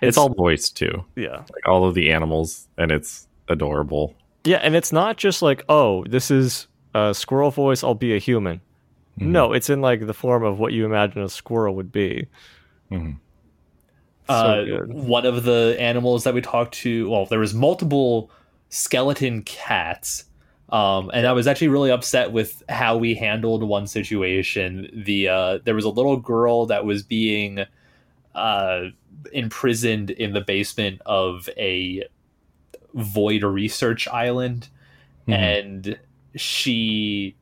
It's 0.00 0.18
all 0.18 0.28
voiced 0.28 0.76
too, 0.76 1.02
yeah. 1.16 1.44
like 1.54 1.66
all 1.66 1.86
of 1.88 1.94
the 1.94 2.12
animals, 2.12 2.68
and 2.76 2.92
it's 2.92 3.26
adorable. 3.48 4.14
Yeah, 4.44 4.58
and 4.58 4.74
it's 4.74 4.92
not 4.92 5.16
just 5.16 5.40
like, 5.40 5.64
oh, 5.70 6.04
this 6.04 6.30
is 6.30 6.66
a 6.94 7.14
squirrel 7.14 7.50
voice, 7.50 7.82
I'll 7.82 7.94
be 7.94 8.14
a 8.14 8.18
human. 8.18 8.60
Mhm. 9.18 9.26
No, 9.26 9.52
it's 9.52 9.70
in 9.70 9.80
like 9.80 10.06
the 10.06 10.14
form 10.14 10.42
of 10.44 10.58
what 10.58 10.72
you 10.72 10.84
imagine 10.84 11.22
a 11.22 11.28
squirrel 11.28 11.74
would 11.76 11.92
be. 11.92 12.26
Mhm. 12.90 13.16
So 14.26 14.34
uh, 14.34 14.64
good. 14.64 14.92
one 14.92 15.26
of 15.26 15.44
the 15.44 15.76
animals 15.78 16.24
that 16.24 16.32
we 16.32 16.40
talked 16.40 16.72
to 16.76 17.10
well 17.10 17.26
there 17.26 17.38
was 17.38 17.52
multiple 17.52 18.30
skeleton 18.70 19.42
cats 19.42 20.24
um, 20.70 21.10
and 21.12 21.26
i 21.26 21.32
was 21.32 21.46
actually 21.46 21.68
really 21.68 21.90
upset 21.90 22.32
with 22.32 22.62
how 22.70 22.96
we 22.96 23.14
handled 23.14 23.62
one 23.62 23.86
situation 23.86 24.88
the 25.04 25.28
uh, 25.28 25.58
there 25.64 25.74
was 25.74 25.84
a 25.84 25.90
little 25.90 26.16
girl 26.16 26.64
that 26.64 26.86
was 26.86 27.02
being 27.02 27.66
uh, 28.34 28.84
imprisoned 29.34 30.10
in 30.10 30.32
the 30.32 30.40
basement 30.40 31.02
of 31.04 31.46
a 31.58 32.02
void 32.94 33.42
research 33.42 34.08
island 34.08 34.68
Mhm. 35.28 35.34
and 35.34 35.98
she 36.34 37.34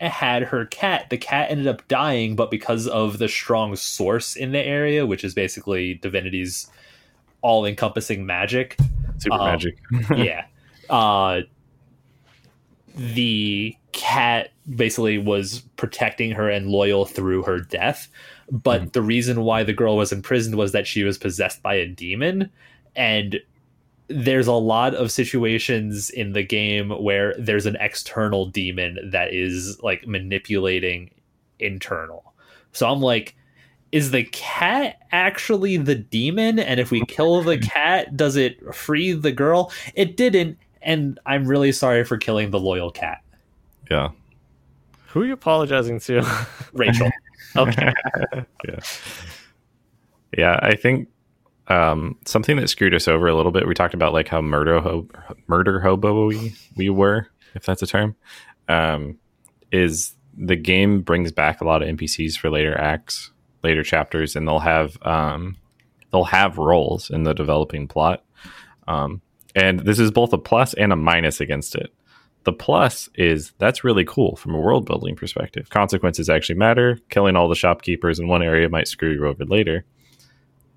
had 0.00 0.42
her 0.42 0.66
cat 0.66 1.08
the 1.10 1.16
cat 1.16 1.50
ended 1.50 1.66
up 1.66 1.86
dying 1.88 2.34
but 2.36 2.50
because 2.50 2.86
of 2.88 3.18
the 3.18 3.28
strong 3.28 3.74
source 3.76 4.34
in 4.36 4.52
the 4.52 4.58
area 4.58 5.06
which 5.06 5.24
is 5.24 5.34
basically 5.34 5.94
divinity's 5.94 6.68
all-encompassing 7.42 8.26
magic 8.26 8.76
Super 9.18 9.36
um, 9.36 9.44
magic. 9.44 9.78
yeah 10.16 10.44
uh 10.90 11.40
the 12.96 13.76
cat 13.92 14.50
basically 14.76 15.18
was 15.18 15.60
protecting 15.76 16.30
her 16.32 16.48
and 16.48 16.68
loyal 16.68 17.04
through 17.04 17.42
her 17.42 17.58
death. 17.60 18.08
But 18.50 18.82
Mhm. 18.82 18.92
the 18.92 19.02
reason 19.02 19.40
why 19.42 19.62
the 19.64 19.72
girl 19.72 19.96
was 19.96 20.12
imprisoned 20.12 20.56
was 20.56 20.72
that 20.72 20.86
she 20.86 21.02
was 21.02 21.18
possessed 21.18 21.62
by 21.62 21.74
a 21.74 21.86
demon. 21.86 22.50
And 22.94 23.40
there's 24.08 24.46
a 24.46 24.52
lot 24.52 24.94
of 24.94 25.10
situations 25.10 26.10
in 26.10 26.32
the 26.32 26.42
game 26.42 26.90
where 26.90 27.34
there's 27.38 27.66
an 27.66 27.76
external 27.80 28.46
demon 28.46 28.98
that 29.10 29.32
is 29.32 29.80
like 29.82 30.06
manipulating 30.06 31.10
internal. 31.58 32.34
So 32.72 32.90
I'm 32.90 33.00
like, 33.00 33.34
is 33.92 34.10
the 34.10 34.24
cat 34.24 34.98
actually 35.12 35.76
the 35.76 35.94
demon? 35.94 36.58
And 36.58 36.80
if 36.80 36.90
we 36.90 37.04
kill 37.06 37.42
the 37.42 37.58
cat, 37.74 38.16
does 38.16 38.36
it 38.36 38.74
free 38.74 39.12
the 39.12 39.32
girl? 39.32 39.72
It 39.94 40.16
didn't. 40.16 40.58
And 40.82 41.18
I'm 41.24 41.46
really 41.46 41.72
sorry 41.72 42.04
for 42.04 42.18
killing 42.18 42.50
the 42.50 42.60
loyal 42.60 42.90
cat, 42.90 43.22
Yeah. 43.90 44.10
Who 45.08 45.22
are 45.22 45.26
you 45.26 45.32
apologizing 45.32 46.00
to? 46.00 46.46
Rachel. 46.72 47.08
okay. 47.56 47.92
yeah. 48.68 48.80
Yeah, 50.36 50.58
I 50.60 50.74
think 50.74 51.08
um, 51.68 52.18
something 52.26 52.56
that 52.56 52.68
screwed 52.68 52.94
us 52.94 53.08
over 53.08 53.26
a 53.26 53.34
little 53.34 53.52
bit. 53.52 53.66
We 53.66 53.74
talked 53.74 53.94
about 53.94 54.12
like 54.12 54.28
how 54.28 54.40
murder 54.40 54.80
ho- 54.80 55.08
murder 55.46 55.80
hobo 55.80 56.26
we, 56.26 56.54
we 56.76 56.90
were, 56.90 57.28
if 57.54 57.64
that's 57.64 57.82
a 57.82 57.86
term. 57.86 58.16
Um, 58.68 59.18
is 59.72 60.14
the 60.36 60.56
game 60.56 61.02
brings 61.02 61.32
back 61.32 61.60
a 61.60 61.64
lot 61.64 61.82
of 61.82 61.88
NPCs 61.88 62.36
for 62.36 62.50
later 62.50 62.78
acts, 62.78 63.30
later 63.62 63.82
chapters, 63.82 64.36
and 64.36 64.46
they'll 64.46 64.58
have 64.60 64.98
um, 65.02 65.56
they'll 66.12 66.24
have 66.24 66.58
roles 66.58 67.10
in 67.10 67.24
the 67.24 67.34
developing 67.34 67.88
plot. 67.88 68.24
Um, 68.86 69.22
and 69.54 69.80
this 69.80 69.98
is 69.98 70.10
both 70.10 70.32
a 70.32 70.38
plus 70.38 70.74
and 70.74 70.92
a 70.92 70.96
minus 70.96 71.40
against 71.40 71.74
it. 71.74 71.92
The 72.44 72.52
plus 72.52 73.08
is 73.14 73.52
that's 73.58 73.84
really 73.84 74.04
cool 74.04 74.36
from 74.36 74.54
a 74.54 74.60
world 74.60 74.84
building 74.84 75.16
perspective. 75.16 75.70
Consequences 75.70 76.28
actually 76.28 76.56
matter. 76.56 76.98
Killing 77.08 77.36
all 77.36 77.48
the 77.48 77.54
shopkeepers 77.54 78.18
in 78.18 78.28
one 78.28 78.42
area 78.42 78.68
might 78.68 78.88
screw 78.88 79.12
you 79.12 79.26
over 79.26 79.44
later. 79.46 79.86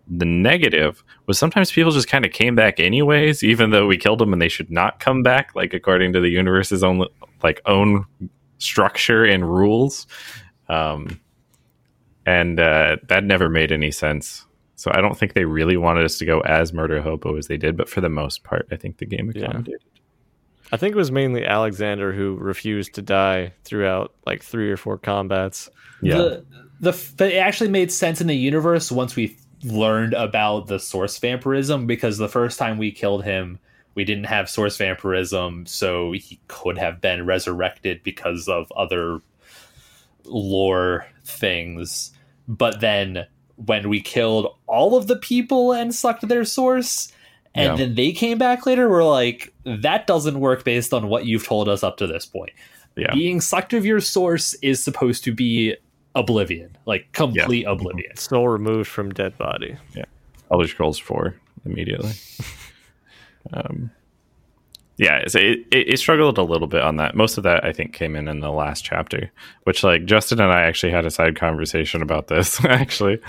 The 0.10 0.26
negative 0.26 1.04
was 1.26 1.38
sometimes 1.38 1.72
people 1.72 1.92
just 1.92 2.08
kind 2.08 2.26
of 2.26 2.32
came 2.32 2.56
back 2.56 2.80
anyways, 2.80 3.44
even 3.44 3.72
though 3.72 3.88
we 3.88 3.98
killed 3.98 4.20
them 4.20 4.32
and 4.34 4.42
they 4.42 4.48
should 4.50 4.72
not 4.72 5.00
come 5.00 5.22
back, 5.24 5.54
like 5.56 5.74
according 5.74 6.14
to 6.14 6.22
the 6.22 6.30
universe's 6.30 6.84
own 6.84 7.06
like 7.44 7.62
own 7.66 8.06
structure 8.58 9.26
and 9.26 9.48
rules. 9.48 10.08
Um, 10.70 11.20
and 12.26 12.60
uh, 12.60 12.98
that 13.10 13.24
never 13.24 13.50
made 13.50 13.72
any 13.72 13.92
sense. 13.92 14.46
So 14.76 14.92
I 14.94 15.02
don't 15.02 15.18
think 15.18 15.34
they 15.34 15.46
really 15.46 15.78
wanted 15.78 16.06
us 16.06 16.18
to 16.20 16.26
go 16.26 16.42
as 16.42 16.72
murder 16.72 17.02
hobo 17.02 17.36
as 17.38 17.48
they 17.48 17.58
did, 17.58 17.76
but 17.76 17.90
for 17.90 18.00
the 18.02 18.10
most 18.10 18.44
part, 18.44 18.68
I 18.72 18.76
think 18.76 18.98
the 18.98 19.06
game 19.06 19.32
Yeah. 19.34 19.46
accommodated. 19.46 19.82
I 20.72 20.78
think 20.78 20.94
it 20.94 20.98
was 20.98 21.12
mainly 21.12 21.46
Alexander 21.46 22.12
who 22.12 22.36
refused 22.36 22.96
to 22.96 23.02
die 23.02 23.54
throughout 23.64 24.14
like 24.26 24.44
three 24.44 24.70
or 24.70 24.76
four 24.78 24.98
combats. 24.98 25.70
Yeah. 26.02 26.18
The, 26.18 26.46
the 26.82 27.12
but 27.18 27.32
it 27.32 27.38
actually 27.38 27.70
made 27.70 27.92
sense 27.92 28.20
in 28.20 28.28
the 28.28 28.36
universe 28.36 28.92
once 28.92 29.16
we 29.16 29.38
learned 29.64 30.14
about 30.14 30.68
the 30.68 30.80
source 30.80 31.18
vampirism 31.18 31.88
because 31.88 32.18
the 32.18 32.30
first 32.30 32.60
time 32.60 32.78
we 32.78 32.92
killed 32.92 33.24
him, 33.24 33.60
we 33.96 34.04
didn't 34.04 34.26
have 34.26 34.50
source 34.50 34.78
vampirism, 34.78 35.66
so 35.66 36.12
he 36.12 36.40
could 36.48 36.78
have 36.78 37.02
been 37.02 37.26
resurrected 37.26 38.04
because 38.04 38.48
of 38.48 38.72
other 38.74 39.20
lore 40.26 41.08
things. 41.26 42.12
But 42.48 42.80
then 42.80 43.26
when 43.56 43.90
we 43.90 44.02
killed 44.02 44.56
all 44.68 44.96
of 44.96 45.08
the 45.08 45.16
people 45.16 45.72
and 45.72 45.94
sucked 45.94 46.28
their 46.28 46.46
source, 46.46 47.12
and 47.56 47.72
Yeah. 47.72 47.86
then 47.86 47.96
they 47.96 48.12
came 48.12 48.38
back 48.38 48.66
later, 48.68 48.88
we're 48.88 49.04
like, 49.04 49.54
that 49.66 50.06
doesn't 50.06 50.40
work 50.40 50.64
based 50.64 50.94
on 50.94 51.08
what 51.08 51.26
you've 51.26 51.48
told 51.48 51.68
us 51.68 51.84
up 51.84 51.98
to 51.98 52.08
this 52.08 52.26
point 52.26 52.52
yeah. 52.98 53.14
being 53.14 53.40
sucked 53.40 53.74
of 53.74 53.86
your 53.86 54.00
source 54.00 54.54
is 54.56 54.84
supposed 54.84 55.24
to 55.24 55.34
be 55.34 55.76
oblivion, 56.18 56.76
like 56.86 57.12
complete 57.12 57.66
oblivion. 57.66 58.16
Soul 58.18 58.48
removed 58.48 58.90
from 58.90 59.12
dead 59.12 59.38
body. 59.38 59.78
Yeah. 59.96 60.06
Elder 60.52 60.68
Scrolls 60.68 60.98
4 60.98 61.36
immediately. 61.66 62.14
um, 63.54 63.92
yeah, 64.98 65.28
so 65.28 65.38
it, 65.38 65.60
it, 65.72 65.94
it 65.94 66.00
struggled 66.00 66.40
a 66.40 66.44
little 66.44 66.68
bit 66.68 66.82
on 66.82 66.96
that. 66.96 67.16
Most 67.16 67.38
of 67.38 67.44
that, 67.44 67.64
I 67.64 67.72
think, 67.72 67.94
came 67.94 68.16
in 68.16 68.28
in 68.28 68.40
the 68.40 68.52
last 68.52 68.84
chapter, 68.84 69.32
which, 69.64 69.84
like, 69.84 70.06
Justin 70.06 70.42
and 70.42 70.52
I 70.52 70.64
actually 70.64 70.92
had 70.92 71.06
a 71.06 71.12
side 71.12 71.36
conversation 71.36 72.02
about 72.02 72.28
this, 72.28 72.64
actually. 72.66 73.20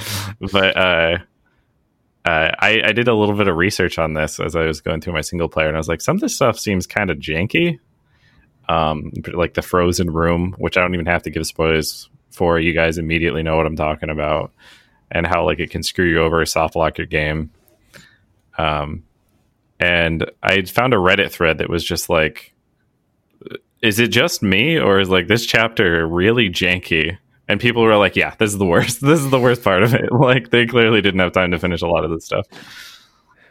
But 0.41 0.77
uh, 0.77 1.19
uh, 2.25 2.53
I, 2.59 2.81
I 2.87 2.93
did 2.93 3.07
a 3.07 3.15
little 3.15 3.35
bit 3.35 3.49
of 3.49 3.57
research 3.57 3.99
on 3.99 4.15
this 4.15 4.41
as 4.41 4.57
I 4.57 4.65
was 4.65 4.81
going 4.81 5.03
through 5.03 5.13
my 5.13 5.21
single 5.21 5.49
player, 5.49 5.69
and 5.69 5.77
I 5.77 5.81
was 5.81 5.89
like, 5.89 6.01
some 6.01 6.17
of 6.17 6.21
this 6.23 6.35
stuff 6.35 6.59
seems 6.59 6.87
kind 6.87 7.11
of 7.11 7.19
janky. 7.19 7.79
Um, 8.71 9.13
like 9.33 9.55
the 9.55 9.63
frozen 9.63 10.11
room, 10.11 10.55
which 10.59 10.77
I 10.77 10.83
don't 10.83 10.93
even 10.93 11.07
have 11.07 11.23
to 11.23 11.31
give 11.31 11.47
spoilers 11.47 12.11
for. 12.31 12.59
You 12.59 12.73
guys 12.73 12.99
immediately 12.99 13.43
know 13.43 13.57
what 13.57 13.67
I'm 13.67 13.77
talking 13.77 14.11
about 14.11 14.53
and 15.11 15.27
how 15.27 15.45
like 15.45 15.59
it 15.59 15.71
can 15.71 15.83
screw 15.83 16.07
you 16.07 16.21
over, 16.21 16.45
soft 16.47 16.77
lock 16.77 16.99
your 16.99 17.07
game. 17.07 17.51
Um, 18.57 19.05
and 19.81 20.29
I 20.43 20.63
found 20.63 20.93
a 20.93 20.97
Reddit 20.97 21.31
thread 21.31 21.59
that 21.59 21.71
was 21.71 21.85
just 21.85 22.09
like, 22.09 22.53
"Is 23.83 23.99
it 24.01 24.09
just 24.09 24.43
me, 24.43 24.79
or 24.79 24.99
is 25.01 25.09
like 25.09 25.29
this 25.29 25.47
chapter 25.47 26.07
really 26.07 26.49
janky?" 26.51 27.17
And 27.49 27.61
people 27.61 27.83
were 27.83 27.97
like, 27.97 28.17
"Yeah, 28.17 28.35
this 28.39 28.51
is 28.53 28.59
the 28.59 28.67
worst. 28.67 29.01
This 29.07 29.21
is 29.21 29.31
the 29.31 29.39
worst 29.39 29.63
part 29.63 29.83
of 29.83 29.95
it. 29.95 30.11
Like 30.13 30.51
they 30.51 30.67
clearly 30.67 31.01
didn't 31.01 31.21
have 31.21 31.33
time 31.33 31.51
to 31.53 31.59
finish 31.59 31.83
a 31.83 31.87
lot 31.87 32.05
of 32.05 32.11
this 32.11 32.25
stuff." 32.25 32.47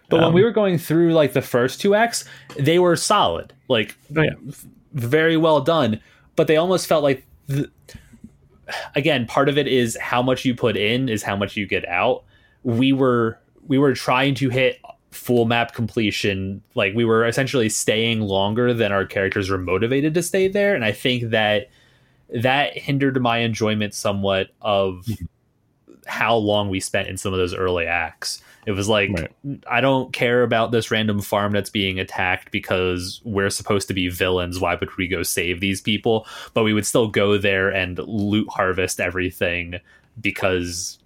But 0.09 0.17
when 0.17 0.27
Um, 0.29 0.33
we 0.33 0.43
were 0.43 0.51
going 0.51 0.77
through 0.77 1.13
like 1.13 1.33
the 1.33 1.41
first 1.41 1.81
two 1.81 1.93
acts, 1.95 2.23
they 2.57 2.79
were 2.79 2.95
solid, 2.95 3.53
like 3.67 3.97
Oh, 4.15 4.21
yeah. 4.21 4.31
very 4.93 5.35
well 5.37 5.59
done. 5.61 5.99
But 6.37 6.47
they 6.47 6.55
almost 6.55 6.87
felt 6.87 7.03
like, 7.03 7.25
th- 7.49 7.69
again, 8.95 9.25
part 9.25 9.49
of 9.49 9.57
it 9.57 9.67
is 9.67 9.97
how 9.99 10.21
much 10.21 10.45
you 10.45 10.55
put 10.55 10.77
in 10.77 11.09
is 11.09 11.23
how 11.23 11.35
much 11.35 11.57
you 11.57 11.65
get 11.65 11.87
out. 11.87 12.23
We 12.63 12.93
were 12.93 13.39
we 13.67 13.77
were 13.77 13.93
trying 13.93 14.35
to 14.35 14.49
hit 14.49 14.79
full 15.11 15.45
map 15.45 15.73
completion. 15.73 16.61
Like 16.75 16.93
we 16.93 17.05
were 17.05 17.25
essentially 17.25 17.69
staying 17.69 18.21
longer 18.21 18.73
than 18.73 18.91
our 18.91 19.05
characters 19.05 19.49
were 19.49 19.57
motivated 19.57 20.13
to 20.13 20.23
stay 20.23 20.47
there. 20.47 20.75
And 20.75 20.85
i 20.85 20.91
think 20.91 21.31
that 21.31 21.69
that 22.29 22.77
hindered 22.77 23.21
my 23.21 23.39
enjoyment 23.39 23.93
somewhat 23.93 24.49
of 24.61 25.05
mm-hmm. 25.05 25.25
how 26.05 26.35
long 26.35 26.69
we 26.69 26.79
spent 26.79 27.07
in 27.07 27.17
some 27.17 27.33
of 27.33 27.39
those 27.39 27.53
early 27.53 27.85
acts 27.85 28.41
it 28.67 28.73
was 28.73 28.87
like 28.87 29.09
Right. 29.11 29.31
i 29.67 29.81
don't 29.81 30.13
care 30.13 30.43
about 30.43 30.71
this 30.71 30.91
random 30.91 31.21
farm 31.21 31.53
that's 31.53 31.71
being 31.71 31.99
attacked 31.99 32.51
because 32.51 33.21
we're 33.23 33.49
supposed 33.49 33.87
to 33.87 33.95
be 33.95 34.09
villains 34.09 34.59
why 34.59 34.75
would 34.75 34.95
we 34.97 35.07
go 35.07 35.23
save 35.23 35.59
these 35.59 35.81
people 35.81 36.27
but 36.53 36.63
we 36.63 36.73
would 36.73 36.85
still 36.85 37.07
go 37.07 37.37
there 37.39 37.69
and 37.69 37.97
loot 37.99 38.47
harvest 38.49 38.99
everything 38.99 39.79
because 40.21 40.99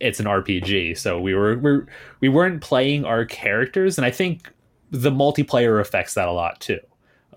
it's 0.00 0.20
an 0.20 0.26
RPG. 0.26 0.98
So 0.98 1.18
we 1.20 1.34
were 1.34 1.56
we're, 1.58 1.86
we 2.20 2.28
weren't 2.28 2.60
playing 2.60 3.04
our 3.04 3.24
characters, 3.24 3.96
and 3.96 4.04
I 4.04 4.10
think 4.10 4.52
the 4.90 5.10
multiplayer 5.10 5.80
affects 5.80 6.14
that 6.14 6.28
a 6.28 6.32
lot 6.32 6.60
too, 6.60 6.80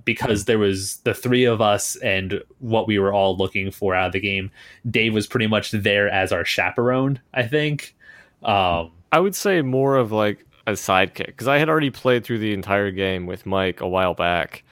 because 0.03 0.45
there 0.45 0.59
was 0.59 0.97
the 0.97 1.13
three 1.13 1.45
of 1.45 1.61
us 1.61 1.95
and 1.97 2.41
what 2.59 2.87
we 2.87 2.99
were 2.99 3.13
all 3.13 3.37
looking 3.37 3.71
for 3.71 3.95
out 3.95 4.07
of 4.07 4.13
the 4.13 4.19
game. 4.19 4.51
Dave 4.89 5.13
was 5.13 5.27
pretty 5.27 5.47
much 5.47 5.71
there 5.71 6.09
as 6.09 6.31
our 6.31 6.43
chaperone. 6.43 7.19
I 7.33 7.43
think. 7.47 7.95
Um, 8.43 8.91
I 9.11 9.19
would 9.19 9.35
say 9.35 9.61
more 9.61 9.95
of 9.95 10.11
like 10.11 10.45
a 10.65 10.71
sidekick 10.71 11.27
because 11.27 11.47
I 11.47 11.57
had 11.57 11.69
already 11.69 11.89
played 11.89 12.23
through 12.23 12.39
the 12.39 12.53
entire 12.53 12.91
game 12.91 13.25
with 13.25 13.45
Mike 13.45 13.81
a 13.81 13.87
while 13.87 14.13
back. 14.13 14.63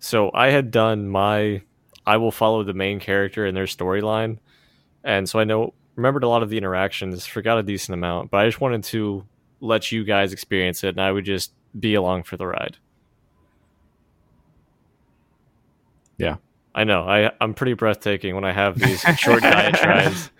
So 0.00 0.30
I 0.32 0.50
had 0.50 0.70
done 0.70 1.08
my 1.08 1.62
I 2.06 2.16
will 2.16 2.32
follow 2.32 2.64
the 2.64 2.72
main 2.72 3.00
character 3.00 3.44
and 3.44 3.56
their 3.56 3.66
storyline. 3.66 4.38
And 5.04 5.28
so 5.28 5.38
I 5.38 5.44
know 5.44 5.74
remembered 5.96 6.24
a 6.24 6.28
lot 6.28 6.42
of 6.42 6.48
the 6.48 6.56
interactions, 6.56 7.26
forgot 7.26 7.58
a 7.58 7.62
decent 7.62 7.94
amount, 7.94 8.30
but 8.30 8.38
I 8.38 8.46
just 8.46 8.60
wanted 8.60 8.84
to 8.84 9.26
let 9.60 9.92
you 9.92 10.04
guys 10.04 10.32
experience 10.32 10.84
it 10.84 10.90
and 10.90 11.00
I 11.00 11.12
would 11.12 11.24
just 11.24 11.52
be 11.78 11.94
along 11.94 12.22
for 12.22 12.36
the 12.36 12.46
ride. 12.46 12.78
Yeah. 16.16 16.36
I 16.74 16.84
know. 16.84 17.02
I 17.02 17.32
I'm 17.40 17.54
pretty 17.54 17.74
breathtaking 17.74 18.34
when 18.34 18.44
I 18.44 18.52
have 18.52 18.78
these 18.78 19.00
short 19.18 19.42
diatribes. 19.42 20.30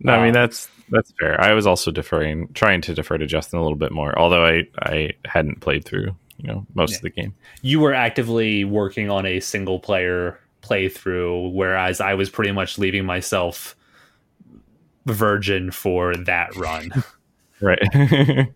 No, 0.00 0.12
I 0.12 0.22
mean 0.22 0.32
that's 0.32 0.68
that's 0.90 1.12
fair. 1.18 1.40
I 1.40 1.52
was 1.52 1.66
also 1.66 1.90
deferring, 1.90 2.52
trying 2.54 2.80
to 2.82 2.94
defer 2.94 3.18
to 3.18 3.26
Justin 3.26 3.58
a 3.58 3.62
little 3.62 3.76
bit 3.76 3.92
more, 3.92 4.18
although 4.18 4.44
I 4.44 4.64
I 4.80 5.10
hadn't 5.24 5.60
played 5.60 5.84
through 5.84 6.14
you 6.38 6.46
know 6.46 6.66
most 6.74 6.96
of 6.96 7.02
the 7.02 7.10
game. 7.10 7.34
you 7.62 7.80
were 7.80 7.94
actively 7.94 8.64
working 8.64 9.10
on 9.10 9.26
a 9.26 9.40
single 9.40 9.80
player 9.80 10.38
playthrough, 10.62 11.52
whereas 11.52 12.00
I 12.00 12.14
was 12.14 12.30
pretty 12.30 12.52
much 12.52 12.78
leaving 12.78 13.04
myself 13.04 13.76
virgin 15.06 15.70
for 15.70 16.14
that 16.14 16.54
run. 16.56 16.90
Right. 17.60 17.80
I 17.92 18.48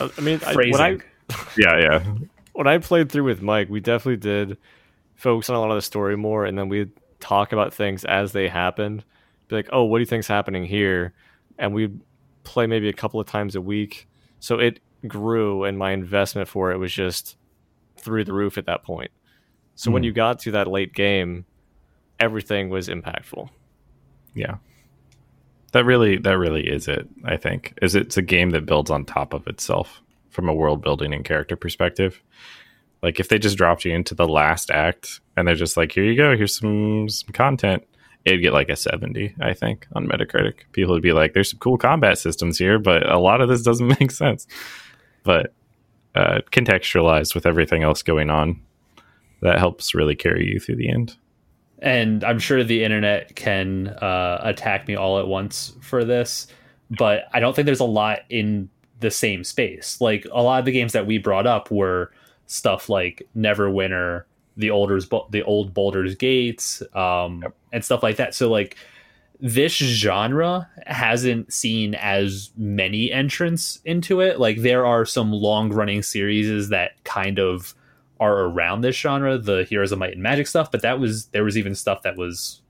I 0.00 0.20
mean, 0.20 0.40
I, 0.46 0.54
when 0.54 0.80
I 0.80 0.98
yeah, 1.56 1.76
yeah. 1.76 2.04
when 2.52 2.68
I 2.68 2.78
played 2.78 3.10
through 3.10 3.24
with 3.24 3.42
Mike, 3.42 3.68
we 3.68 3.80
definitely 3.80 4.18
did 4.18 4.58
focus 5.16 5.50
on 5.50 5.56
a 5.56 5.60
lot 5.60 5.70
of 5.70 5.76
the 5.76 5.82
story 5.82 6.16
more, 6.16 6.44
and 6.44 6.56
then 6.56 6.68
we'd 6.68 6.92
talk 7.18 7.52
about 7.52 7.74
things 7.74 8.04
as 8.04 8.30
they 8.30 8.48
happened. 8.48 9.04
Be 9.48 9.56
like, 9.56 9.68
"Oh, 9.72 9.84
what 9.84 9.98
do 9.98 10.02
you 10.02 10.06
think's 10.06 10.26
happening 10.28 10.64
here?" 10.64 11.12
And 11.58 11.74
we'd 11.74 12.00
play 12.44 12.66
maybe 12.66 12.88
a 12.88 12.92
couple 12.92 13.20
of 13.20 13.26
times 13.26 13.54
a 13.56 13.60
week, 13.60 14.08
so 14.40 14.58
it 14.58 14.80
grew, 15.06 15.64
and 15.64 15.78
my 15.78 15.92
investment 15.92 16.48
for 16.48 16.72
it 16.72 16.78
was 16.78 16.92
just 16.92 17.36
through 17.96 18.24
the 18.24 18.32
roof 18.32 18.58
at 18.58 18.66
that 18.66 18.82
point. 18.82 19.10
So 19.76 19.90
when 19.90 20.02
Hmm. 20.02 20.06
you 20.06 20.12
got 20.12 20.38
to 20.40 20.50
that 20.52 20.66
late 20.68 20.92
game, 20.94 21.44
everything 22.20 22.68
was 22.70 22.88
impactful. 22.88 23.48
Yeah. 24.34 24.56
That 25.72 25.84
really 25.84 26.18
that 26.18 26.38
really 26.38 26.68
is 26.68 26.86
it, 26.88 27.08
I 27.24 27.36
think. 27.36 27.76
Is 27.82 27.94
it's 27.94 28.16
a 28.16 28.22
game 28.22 28.50
that 28.50 28.66
builds 28.66 28.90
on 28.90 29.04
top 29.04 29.34
of 29.34 29.46
itself 29.48 30.00
from 30.30 30.48
a 30.48 30.54
world 30.54 30.82
building 30.82 31.12
and 31.12 31.24
character 31.24 31.56
perspective. 31.56 32.22
Like 33.02 33.18
if 33.20 33.28
they 33.28 33.38
just 33.38 33.56
dropped 33.58 33.84
you 33.84 33.92
into 33.92 34.14
the 34.14 34.28
last 34.28 34.70
act 34.70 35.20
and 35.36 35.46
they're 35.46 35.54
just 35.54 35.76
like, 35.76 35.92
here 35.92 36.04
you 36.04 36.16
go, 36.16 36.36
here's 36.36 36.56
some 36.58 37.08
some 37.08 37.32
content, 37.32 37.84
it'd 38.24 38.42
get 38.42 38.52
like 38.52 38.68
a 38.68 38.76
70, 38.76 39.34
I 39.40 39.52
think, 39.54 39.86
on 39.92 40.06
Metacritic. 40.06 40.60
People 40.72 40.94
would 40.94 41.02
be 41.02 41.12
like, 41.12 41.34
there's 41.34 41.50
some 41.50 41.58
cool 41.58 41.76
combat 41.76 42.18
systems 42.18 42.58
here, 42.58 42.78
but 42.78 43.08
a 43.10 43.18
lot 43.18 43.40
of 43.40 43.48
this 43.48 43.62
doesn't 43.62 43.88
make 44.00 44.10
sense. 44.10 44.46
But 45.22 45.52
uh, 46.14 46.40
contextualized 46.52 47.34
with 47.34 47.44
everything 47.46 47.82
else 47.82 48.02
going 48.02 48.30
on, 48.30 48.60
that 49.42 49.58
helps 49.58 49.94
really 49.94 50.14
carry 50.14 50.46
you 50.48 50.58
through 50.58 50.76
the 50.76 50.88
end. 50.88 51.16
and 51.80 52.24
I'm 52.24 52.38
sure 52.38 52.64
the 52.64 52.82
internet 52.82 53.36
can 53.36 53.88
uh, 53.88 54.40
attack 54.42 54.88
me 54.88 54.96
all 54.96 55.18
at 55.18 55.26
once 55.26 55.74
for 55.82 56.02
this, 56.04 56.46
but 56.90 57.24
I 57.34 57.40
don't 57.40 57.54
think 57.54 57.66
there's 57.66 57.80
a 57.80 57.84
lot 57.84 58.20
in 58.30 58.70
the 59.00 59.10
same 59.10 59.44
space. 59.44 60.00
Like 60.00 60.26
a 60.32 60.42
lot 60.42 60.60
of 60.60 60.64
the 60.64 60.72
games 60.72 60.92
that 60.92 61.06
we 61.06 61.18
brought 61.18 61.46
up 61.46 61.70
were 61.70 62.10
stuff 62.46 62.88
like 62.88 63.28
Neverwinter, 63.36 64.24
the 64.56 64.70
older's 64.70 65.08
the 65.30 65.42
old 65.42 65.74
Baldur's 65.74 66.14
Gates, 66.14 66.82
um, 66.94 67.44
and 67.72 67.84
stuff 67.84 68.02
like 68.02 68.16
that. 68.16 68.34
So 68.34 68.50
like 68.50 68.76
this 69.40 69.72
genre 69.72 70.68
hasn't 70.86 71.52
seen 71.52 71.94
as 71.96 72.50
many 72.56 73.10
entrants 73.10 73.80
into 73.84 74.20
it. 74.20 74.38
Like 74.38 74.58
there 74.62 74.86
are 74.86 75.04
some 75.04 75.32
long 75.32 75.72
running 75.72 76.02
series 76.02 76.68
that 76.68 76.92
kind 77.04 77.38
of 77.38 77.74
are 78.20 78.42
around 78.42 78.82
this 78.82 78.96
genre, 78.96 79.36
the 79.36 79.64
Heroes 79.64 79.90
of 79.92 79.98
Might 79.98 80.12
and 80.12 80.22
Magic 80.22 80.46
stuff, 80.46 80.70
but 80.70 80.82
that 80.82 80.98
was 81.00 81.26
there 81.26 81.44
was 81.44 81.58
even 81.58 81.74
stuff 81.74 82.02
that 82.02 82.16
was 82.16 82.62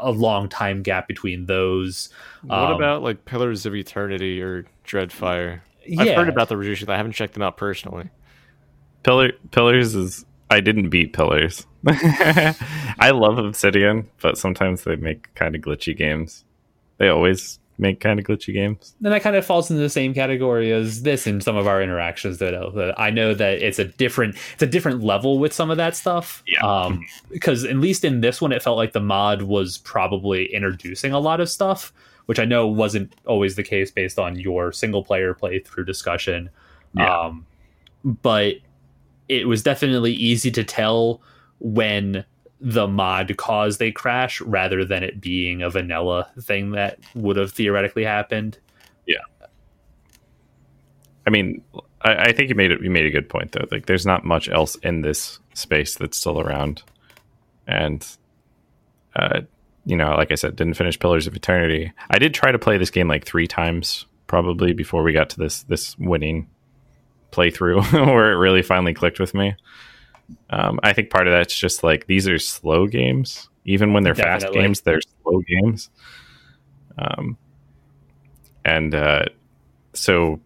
a 0.00 0.10
long 0.10 0.48
time 0.48 0.82
gap 0.82 1.06
between 1.06 1.46
those. 1.46 2.08
What 2.42 2.58
Um, 2.58 2.72
about 2.72 3.02
like 3.02 3.24
Pillars 3.24 3.64
of 3.64 3.74
Eternity 3.74 4.42
or 4.42 4.66
Deadfire? 4.84 5.60
Yeah, 5.86 6.02
I've 6.02 6.16
heard 6.16 6.28
about 6.28 6.48
the 6.48 6.56
reductions. 6.56 6.88
I 6.88 6.96
haven't 6.96 7.12
checked 7.12 7.34
them 7.34 7.42
out 7.42 7.56
personally. 7.56 8.10
Pillar 9.04 9.32
Pillars 9.52 9.94
is 9.94 10.24
I 10.52 10.60
didn't 10.60 10.90
beat 10.90 11.14
Pillars. 11.14 11.66
I 11.88 13.10
love 13.12 13.38
Obsidian, 13.38 14.08
but 14.20 14.36
sometimes 14.36 14.84
they 14.84 14.96
make 14.96 15.34
kind 15.34 15.56
of 15.56 15.62
glitchy 15.62 15.96
games. 15.96 16.44
They 16.98 17.08
always 17.08 17.58
make 17.78 18.00
kind 18.00 18.20
of 18.20 18.26
glitchy 18.26 18.52
games. 18.52 18.94
then 19.00 19.12
that 19.12 19.22
kind 19.22 19.34
of 19.34 19.46
falls 19.46 19.70
into 19.70 19.82
the 19.82 19.88
same 19.88 20.12
category 20.12 20.70
as 20.70 21.02
this 21.02 21.26
in 21.26 21.40
some 21.40 21.56
of 21.56 21.66
our 21.66 21.82
interactions. 21.82 22.36
That, 22.38 22.54
uh, 22.54 22.92
I 22.98 23.08
know 23.10 23.32
that 23.32 23.62
it's 23.62 23.78
a 23.78 23.86
different 23.86 24.36
it's 24.52 24.62
a 24.62 24.66
different 24.66 25.02
level 25.02 25.38
with 25.38 25.54
some 25.54 25.70
of 25.70 25.78
that 25.78 25.96
stuff. 25.96 26.42
Yeah. 26.46 26.60
Um, 26.60 27.04
because 27.30 27.64
at 27.64 27.76
least 27.76 28.04
in 28.04 28.20
this 28.20 28.40
one, 28.40 28.52
it 28.52 28.62
felt 28.62 28.76
like 28.76 28.92
the 28.92 29.00
mod 29.00 29.42
was 29.42 29.78
probably 29.78 30.52
introducing 30.52 31.12
a 31.12 31.18
lot 31.18 31.40
of 31.40 31.48
stuff, 31.48 31.94
which 32.26 32.38
I 32.38 32.44
know 32.44 32.66
wasn't 32.66 33.14
always 33.26 33.56
the 33.56 33.64
case 33.64 33.90
based 33.90 34.18
on 34.18 34.38
your 34.38 34.70
single 34.70 35.02
player 35.02 35.34
playthrough 35.34 35.86
discussion. 35.86 36.50
Yeah. 36.94 37.20
Um, 37.20 37.46
but 38.04 38.56
it 39.40 39.48
was 39.48 39.62
definitely 39.62 40.12
easy 40.12 40.50
to 40.50 40.64
tell 40.64 41.22
when 41.58 42.24
the 42.60 42.86
mod 42.86 43.36
caused 43.36 43.82
a 43.82 43.90
crash 43.90 44.40
rather 44.40 44.84
than 44.84 45.02
it 45.02 45.20
being 45.20 45.62
a 45.62 45.70
vanilla 45.70 46.30
thing 46.40 46.72
that 46.72 46.98
would 47.14 47.36
have 47.36 47.52
theoretically 47.52 48.04
happened. 48.04 48.58
Yeah. 49.06 49.16
I 51.26 51.30
mean, 51.30 51.62
I, 52.02 52.14
I 52.14 52.32
think 52.32 52.48
you 52.48 52.54
made 52.54 52.70
it. 52.70 52.82
You 52.82 52.90
made 52.90 53.06
a 53.06 53.10
good 53.10 53.28
point 53.28 53.52
though. 53.52 53.66
Like, 53.70 53.86
there's 53.86 54.06
not 54.06 54.24
much 54.24 54.48
else 54.48 54.76
in 54.76 55.02
this 55.02 55.38
space 55.54 55.96
that's 55.96 56.18
still 56.18 56.40
around, 56.40 56.82
and 57.66 58.06
uh, 59.16 59.40
you 59.84 59.96
know, 59.96 60.14
like 60.14 60.30
I 60.30 60.36
said, 60.36 60.56
didn't 60.56 60.74
finish 60.74 60.98
Pillars 60.98 61.26
of 61.26 61.34
Eternity. 61.34 61.92
I 62.10 62.18
did 62.18 62.34
try 62.34 62.52
to 62.52 62.58
play 62.58 62.78
this 62.78 62.90
game 62.90 63.08
like 63.08 63.24
three 63.24 63.46
times 63.46 64.06
probably 64.26 64.72
before 64.72 65.02
we 65.02 65.12
got 65.12 65.30
to 65.30 65.38
this 65.38 65.62
this 65.64 65.96
winning 65.98 66.48
playthrough 67.32 68.06
where 68.06 68.32
it 68.32 68.36
really 68.36 68.62
finally 68.62 68.94
clicked 68.94 69.18
with 69.18 69.34
me. 69.34 69.56
Um, 70.50 70.78
I 70.82 70.92
think 70.92 71.10
part 71.10 71.26
of 71.26 71.32
that's 71.32 71.56
just 71.56 71.82
like 71.82 72.06
these 72.06 72.28
are 72.28 72.38
slow 72.38 72.86
games. 72.86 73.48
Even 73.64 73.92
when 73.92 74.02
they're 74.02 74.14
fast 74.14 74.50
games, 74.52 74.80
they're 74.80 75.00
slow 75.22 75.40
games. 75.40 75.90
Um, 76.98 77.36
and 78.64 78.94
uh, 78.94 79.24
so 79.94 80.40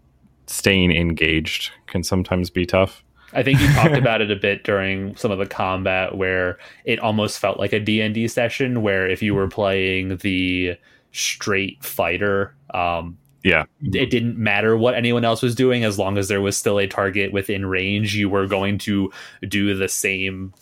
staying 0.46 0.92
engaged 0.92 1.72
can 1.86 2.02
sometimes 2.02 2.50
be 2.50 2.66
tough. 2.66 3.02
I 3.32 3.42
think 3.42 3.60
you 3.60 3.68
talked 3.72 3.96
about 3.96 4.20
it 4.20 4.30
a 4.30 4.36
bit 4.36 4.64
during 4.64 5.16
some 5.16 5.30
of 5.30 5.38
the 5.38 5.46
combat 5.46 6.16
where 6.16 6.58
it 6.84 6.98
almost 7.00 7.38
felt 7.38 7.58
like 7.58 7.72
a 7.72 7.80
D&D 7.80 8.28
session 8.28 8.82
where 8.82 9.06
if 9.06 9.22
you 9.22 9.34
were 9.34 9.48
playing 9.48 10.16
the 10.18 10.76
straight 11.12 11.82
fighter 11.82 12.54
um, 12.72 13.18
Yeah, 13.46 13.64
it 13.80 14.10
didn't 14.10 14.36
matter 14.38 14.76
what 14.76 14.94
anyone 14.94 15.24
else 15.24 15.40
was 15.40 15.54
doing 15.54 15.84
as 15.84 15.98
long 15.98 16.18
as 16.18 16.26
there 16.28 16.40
was 16.40 16.56
still 16.56 16.78
a 16.80 16.86
target 16.88 17.32
within 17.32 17.64
range 17.66 18.14
you 18.16 18.28
were 18.28 18.46
going 18.46 18.78
to 18.78 19.12
do 19.48 19.72
the 19.74 19.88
same 19.88 20.52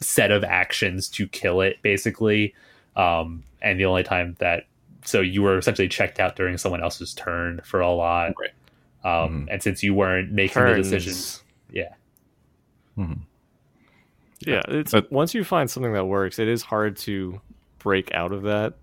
set 0.00 0.30
of 0.30 0.44
actions 0.44 1.08
to 1.08 1.26
kill 1.28 1.60
it 1.62 1.80
basically 1.80 2.54
um, 2.96 3.42
and 3.62 3.80
the 3.80 3.84
only 3.86 4.02
time 4.02 4.36
that 4.40 4.64
so 5.04 5.20
you 5.20 5.40
were 5.42 5.56
essentially 5.56 5.88
checked 5.88 6.20
out 6.20 6.36
during 6.36 6.58
someone 6.58 6.82
else's 6.82 7.14
turn 7.14 7.60
for 7.64 7.80
a 7.80 7.90
lot 7.90 8.32
Right. 8.38 8.50
um, 9.24 9.46
Mhm. 9.46 9.52
and 9.52 9.62
since 9.62 9.82
you 9.82 9.94
weren't 9.94 10.30
making 10.32 10.62
the 10.62 10.68
Turns. 10.70 10.90
decisions 10.90 11.42
yeah 11.70 11.94
Yeah, 14.40 14.60
it's 14.68 14.92
But- 14.92 15.10
once 15.10 15.32
you 15.34 15.44
find 15.44 15.70
something 15.70 15.92
that 15.94 16.04
works, 16.04 16.38
it 16.38 16.48
is 16.48 16.62
hard 16.62 16.96
to 16.98 17.40
break 17.78 18.12
out 18.12 18.32
of 18.32 18.42
that. 18.42 18.74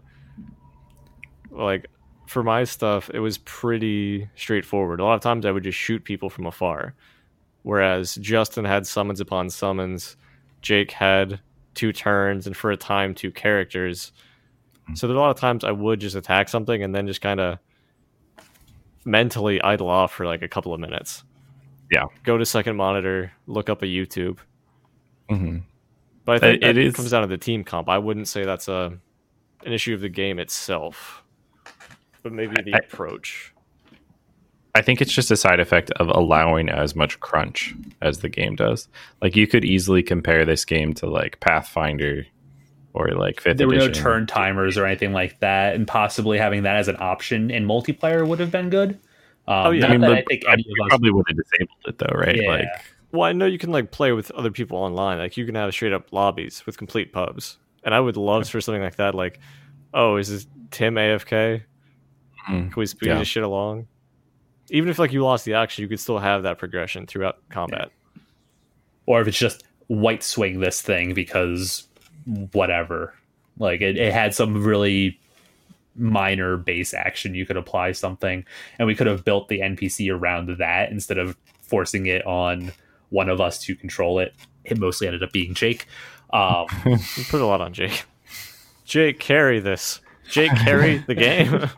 Like 1.52 1.86
for 2.32 2.44
my 2.44 2.64
stuff, 2.64 3.10
it 3.14 3.20
was 3.20 3.38
pretty 3.40 4.30
straightforward. 4.36 5.00
A 5.00 5.04
lot 5.04 5.16
of 5.16 5.22
times 5.22 5.46
I 5.46 5.52
would 5.52 5.64
just 5.64 5.78
shoot 5.78 6.04
people 6.04 6.30
from 6.30 6.46
afar. 6.46 6.94
Whereas 7.64 8.16
Justin 8.16 8.66
had 8.66 8.88
summons 8.88 9.20
upon 9.20 9.50
summons, 9.50 10.16
Jake 10.62 10.92
had 10.92 11.40
two 11.74 11.92
turns 11.94 12.48
and 12.48 12.56
for 12.56 12.72
a 12.72 12.78
time 12.78 13.14
two 13.14 13.32
characters. 13.32 14.12
So 14.96 15.08
there's 15.08 15.18
a 15.18 15.20
lot 15.20 15.30
of 15.30 15.38
times 15.40 15.64
I 15.64 15.72
would 15.72 16.00
just 16.00 16.16
attack 16.16 16.50
something 16.50 16.82
and 16.84 16.94
then 16.96 17.06
just 17.06 17.22
kind 17.22 17.40
of 17.40 17.60
mentally 19.06 19.62
idle 19.62 19.90
off 19.90 20.12
for 20.14 20.26
like 20.26 20.42
a 20.42 20.48
couple 20.48 20.74
of 20.74 20.80
minutes. 20.80 21.24
Yeah. 21.92 22.06
Go 22.24 22.38
to 22.38 22.46
second 22.46 22.76
monitor, 22.78 23.32
look 23.48 23.70
up 23.70 23.82
a 23.82 23.86
YouTube. 23.86 24.38
hmm 25.30 25.58
But 26.26 26.36
I 26.36 26.40
think 26.40 26.64
It- 26.64 26.78
it 26.78 26.78
is- 26.78 26.96
comes 26.96 27.12
down 27.12 27.22
to 27.22 27.28
the 27.28 27.38
team 27.38 27.64
comp. 27.64 27.90
I 27.90 27.98
wouldn't 27.98 28.28
say 28.28 28.44
that's 28.46 28.68
a 28.68 28.98
an 29.64 29.74
issue 29.74 29.94
of 29.94 30.02
the 30.02 30.10
game 30.10 30.40
itself, 30.40 31.24
but 32.24 32.32
maybe 32.32 32.56
the 32.64 32.74
I- 32.74 32.78
approach. 32.78 33.54
I 34.74 34.82
think 34.82 35.02
it's 35.02 35.12
just 35.12 35.30
a 35.32 35.36
side 35.36 35.60
effect 35.60 35.92
of 35.92 36.08
allowing 36.08 36.70
as 36.70 36.96
much 36.96 37.20
crunch 37.20 37.76
as 38.02 38.20
the 38.20 38.30
game 38.30 38.56
does. 38.56 38.88
Like 39.22 39.36
you 39.36 39.46
could 39.46 39.66
easily 39.66 40.02
compare 40.02 40.46
this 40.46 40.64
game 40.64 40.94
to 40.94 41.08
like 41.08 41.42
Pathfinder 41.42 42.26
or 42.94 43.10
like 43.10 43.42
Fifth 43.42 43.58
there 43.58 43.68
were 43.68 43.76
no 43.76 43.90
turn 43.90 44.28
timers 44.28 44.78
or 44.78 44.86
anything 44.86 45.12
like 45.12 45.40
that 45.40 45.76
and 45.76 45.86
possibly 45.86 46.38
having 46.38 46.64
that 46.64 46.78
as 46.78 46.88
an 46.88 46.96
option 47.00 47.52
in 47.52 47.66
multiplayer 47.66 48.26
would 48.26 48.40
have 48.40 48.52
been 48.52 48.70
good 48.70 48.98
um, 49.48 49.68
Oh, 49.68 49.72
yeah. 49.72 49.88
I 49.88 49.92
mean, 49.92 50.02
that 50.02 50.12
I 50.12 50.24
think 50.24 50.46
I 50.48 50.54
any 50.54 50.64
us 50.64 50.88
probably 50.90 51.12
would 51.12 51.26
have 51.28 51.38
disabled 51.38 51.78
it 51.88 51.98
though, 51.98 52.18
right? 52.18 52.36
Yeah. 52.42 52.50
Like, 52.50 52.68
Well, 53.12 53.24
I 53.24 53.34
know 53.34 53.46
you 53.46 53.58
can 53.58 53.72
like 53.72 53.92
play 53.92 54.12
with 54.12 54.32
other 54.32 54.52
people 54.52 54.78
online. 54.78 55.18
Like 55.18 55.36
you 55.36 55.46
can 55.46 55.56
have 55.56 55.74
straight 55.74 55.94
up 55.94 56.14
lobbies 56.14 56.66
with 56.66 56.78
complete 56.78 57.12
pubs, 57.12 57.58
and 57.84 57.94
I 57.94 58.00
would 58.00 58.18
love 58.18 58.48
for 58.48 58.62
something 58.62 58.82
like 58.82 58.96
that. 58.98 59.16
Like, 59.16 59.40
oh, 59.94 60.18
is 60.18 60.30
this 60.30 60.48
Tim 60.70 60.96
AFK? 60.96 61.64
Mm, 62.50 62.72
Can 62.72 62.74
we 62.76 62.86
speed 62.86 63.08
Yeah. 63.08 63.20
this 63.20 63.28
shit 63.28 63.44
along? 63.44 63.88
Even 64.70 64.90
if 64.90 65.00
like 65.00 65.12
you 65.12 65.24
lost 65.24 65.46
the 65.46 65.54
action, 65.56 65.82
you 65.82 65.88
could 65.88 66.00
still 66.00 66.20
have 66.20 66.44
that 66.44 66.58
progression 66.58 67.06
throughout 67.08 67.38
combat. 67.50 67.90
or 69.06 69.20
if 69.22 69.28
it's 69.28 69.38
just 69.38 69.64
white 69.88 70.24
swing 70.24 70.60
this 70.62 70.82
thing 70.82 71.14
because 71.14 71.88
whatever 72.54 73.14
like 73.58 73.82
it, 73.82 73.98
it 73.98 74.14
had 74.14 74.34
some 74.34 74.64
really 74.64 75.20
minor 75.96 76.56
base 76.56 76.94
action 76.94 77.36
you 77.36 77.46
could 77.46 77.58
apply 77.58 77.92
something 77.92 78.46
and 78.80 78.88
we 78.88 78.96
could 78.96 79.08
have 79.08 79.26
built 79.26 79.50
the 79.50 79.60
npc 79.60 80.10
around 80.16 80.56
that 80.60 80.90
instead 80.92 81.18
of 81.18 81.36
forcing 81.62 82.06
it 82.06 82.26
on 82.26 82.72
one 83.10 83.28
of 83.28 83.42
us 83.42 83.60
to 83.60 83.76
control 83.76 84.20
it 84.20 84.34
it 84.64 84.78
mostly 84.78 85.08
ended 85.08 85.22
up 85.24 85.32
being 85.34 85.54
jake 85.54 85.86
um, 86.32 86.66
You 86.86 86.98
put 87.30 87.42
a 87.42 87.46
lot 87.46 87.60
on 87.60 87.74
Jake. 87.74 88.06
Jake, 88.86 89.20
carry 89.20 89.60
this. 89.60 90.00
Jake, 90.30 90.52
carry 90.56 91.00
the 91.00 91.16
game. 91.28 91.70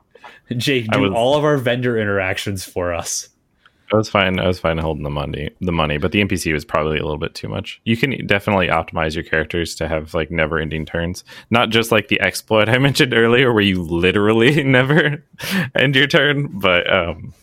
Jake 0.57 0.87
do 0.91 1.01
was- 1.01 1.11
all 1.11 1.35
of 1.35 1.43
our 1.43 1.57
vendor 1.57 1.97
interactions 1.97 2.63
for 2.63 2.93
us 2.93 3.29
I 3.93 3.97
was 3.97 4.09
fine. 4.09 4.39
I 4.39 4.47
was 4.47 4.59
fine 4.59 4.79
holding 4.79 5.03
the 5.03 5.11
money, 5.11 5.51
the 5.61 5.71
money, 5.71 5.99
but 5.99 6.11
the 6.11 6.19
NPC 6.19 6.51
was 6.51 6.65
probably 6.65 6.97
a 6.97 7.03
little 7.03 7.19
bit 7.19 7.35
too 7.35 7.47
much. 7.47 7.79
You 7.83 7.95
can 7.95 8.25
definitely 8.25 8.67
optimize 8.67 9.13
your 9.13 9.23
characters 9.23 9.75
to 9.75 9.87
have 9.87 10.15
like 10.15 10.31
never-ending 10.31 10.87
turns, 10.87 11.23
not 11.51 11.69
just 11.69 11.91
like 11.91 12.07
the 12.07 12.19
exploit 12.19 12.69
I 12.69 12.77
mentioned 12.79 13.13
earlier, 13.13 13.53
where 13.53 13.61
you 13.61 13.83
literally 13.83 14.63
never 14.63 15.23
end 15.75 15.95
your 15.95 16.07
turn, 16.07 16.47
but 16.57 16.91
um, 16.91 17.35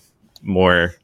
more. 0.42 0.94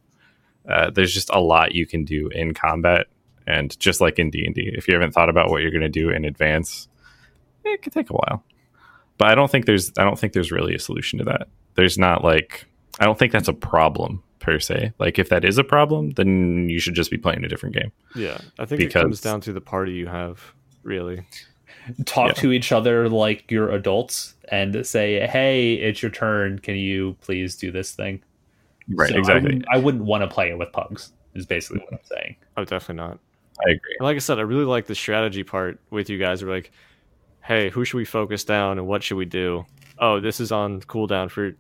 Uh, 0.69 0.91
there's 0.91 1.15
just 1.15 1.31
a 1.31 1.39
lot 1.39 1.77
you 1.77 1.87
can 1.87 2.05
do 2.05 2.27
in 2.29 2.53
combat, 2.53 3.07
And 3.47 3.79
just 3.79 4.01
like 4.01 4.19
in 4.19 4.31
D 4.31 4.45
and 4.45 4.53
D, 4.53 4.69
if 4.75 4.89
you 4.89 4.95
haven't 4.95 5.13
thought 5.13 5.29
about 5.29 5.49
what 5.49 5.63
you're 5.63 5.71
going 5.71 5.81
to 5.83 5.89
do 5.89 6.11
in 6.11 6.25
advance, 6.25 6.89
it 7.65 7.83
could 7.83 7.93
take 7.93 8.11
a 8.11 8.15
while. 8.15 8.43
But 9.17 9.29
I 9.29 9.37
don't 9.37 9.49
think 9.51 9.67
there's 9.67 9.93
I 9.97 10.03
don't 10.03 10.19
think 10.19 10.33
there's 10.33 10.51
really 10.51 10.75
a 10.75 10.81
solution 10.81 11.21
to 11.21 11.25
that. 11.27 11.47
There's 11.77 11.99
not 11.99 12.25
like 12.25 12.65
I 13.01 13.05
don't 13.05 13.19
think 13.19 13.33
that's 13.33 13.49
a 13.49 13.53
problem 13.53 14.23
per 14.39 14.59
se. 14.59 14.93
Like 14.99 15.19
if 15.19 15.29
that 15.29 15.45
is 15.45 15.59
a 15.59 15.65
problem, 15.65 16.11
then 16.11 16.69
you 16.69 16.79
should 16.79 16.95
just 16.95 17.11
be 17.11 17.19
playing 17.19 17.45
a 17.45 17.49
different 17.49 17.75
game. 17.75 17.93
Yeah, 18.15 18.39
I 18.59 18.65
think 18.65 18.81
it 18.81 18.87
Because- 18.87 19.03
comes 19.03 19.21
down 19.21 19.41
to 19.43 19.53
the 19.53 19.61
party 19.61 19.93
you 19.93 20.07
have, 20.07 20.55
really. 20.83 21.27
Talk 22.05 22.29
Yeah. 22.37 22.43
to 22.43 22.53
each 22.53 22.73
other 22.73 23.09
like 23.09 23.51
you're 23.51 23.71
adults 23.71 24.35
and 24.51 24.85
say, 24.87 25.25
"Hey, 25.27 25.75
it's 25.75 26.03
your 26.03 26.11
turn. 26.11 26.59
Can 26.59 26.75
you 26.77 27.17
please 27.21 27.57
do 27.57 27.71
this 27.71 27.93
thing?" 27.93 28.23
Right, 28.89 29.11
So 29.11 29.17
I 29.17 29.19
exactly. 29.19 29.43
wouldn't, 29.43 29.65
I 29.71 29.79
wouldn't 29.79 30.05
want 30.05 30.23
to 30.23 30.29
play 30.29 30.51
it 30.51 30.59
with 30.59 30.73
pugs. 30.73 31.13
Is 31.35 31.45
basically 31.47 31.81
what 31.81 31.93
I'm 31.93 31.99
saying. 32.05 32.37
Oh, 32.57 32.65
definitely 32.65 33.03
not. 33.05 33.19
I 33.67 33.71
agree. 33.71 33.97
And 33.99 34.05
like 34.07 34.17
I 34.17 34.21
said, 34.21 34.39
I 34.39 34.43
really 34.43 34.65
like 34.65 34.87
the 34.87 34.95
strategy 34.95 35.43
part 35.45 35.79
with 35.91 36.09
you 36.09 36.19
guys. 36.19 36.43
We're 36.43 36.51
like, 36.51 36.71
hey, 37.43 37.69
who 37.71 37.85
should 37.85 37.99
we 37.99 38.05
focus 38.07 38.43
down 38.43 38.79
and 38.79 38.87
what 38.87 39.03
should 39.03 39.17
we 39.17 39.27
do? 39.27 39.67
Oh, 39.99 40.19
this 40.19 40.41
is 40.41 40.51
on 40.51 40.81
cooldown 40.83 41.31
for 41.31 41.55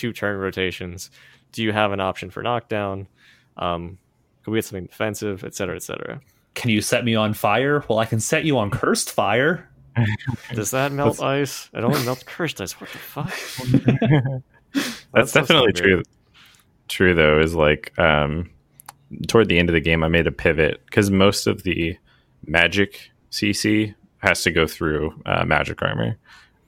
two 0.00 0.12
turn 0.12 0.38
rotations. 0.38 1.10
Do 1.52 1.62
you 1.62 1.72
have 1.72 1.92
an 1.92 2.00
option 2.00 2.30
for 2.30 2.42
knockdown? 2.42 3.06
Um, 3.56 3.98
can 4.42 4.52
we 4.52 4.56
get 4.58 4.64
something 4.64 4.86
defensive, 4.86 5.44
et 5.44 5.54
cetera, 5.54 5.76
et 5.76 5.82
cetera? 5.82 6.20
Can 6.54 6.70
you 6.70 6.80
set 6.80 7.04
me 7.04 7.14
on 7.14 7.34
fire? 7.34 7.84
Well, 7.88 7.98
I 7.98 8.06
can 8.06 8.18
set 8.20 8.44
you 8.44 8.58
on 8.58 8.70
cursed 8.70 9.10
fire. 9.12 9.68
Does 10.54 10.70
that 10.70 10.92
melt 10.92 11.18
That's- 11.18 11.50
ice? 11.50 11.70
It 11.74 11.84
only 11.84 12.02
melts 12.04 12.22
cursed 12.22 12.60
ice. 12.60 12.72
What 12.80 12.90
the 12.90 12.98
fuck? 12.98 14.42
That's 15.12 15.32
so 15.32 15.40
definitely 15.40 15.72
weird. 15.74 15.76
true. 15.76 16.02
True 16.88 17.14
though 17.14 17.38
is 17.40 17.54
like 17.54 17.96
um, 17.98 18.50
toward 19.28 19.48
the 19.48 19.58
end 19.58 19.68
of 19.68 19.74
the 19.74 19.80
game, 19.80 20.02
I 20.02 20.08
made 20.08 20.26
a 20.26 20.32
pivot 20.32 20.80
because 20.86 21.10
most 21.10 21.46
of 21.46 21.62
the 21.64 21.96
magic 22.46 23.10
CC 23.30 23.94
has 24.18 24.42
to 24.44 24.50
go 24.50 24.66
through 24.66 25.12
uh, 25.26 25.44
magic 25.44 25.82
armor. 25.82 26.16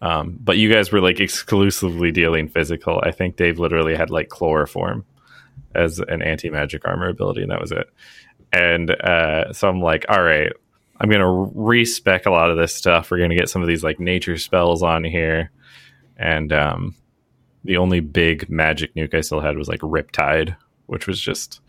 Um, 0.03 0.37
but 0.41 0.59
you 0.59 0.71
guys 0.71 0.91
were 0.91 1.01
like 1.01 1.21
exclusively 1.21 2.11
dealing 2.11 2.49
physical. 2.49 3.01
I 3.03 3.13
think 3.13 3.37
Dave 3.37 3.61
literally 3.61 3.95
had 3.95 4.11
like 4.11 4.29
chloroform 4.29 5.05
as 5.77 6.01
an 6.01 6.23
anti 6.23 6.51
magic 6.51 6.87
armor 6.87 7.09
ability, 7.09 7.43
and 7.43 7.53
that 7.53 7.61
was 7.61 7.71
it. 7.71 7.89
And 8.53 8.91
uh, 8.91 9.53
so 9.53 9.69
I'm 9.69 9.81
like, 9.81 10.05
all 10.09 10.23
right, 10.23 10.53
I'm 11.01 11.09
gonna 11.09 11.31
respec 11.55 12.27
a 12.27 12.33
lot 12.33 12.51
of 12.51 12.59
this 12.59 12.75
stuff. 12.75 13.11
We're 13.11 13.21
gonna 13.21 13.37
get 13.37 13.49
some 13.49 13.63
of 13.63 13.69
these 13.69 13.85
like 13.85 14.01
nature 14.01 14.37
spells 14.37 14.83
on 14.83 15.05
here, 15.05 15.53
and 16.17 16.53
um, 16.53 16.97
the 17.63 17.77
only 17.77 18.01
big 18.01 18.51
magic 18.51 18.97
nuke 18.97 19.15
I 19.15 19.21
still 19.21 19.41
had 19.41 19.57
was 19.57 19.69
like 19.69 19.81
Riptide, 19.81 20.57
which 20.87 21.07
was 21.07 21.21
just 21.21 21.61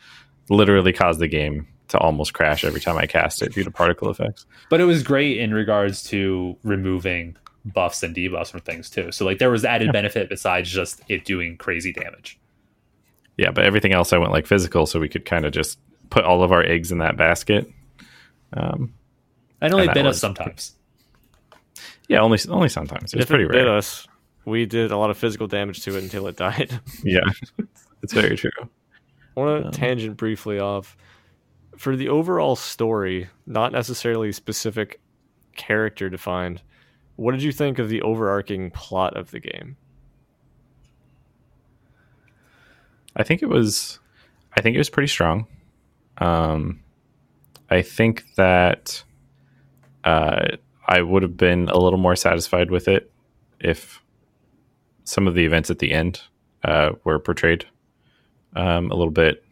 literally 0.49 0.91
caused 0.91 1.19
the 1.19 1.27
game 1.27 1.67
to 1.89 1.99
almost 1.99 2.33
crash 2.33 2.65
every 2.65 2.81
time 2.81 2.97
I 2.97 3.05
cast 3.05 3.43
it 3.43 3.53
due 3.53 3.63
to 3.63 3.69
particle 3.69 4.09
effects. 4.09 4.47
But 4.71 4.81
it 4.81 4.85
was 4.85 5.03
great 5.03 5.37
in 5.37 5.53
regards 5.53 6.03
to 6.05 6.57
removing 6.63 7.37
buffs 7.65 8.03
and 8.03 8.15
debuffs 8.15 8.51
from 8.51 8.59
things 8.61 8.89
too. 8.89 9.11
So 9.11 9.25
like 9.25 9.37
there 9.39 9.49
was 9.49 9.63
added 9.65 9.91
benefit 9.93 10.29
besides 10.29 10.69
just 10.69 11.01
it 11.07 11.23
doing 11.25 11.57
crazy 11.57 11.93
damage. 11.93 12.39
Yeah, 13.37 13.51
but 13.51 13.65
everything 13.65 13.93
else 13.93 14.13
I 14.13 14.17
went 14.17 14.31
like 14.31 14.45
physical, 14.45 14.85
so 14.85 14.99
we 14.99 15.09
could 15.09 15.25
kind 15.25 15.45
of 15.45 15.51
just 15.53 15.79
put 16.09 16.23
all 16.25 16.43
of 16.43 16.51
our 16.51 16.63
eggs 16.63 16.91
in 16.91 16.99
that 16.99 17.17
basket. 17.17 17.67
Um, 18.53 18.93
And 19.61 19.73
only 19.73 19.83
And 19.87 19.89
that 19.89 19.93
bit 19.95 20.05
us 20.05 20.19
sometimes. 20.19 20.75
yeah, 22.07 22.19
only 22.19 22.37
only 22.49 22.69
sometimes. 22.69 23.13
It's 23.13 23.23
if 23.23 23.29
pretty 23.29 23.45
it 23.45 23.51
bit 23.51 23.63
rare. 23.65 23.77
us, 23.77 24.07
we 24.45 24.65
did 24.65 24.91
a 24.91 24.97
lot 24.97 25.09
of 25.09 25.17
physical 25.17 25.47
damage 25.47 25.81
to 25.83 25.95
it 25.97 26.03
until 26.03 26.27
it 26.27 26.35
died. 26.35 26.79
Yeah, 27.03 27.21
it's 28.03 28.13
very 28.13 28.35
true. 28.37 28.51
I 29.35 29.39
want 29.39 29.61
to 29.61 29.67
Um, 29.67 29.71
tangent 29.73 30.17
briefly 30.17 30.59
off 30.59 30.95
for 31.77 31.95
the 31.95 32.09
overall 32.09 32.55
story, 32.55 33.29
not 33.47 33.71
necessarily 33.71 34.31
specific 34.31 34.99
character 35.55 36.09
defined. 36.09 36.61
What 37.15 37.31
did 37.31 37.43
you 37.43 37.51
think 37.51 37.79
of 37.79 37.89
the 37.89 38.01
overarching 38.01 38.71
plot 38.71 39.15
of 39.15 39.31
the 39.31 39.39
game? 39.39 39.77
I 43.15 43.23
think 43.23 43.41
it 43.41 43.49
was 43.49 43.99
I 44.55 44.61
think 44.61 44.75
it 44.75 44.79
was 44.79 44.89
pretty 44.89 45.07
strong. 45.07 45.47
Um, 46.17 46.81
I 47.69 47.81
think 47.81 48.23
that 48.35 49.03
uh, 50.03 50.57
I 50.87 51.01
would 51.01 51.23
have 51.23 51.37
been 51.37 51.69
a 51.69 51.77
little 51.77 51.99
more 51.99 52.15
satisfied 52.15 52.69
with 52.69 52.87
it 52.87 53.11
if 53.59 54.01
some 55.05 55.27
of 55.27 55.33
the 55.33 55.45
events 55.45 55.69
at 55.69 55.79
the 55.79 55.91
end 55.91 56.21
uh, 56.63 56.91
were 57.03 57.19
portrayed 57.19 57.65
um, 58.55 58.91
a 58.91 58.95
little 58.95 59.11
bit 59.11 59.43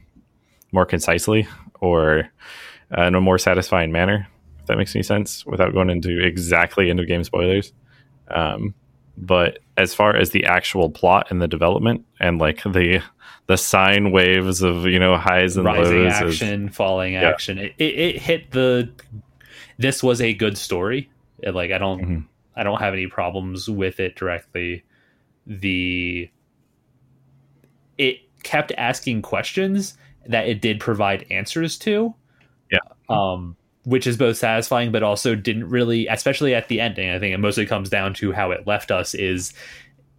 more 0.71 0.85
concisely 0.85 1.47
or 1.79 2.29
uh, 2.95 3.03
in 3.03 3.15
a 3.15 3.21
more 3.21 3.37
satisfying 3.37 3.91
manner. 3.91 4.27
That 4.71 4.77
makes 4.77 4.95
any 4.95 5.03
sense, 5.03 5.45
without 5.45 5.73
going 5.73 5.89
into 5.89 6.23
exactly 6.25 6.89
end 6.89 7.01
of 7.01 7.07
game 7.07 7.25
spoilers. 7.25 7.73
Um, 8.29 8.73
but 9.17 9.59
as 9.75 9.93
far 9.93 10.15
as 10.15 10.29
the 10.29 10.45
actual 10.45 10.89
plot 10.89 11.27
and 11.29 11.41
the 11.41 11.47
development 11.47 12.05
and 12.21 12.39
like 12.39 12.63
the 12.63 13.03
the 13.47 13.57
sine 13.57 14.11
waves 14.11 14.61
of 14.61 14.85
you 14.85 14.97
know 14.97 15.17
highs 15.17 15.57
and 15.57 15.65
Rising 15.65 16.03
lows 16.05 16.13
is- 16.21 16.41
action, 16.41 16.69
falling 16.69 17.13
Yeah. 17.13 17.29
action. 17.29 17.57
It, 17.57 17.73
it, 17.77 17.99
it 17.99 18.21
hit 18.21 18.51
the 18.51 18.89
this 19.77 20.01
was 20.01 20.21
a 20.21 20.33
good 20.33 20.57
story. 20.57 21.09
It, 21.39 21.53
like 21.53 21.71
I 21.71 21.77
don't 21.77 22.01
Mhm. 22.01 22.25
I 22.55 22.63
don't 22.63 22.79
have 22.79 22.93
any 22.93 23.07
problems 23.07 23.69
with 23.69 23.99
it 23.99 24.15
directly. 24.15 24.83
The 25.45 26.29
it 27.97 28.17
kept 28.43 28.71
asking 28.77 29.21
questions 29.23 29.97
that 30.27 30.47
it 30.47 30.61
did 30.61 30.79
provide 30.79 31.25
answers 31.29 31.77
to. 31.79 32.15
Yeah. 32.71 32.79
Um 33.09 33.57
which 33.83 34.05
is 34.05 34.15
both 34.17 34.37
satisfying 34.37 34.91
but 34.91 35.03
also 35.03 35.35
didn't 35.35 35.67
really 35.69 36.07
especially 36.07 36.53
at 36.53 36.67
the 36.67 36.79
ending. 36.79 37.09
I 37.09 37.19
think 37.19 37.33
it 37.33 37.39
mostly 37.39 37.65
comes 37.65 37.89
down 37.89 38.13
to 38.15 38.31
how 38.31 38.51
it 38.51 38.67
left 38.67 38.91
us 38.91 39.13
is 39.13 39.53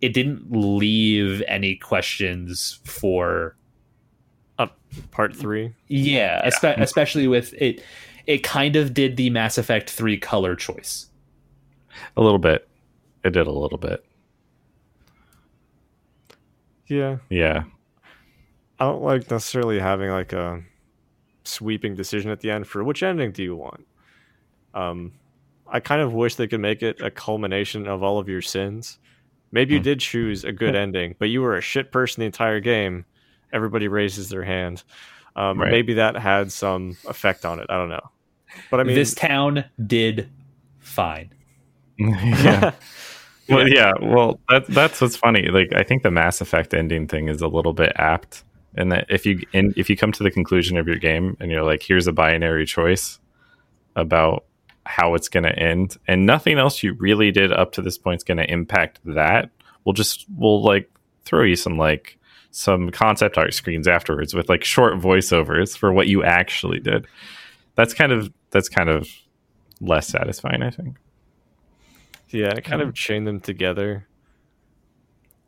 it 0.00 0.12
didn't 0.14 0.50
leave 0.50 1.42
any 1.46 1.76
questions 1.76 2.80
for 2.84 3.56
Part 5.10 5.34
three. 5.34 5.72
yeah, 5.88 6.46
espe- 6.46 6.78
especially 6.78 7.26
with 7.26 7.54
it 7.54 7.82
it 8.26 8.42
kind 8.42 8.76
of 8.76 8.92
did 8.92 9.16
the 9.16 9.30
Mass 9.30 9.56
Effect 9.56 9.88
3 9.88 10.18
color 10.18 10.54
choice. 10.54 11.06
a 12.16 12.20
little 12.22 12.38
bit. 12.38 12.68
It 13.24 13.30
did 13.30 13.46
a 13.46 13.50
little 13.52 13.78
bit. 13.78 14.04
Yeah, 16.88 17.18
Yeah, 17.30 17.64
I 18.78 18.84
don't 18.84 19.02
like 19.02 19.30
necessarily 19.30 19.78
having 19.78 20.10
like 20.10 20.32
a 20.34 20.62
sweeping 21.44 21.94
decision 21.94 22.30
at 22.30 22.40
the 22.40 22.50
end 22.50 22.66
for 22.66 22.82
which 22.84 23.02
ending 23.02 23.32
do 23.32 23.42
you 23.42 23.56
want. 23.56 23.86
Um, 24.74 25.12
I 25.68 25.80
kind 25.80 26.00
of 26.02 26.12
wish 26.12 26.34
they 26.36 26.46
could 26.46 26.60
make 26.60 26.82
it 26.82 27.00
a 27.00 27.10
culmination 27.10 27.86
of 27.86 28.02
all 28.02 28.18
of 28.18 28.28
your 28.28 28.42
sins. 28.42 28.98
Maybe 29.52 29.74
you 29.74 29.80
Hmm. 29.80 29.84
did 29.84 30.00
choose 30.00 30.44
a 30.44 30.52
good 30.52 30.74
ending, 30.84 31.14
but 31.18 31.28
you 31.28 31.40
were 31.42 31.56
a 31.56 31.60
shit 31.62 31.92
person 31.92 32.20
the 32.20 32.26
entire 32.26 32.60
game. 32.60 33.04
Everybody 33.52 33.88
raises 33.88 34.28
their 34.28 34.44
hand. 34.44 34.82
Um, 35.36 35.60
Right. 35.60 35.70
Maybe 35.70 35.94
that 35.94 36.16
had 36.16 36.52
some 36.52 36.96
effect 37.08 37.44
on 37.44 37.58
it. 37.60 37.66
I 37.68 37.76
don't 37.76 37.88
know. 37.88 38.10
But 38.70 38.80
I 38.80 38.84
mean, 38.84 38.94
this 38.94 39.14
town 39.14 39.64
did 39.86 40.28
fine. 40.78 41.32
yeah. 41.98 42.72
Well, 43.48 43.66
yeah. 43.68 43.92
Well, 44.00 44.40
that, 44.50 44.66
that's 44.68 45.00
what's 45.00 45.16
funny. 45.16 45.48
Like, 45.48 45.72
I 45.74 45.82
think 45.82 46.02
the 46.02 46.10
Mass 46.10 46.40
Effect 46.40 46.74
ending 46.74 47.06
thing 47.08 47.28
is 47.28 47.40
a 47.40 47.48
little 47.48 47.72
bit 47.72 47.92
apt, 47.96 48.44
and 48.76 48.92
that 48.92 49.06
if 49.08 49.26
you 49.26 49.40
in, 49.52 49.74
if 49.76 49.90
you 49.90 49.96
come 49.96 50.12
to 50.12 50.22
the 50.22 50.30
conclusion 50.30 50.76
of 50.76 50.86
your 50.86 50.96
game 50.96 51.36
and 51.40 51.50
you're 51.50 51.64
like, 51.64 51.82
here's 51.82 52.06
a 52.06 52.12
binary 52.12 52.66
choice 52.66 53.18
about 53.96 54.44
how 54.84 55.14
it's 55.14 55.28
going 55.28 55.44
to 55.44 55.56
end, 55.58 55.96
and 56.08 56.26
nothing 56.26 56.58
else 56.58 56.82
you 56.82 56.94
really 56.94 57.30
did 57.30 57.52
up 57.52 57.72
to 57.72 57.82
this 57.82 57.98
point 57.98 58.18
is 58.20 58.24
going 58.24 58.38
to 58.38 58.50
impact 58.50 59.00
that. 59.04 59.50
We'll 59.84 59.92
just 59.92 60.26
we'll 60.36 60.62
like 60.62 60.90
throw 61.24 61.44
you 61.44 61.56
some 61.56 61.76
like 61.76 62.18
some 62.50 62.90
concept 62.90 63.38
art 63.38 63.54
screens 63.54 63.88
afterwards 63.88 64.34
with 64.34 64.48
like 64.48 64.64
short 64.64 64.94
voiceovers 64.94 65.76
for 65.76 65.92
what 65.92 66.06
you 66.06 66.22
actually 66.22 66.80
did. 66.80 67.06
That's 67.74 67.94
kind 67.94 68.12
of 68.12 68.32
that's 68.50 68.68
kind 68.68 68.88
of 68.88 69.08
less 69.80 70.08
satisfying, 70.08 70.62
I 70.62 70.70
think. 70.70 70.96
yeah, 72.30 72.60
kind 72.60 72.82
of 72.82 72.94
chain 72.94 73.24
them 73.24 73.40
together. 73.40 74.06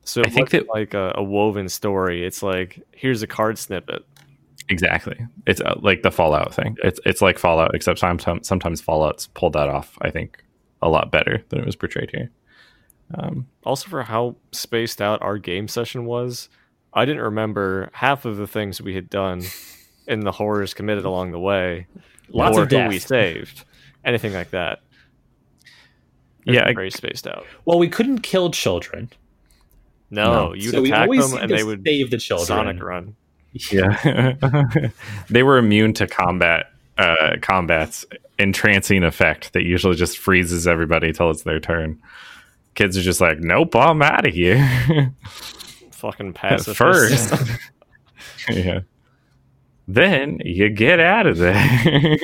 So 0.04 0.20
I 0.22 0.26
it 0.26 0.32
think 0.32 0.50
that- 0.50 0.68
like 0.68 0.94
a, 0.94 1.12
a 1.16 1.22
woven 1.22 1.68
story. 1.68 2.24
It's 2.24 2.42
like 2.42 2.80
here's 2.92 3.22
a 3.22 3.26
card 3.26 3.58
snippet. 3.58 4.04
Exactly. 4.68 5.18
It's 5.46 5.60
uh, 5.60 5.74
like 5.82 6.02
the 6.02 6.10
Fallout 6.10 6.54
thing. 6.54 6.76
It's 6.82 6.98
it's 7.04 7.20
like 7.20 7.38
Fallout, 7.38 7.74
except 7.74 7.98
sometimes 7.98 8.46
sometimes 8.48 8.80
Fallout's 8.80 9.26
pulled 9.28 9.52
that 9.54 9.68
off. 9.68 9.98
I 10.00 10.10
think 10.10 10.42
a 10.82 10.88
lot 10.88 11.10
better 11.10 11.42
than 11.48 11.60
it 11.60 11.66
was 11.66 11.76
portrayed 11.76 12.10
here. 12.10 12.30
Um, 13.14 13.46
also 13.64 13.88
for 13.88 14.02
how 14.02 14.36
spaced 14.52 15.00
out 15.02 15.20
our 15.22 15.36
game 15.36 15.68
session 15.68 16.06
was 16.06 16.48
i 16.94 17.04
didn't 17.04 17.20
remember 17.20 17.90
half 17.92 18.24
of 18.24 18.38
the 18.38 18.46
things 18.46 18.80
we 18.80 18.94
had 18.94 19.10
done 19.10 19.42
in 20.08 20.20
the 20.20 20.32
horrors 20.32 20.72
committed 20.72 21.04
along 21.04 21.30
the 21.30 21.38
way 21.38 21.86
Lots 22.30 22.56
or 22.56 22.62
of 22.62 22.70
who 22.70 22.76
death. 22.78 22.88
we 22.88 22.98
saved 22.98 23.64
anything 24.06 24.32
like 24.32 24.50
that 24.52 24.80
yeah, 26.46 26.64
I- 26.66 26.72
very 26.74 26.90
spaced 26.90 27.26
out 27.26 27.44
Well, 27.66 27.78
we 27.78 27.88
couldn't 27.88 28.20
kill 28.20 28.50
children. 28.50 29.10
No, 30.10 30.32
No. 30.48 30.52
you'd 30.54 30.70
so 30.72 30.84
attack 30.84 31.10
them 31.10 31.34
and 31.34 31.50
they 31.50 31.64
would 31.64 31.82
save 31.84 32.10
the 32.10 32.18
children. 32.18 32.46
sonic 32.46 32.82
run 32.82 33.16
yeah. 33.70 34.34
they 35.30 35.42
were 35.42 35.58
immune 35.58 35.92
to 35.94 36.06
combat 36.06 36.66
uh, 36.98 37.36
combats 37.40 38.04
entrancing 38.38 39.04
effect 39.04 39.52
that 39.52 39.62
usually 39.62 39.94
just 39.94 40.18
freezes 40.18 40.66
everybody 40.66 41.12
till 41.12 41.30
it's 41.30 41.42
their 41.42 41.60
turn. 41.60 42.00
Kids 42.74 42.96
are 42.96 43.02
just 43.02 43.20
like, 43.20 43.38
nope, 43.38 43.76
I'm 43.76 44.02
out 44.02 44.26
of 44.26 44.34
here. 44.34 44.58
Fucking 45.92 46.32
passive. 46.32 46.76
First. 46.76 47.32
yeah. 48.50 48.80
Then 49.86 50.40
you 50.44 50.68
get 50.70 50.98
out 50.98 51.26
of 51.26 51.38
there. 51.38 52.18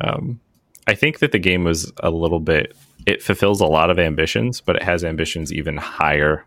um, 0.00 0.38
I 0.86 0.94
think 0.94 1.18
that 1.18 1.32
the 1.32 1.38
game 1.38 1.64
was 1.64 1.92
a 1.98 2.10
little 2.10 2.40
bit. 2.40 2.76
It 3.06 3.22
fulfills 3.22 3.60
a 3.60 3.66
lot 3.66 3.90
of 3.90 3.98
ambitions, 3.98 4.60
but 4.60 4.76
it 4.76 4.82
has 4.82 5.04
ambitions 5.04 5.52
even 5.52 5.76
higher 5.76 6.44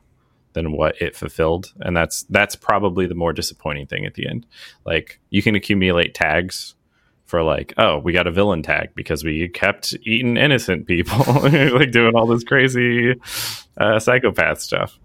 than 0.54 0.72
what 0.72 1.01
it 1.01 1.16
fulfilled, 1.16 1.74
and 1.82 1.97
that's 1.97 2.24
that's 2.24 2.56
probably 2.56 3.08
the 3.08 3.16
more 3.16 3.34
disappointing 3.34 3.88
thing 3.88 4.06
at 4.06 4.14
the 4.14 4.28
end. 4.28 4.45
Like 4.86 5.20
you 5.30 5.41
can 5.41 5.56
accumulate 5.56 6.14
tags 6.14 6.76
for 7.26 7.41
like, 7.41 7.74
oh, 7.78 7.97
we 7.97 8.14
got 8.14 8.28
a 8.28 8.32
villain 8.32 8.62
tag 8.62 8.91
because 8.95 9.24
we 9.24 9.47
kept 9.49 9.95
eating 10.04 10.38
innocent 10.38 10.86
people, 10.86 11.18
like 11.43 11.91
doing 11.91 12.16
all 12.16 12.28
this 12.28 12.43
crazy 12.43 13.16
uh, 13.78 13.99
psychopath 13.99 14.60
stuff. 14.60 14.99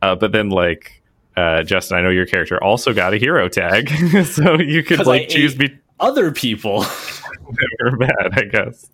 Uh, 0.00 0.14
but 0.14 0.32
then 0.32 0.50
like 0.50 1.02
uh, 1.36 1.62
Justin, 1.62 1.96
I 1.96 2.02
know 2.02 2.10
your 2.10 2.26
character 2.26 2.62
also 2.62 2.92
got 2.92 3.14
a 3.14 3.16
hero 3.16 3.48
tag, 3.48 3.88
so 4.24 4.58
you 4.58 4.82
could 4.82 5.06
like 5.06 5.22
I 5.22 5.26
choose 5.26 5.54
be 5.54 5.76
Other 5.98 6.30
people. 6.30 6.84
or 7.80 7.96
bad, 7.96 8.30
I 8.32 8.42
guess. 8.44 8.86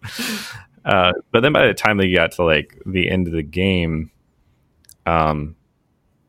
Uh, 0.88 1.12
but 1.32 1.40
then 1.40 1.52
by 1.52 1.66
the 1.66 1.74
time 1.74 1.98
they 1.98 2.10
got 2.12 2.32
to 2.32 2.44
like 2.44 2.80
the 2.86 3.10
end 3.10 3.26
of 3.26 3.32
the 3.34 3.42
game, 3.42 4.10
um, 5.06 5.54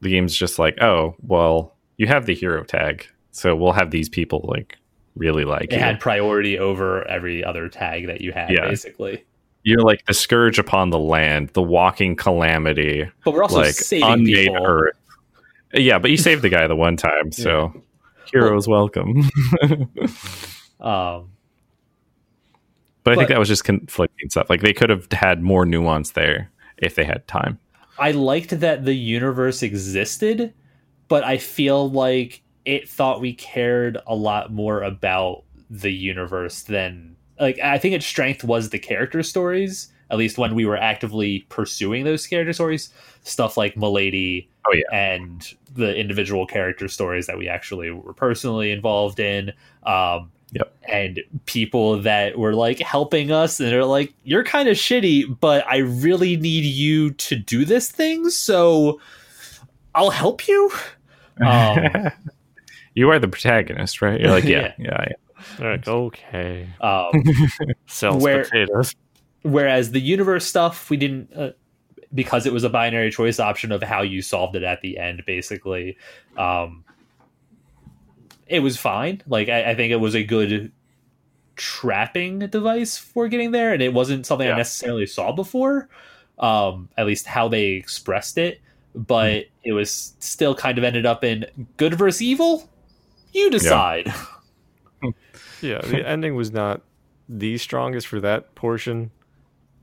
the 0.02 0.10
game's 0.12 0.36
just 0.36 0.60
like, 0.60 0.82
oh, 0.82 1.16
well, 1.22 1.76
you 1.98 2.08
have 2.08 2.26
the 2.26 2.36
hero 2.36 2.64
tag, 2.64 3.08
so 3.32 3.56
we'll 3.56 3.72
have 3.74 3.92
these 3.92 4.10
people 4.10 4.46
like 4.48 4.76
really 5.16 5.46
like 5.46 5.66
It 5.66 5.74
you. 5.74 5.80
had 5.80 6.00
priority 6.00 6.58
over 6.60 7.08
every 7.08 7.44
other 7.44 7.68
tag 7.70 8.08
that 8.08 8.22
you 8.22 8.32
had, 8.32 8.52
Yeah. 8.52 8.68
basically. 8.68 9.26
You're 9.64 9.82
like 9.82 10.06
the 10.06 10.14
scourge 10.14 10.58
upon 10.60 10.90
the 10.90 11.00
land, 11.00 11.50
the 11.50 11.62
walking 11.62 12.16
calamity, 12.16 13.10
But 13.26 13.34
we're 13.34 13.44
also 13.44 13.58
like 13.60 13.74
saving 13.76 14.26
people. 14.26 14.66
earth. 14.66 14.98
Yeah, 15.74 16.00
but 16.00 16.12
you 16.12 16.18
saved 16.18 16.42
the 16.42 16.50
guy 16.50 16.66
the 16.68 16.76
one 16.78 16.96
time, 16.98 17.32
so 17.32 17.74
heroes 18.32 18.68
welcome. 18.68 19.30
Um, 20.80 21.32
But 23.04 23.14
I 23.14 23.16
think 23.18 23.30
that 23.30 23.40
was 23.40 23.48
just 23.48 23.64
conflicting 23.64 24.30
stuff. 24.30 24.50
Like 24.50 24.62
they 24.62 24.74
could 24.74 24.90
have 24.90 25.12
had 25.12 25.42
more 25.42 25.66
nuance 25.66 26.12
there 26.12 26.52
if 26.78 26.96
they 26.96 27.04
had 27.06 27.28
time. 27.28 27.60
I 27.98 28.12
liked 28.12 28.60
that 28.60 28.86
the 28.86 28.94
universe 28.94 29.62
existed, 29.64 30.54
but 31.08 31.24
I 31.24 31.38
feel 31.38 31.90
like 31.90 32.42
it 32.66 32.88
thought 32.88 33.22
we 33.22 33.34
cared 33.34 33.98
a 34.08 34.16
lot 34.16 34.52
more 34.54 34.84
about 34.84 35.44
the 35.70 35.92
universe 35.92 36.64
than 36.64 37.16
like 37.40 37.60
I 37.60 37.78
think 37.78 37.96
its 37.96 38.06
strength 38.06 38.44
was 38.44 38.70
the 38.70 38.80
character 38.80 39.24
stories, 39.24 39.92
at 40.12 40.18
least 40.18 40.38
when 40.38 40.56
we 40.56 40.66
were 40.66 40.78
actively 40.78 41.46
pursuing 41.50 42.04
those 42.04 42.28
character 42.28 42.54
stories, 42.54 42.92
stuff 43.24 43.58
like 43.58 43.78
Malady 43.78 44.50
Oh, 44.68 44.74
yeah. 44.74 44.96
and 45.16 45.54
the 45.74 45.96
individual 45.96 46.46
character 46.46 46.88
stories 46.88 47.28
that 47.28 47.38
we 47.38 47.48
actually 47.48 47.92
were 47.92 48.14
personally 48.14 48.72
involved 48.72 49.20
in. 49.20 49.52
Um 49.84 50.32
Yep. 50.52 50.76
and 50.84 51.20
people 51.46 52.02
that 52.02 52.38
were 52.40 52.54
like 52.56 52.80
helping 52.80 53.32
us 53.32 53.60
and 53.60 53.70
they're 53.72 53.86
like 53.86 54.14
you're 54.24 54.44
kind 54.44 54.68
of 54.68 54.76
shitty 54.78 55.40
but 55.40 55.64
i 55.68 55.78
really 55.78 56.38
need 56.38 56.64
you 56.66 57.12
to 57.12 57.36
do 57.36 57.66
this 57.66 57.92
thing 57.92 58.30
so 58.32 59.00
i'll 59.96 60.10
help 60.10 60.48
you 60.48 60.72
Um, 61.42 62.12
you 62.96 63.10
are 63.12 63.18
the 63.20 63.30
protagonist, 63.30 64.02
right? 64.02 64.20
You're 64.20 64.32
like, 64.32 64.44
yeah, 64.56 64.74
yeah, 64.78 65.06
yeah. 65.08 65.46
They're 65.58 65.72
like, 65.78 65.88
okay, 65.88 66.68
um, 66.82 67.12
sells 67.88 68.22
Where- 68.22 68.44
potatoes. 68.44 68.94
whereas 69.44 69.92
the 69.92 70.02
universe 70.02 70.46
stuff 70.46 70.90
we 70.90 70.98
didn't 70.98 71.32
uh, 71.34 71.52
because 72.14 72.46
it 72.46 72.52
was 72.52 72.66
a 72.66 72.70
binary 72.70 73.10
choice 73.10 73.40
option 73.40 73.72
of 73.72 73.82
how 73.84 74.02
you 74.02 74.22
solved 74.22 74.56
it 74.58 74.64
at 74.64 74.82
the 74.82 74.98
end 74.98 75.24
basically 75.26 75.96
um, 76.38 76.84
it 78.50 78.60
was 78.60 78.78
fine. 78.78 79.22
Like 79.28 79.50
I, 79.50 79.72
I 79.72 79.76
think 79.76 79.92
it 79.92 79.98
was 79.98 80.16
a 80.16 80.24
good 80.24 80.72
trapping 81.56 82.40
device 82.40 82.98
for 82.98 83.28
getting 83.28 83.52
there 83.52 83.74
and 83.74 83.82
it 83.82 83.94
wasn't 83.94 84.26
something 84.26 84.50
i 84.50 84.56
necessarily 84.56 85.06
saw 85.06 85.34
before 85.34 85.90
um, 86.38 86.88
at 86.98 87.06
least 87.06 87.26
how 87.26 87.50
they 87.50 87.72
expressed 87.72 88.38
it 88.38 88.62
but 88.96 89.46
it 89.64 89.74
was 89.74 90.14
still 90.20 90.56
kind 90.56 90.78
of 90.78 90.84
ended 90.84 91.06
up 91.06 91.24
in 91.24 91.46
good 91.78 91.94
versus 91.94 92.22
evil. 92.22 92.70
You 93.34 93.50
decide. 93.50 94.14
Yeah, 95.62 95.80
the 95.80 96.08
ending 96.08 96.36
was 96.36 96.52
not 96.52 96.82
the 97.28 97.58
strongest 97.58 98.08
for 98.08 98.22
that 98.22 98.56
portion, 98.56 99.12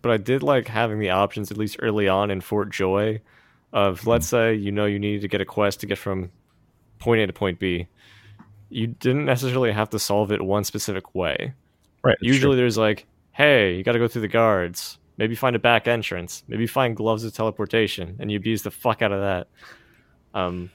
but 0.00 0.10
I 0.10 0.16
did 0.16 0.42
like 0.42 0.68
having 0.68 0.98
the 0.98 1.10
options 1.10 1.50
at 1.50 1.58
least 1.58 1.76
early 1.80 2.08
on 2.08 2.30
in 2.30 2.40
Fort 2.40 2.70
Joy 2.70 3.20
of 3.74 4.06
let's 4.06 4.26
say 4.26 4.54
you 4.54 4.72
know 4.72 4.86
you 4.86 4.98
needed 4.98 5.20
to 5.20 5.28
get 5.28 5.42
a 5.42 5.44
quest 5.44 5.80
to 5.80 5.86
get 5.86 5.98
from 5.98 6.30
point 6.98 7.20
A 7.20 7.26
to 7.26 7.32
point 7.34 7.58
B. 7.58 7.88
You 8.68 8.88
didn't 8.88 9.24
necessarily 9.24 9.72
have 9.72 9.90
to 9.90 9.98
solve 9.98 10.32
it 10.32 10.42
one 10.42 10.64
specific 10.64 11.14
way. 11.14 11.54
Right. 12.02 12.16
Usually 12.20 12.52
true. 12.52 12.56
there's 12.56 12.76
like, 12.78 13.06
hey, 13.32 13.74
you 13.76 13.82
got 13.82 13.92
to 13.92 13.98
go 13.98 14.08
through 14.08 14.22
the 14.22 14.28
guards. 14.28 14.98
Maybe 15.18 15.34
find 15.34 15.56
a 15.56 15.58
back 15.58 15.88
entrance. 15.88 16.42
Maybe 16.48 16.66
find 16.66 16.94
gloves 16.96 17.24
of 17.24 17.32
teleportation, 17.32 18.16
and 18.18 18.30
you 18.30 18.36
abuse 18.36 18.62
the 18.62 18.70
fuck 18.70 19.02
out 19.02 19.12
of 19.12 19.20
that. 19.20 19.48
Um, 20.38 20.70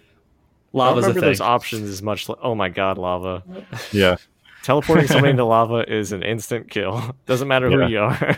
I 0.74 0.78
don't 0.78 0.88
a 0.94 0.96
remember 1.02 1.20
thing 1.20 1.30
those 1.30 1.42
options 1.42 1.90
as 1.90 2.02
much. 2.02 2.28
Like, 2.28 2.40
oh 2.42 2.56
my 2.56 2.70
god, 2.70 2.98
lava! 2.98 3.44
yeah. 3.92 4.16
Teleporting 4.64 5.08
somebody 5.08 5.32
into 5.32 5.46
lava 5.46 5.92
is 5.92 6.12
an 6.12 6.24
instant 6.24 6.70
kill. 6.72 7.16
Doesn't 7.28 7.48
matter 7.48 7.70
Yeah. 7.70 7.86
who 7.86 7.92
you 7.92 8.00
are. 8.00 8.38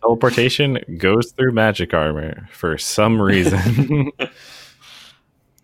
Teleportation 0.00 0.78
goes 0.98 1.30
through 1.32 1.52
magic 1.52 1.94
armor 1.94 2.48
for 2.52 2.76
some 2.78 3.22
reason. 3.22 4.10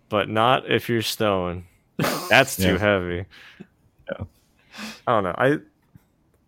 but 0.09 0.29
not 0.29 0.69
if 0.71 0.87
you're 0.89 1.01
stone. 1.01 1.65
That's 2.29 2.55
too 2.55 2.73
Yeah. 2.73 2.77
heavy. 2.77 3.25
Yeah. 4.11 4.25
I 5.07 5.11
don't 5.11 5.23
know. 5.23 5.35
I 5.37 5.57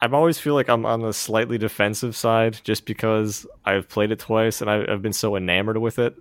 I've 0.03 0.13
always 0.15 0.39
feel 0.39 0.55
like 0.55 0.67
I'm 0.69 0.85
on 0.85 1.01
the 1.01 1.13
slightly 1.13 1.57
defensive 1.59 2.15
side 2.15 2.59
just 2.63 2.85
because 2.85 3.45
I've 3.65 3.87
played 3.87 4.11
it 4.11 4.17
twice 4.19 4.61
and 4.61 4.69
I, 4.69 4.83
I've 4.91 5.01
been 5.03 5.13
so 5.13 5.35
enamored 5.35 5.77
with 5.77 5.99
it. 5.99 6.15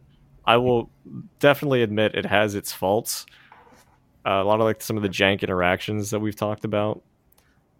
I 0.44 0.58
will 0.58 0.90
definitely 1.38 1.82
admit 1.82 2.14
it 2.14 2.26
has 2.26 2.54
its 2.54 2.72
faults. 2.72 3.24
Uh, 4.26 4.32
a 4.32 4.44
lot 4.44 4.60
of 4.60 4.66
like 4.66 4.82
some 4.82 4.98
of 4.98 5.02
the 5.02 5.08
jank 5.08 5.40
interactions 5.42 6.10
that 6.10 6.20
we've 6.20 6.36
talked 6.36 6.66
about. 6.66 7.02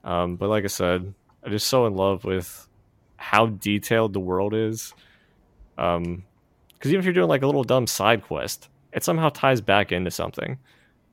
Um, 0.02 0.36
but 0.36 0.48
like 0.48 0.64
I 0.64 0.68
said, 0.68 1.12
I'm 1.42 1.50
just 1.52 1.66
so 1.66 1.84
in 1.86 1.94
love 1.94 2.24
with 2.24 2.66
how 3.16 3.46
detailed 3.48 4.14
the 4.14 4.20
world 4.20 4.54
is. 4.54 4.94
Um, 5.76 6.24
because 6.72 6.92
even 6.92 7.00
if 7.00 7.04
you're 7.04 7.12
doing 7.12 7.28
like 7.28 7.42
a 7.42 7.46
little 7.46 7.64
dumb 7.64 7.86
side 7.86 8.22
quest, 8.22 8.70
it 8.94 9.04
somehow 9.04 9.28
ties 9.28 9.60
back 9.60 9.92
into 9.92 10.10
something. 10.10 10.56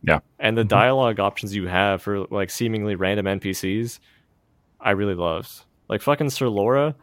Yeah. 0.04 0.20
And 0.39 0.58
the 0.58 0.64
Mhm. 0.64 0.70
dialogue 0.70 1.20
options 1.20 1.56
you 1.56 1.68
have 1.68 2.02
for 2.02 2.26
like 2.26 2.50
seemingly 2.50 2.95
random 2.95 3.26
NPCs, 3.28 4.00
I 4.80 4.91
really 4.91 5.16
loved. 5.16 5.52
Like 5.89 6.02
fucking 6.02 6.30
Sir 6.30 6.48
Lora 6.50 6.95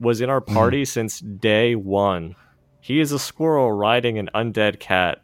was 0.00 0.20
in 0.20 0.28
our 0.30 0.40
party 0.40 0.84
since 0.84 1.20
day 1.20 1.74
one. 1.74 2.34
He 2.80 3.00
is 3.00 3.12
a 3.12 3.18
squirrel 3.18 3.72
riding 3.72 4.18
an 4.18 4.28
undead 4.34 4.80
cat, 4.80 5.22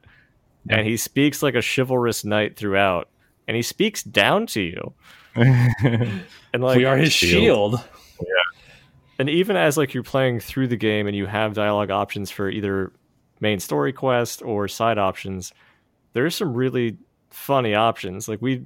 and 0.69 0.87
he 0.87 0.97
speaks 0.97 1.43
like 1.43 1.55
a 1.57 1.63
chivalrous 1.63 2.25
knight 2.25 2.57
throughout. 2.57 3.09
And 3.49 3.57
he 3.57 3.63
speaks 3.63 4.03
down 4.03 4.47
to 4.49 4.61
you, 4.61 4.93
and 5.35 6.63
like 6.63 6.77
we 6.77 6.85
are 6.85 6.97
his 6.97 7.13
shield. 7.13 7.81
shield 7.81 7.85
and 9.19 9.29
even 9.29 9.57
as 9.57 9.77
like 9.77 9.95
you're 9.95 10.03
playing 10.05 10.39
through 10.41 10.69
the 10.69 10.77
game 10.77 11.07
and 11.07 11.17
you 11.17 11.27
have 11.27 11.55
dialogue 11.55 11.91
options 11.91 12.31
for 12.31 12.49
either 12.49 12.93
main 13.41 13.59
story 13.59 13.93
quest 13.93 14.43
or 14.43 14.69
side 14.69 14.99
options 14.99 15.53
there's 16.13 16.35
some 16.37 16.55
really 16.55 16.97
funny 17.31 17.75
options 17.75 18.29
like 18.29 18.41
we 18.43 18.65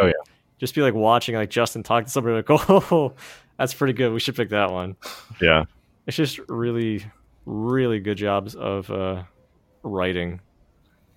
Oh, 0.00 0.06
yeah. 0.06 0.12
just 0.58 0.74
be 0.74 0.82
like 0.82 0.94
watching 0.94 1.34
like 1.36 1.50
justin 1.50 1.82
talk 1.82 2.04
to 2.04 2.10
somebody 2.10 2.36
like 2.36 2.46
oh 2.70 3.12
that's 3.58 3.72
pretty 3.74 3.92
good 3.92 4.12
we 4.12 4.20
should 4.20 4.34
pick 4.36 4.48
that 4.50 4.70
one 4.70 4.96
yeah. 5.40 5.64
it's 6.06 6.16
just 6.16 6.38
really 6.48 7.04
really 7.46 8.00
good 8.00 8.16
jobs 8.18 8.54
of 8.54 8.90
uh 8.90 9.22
writing 9.82 10.40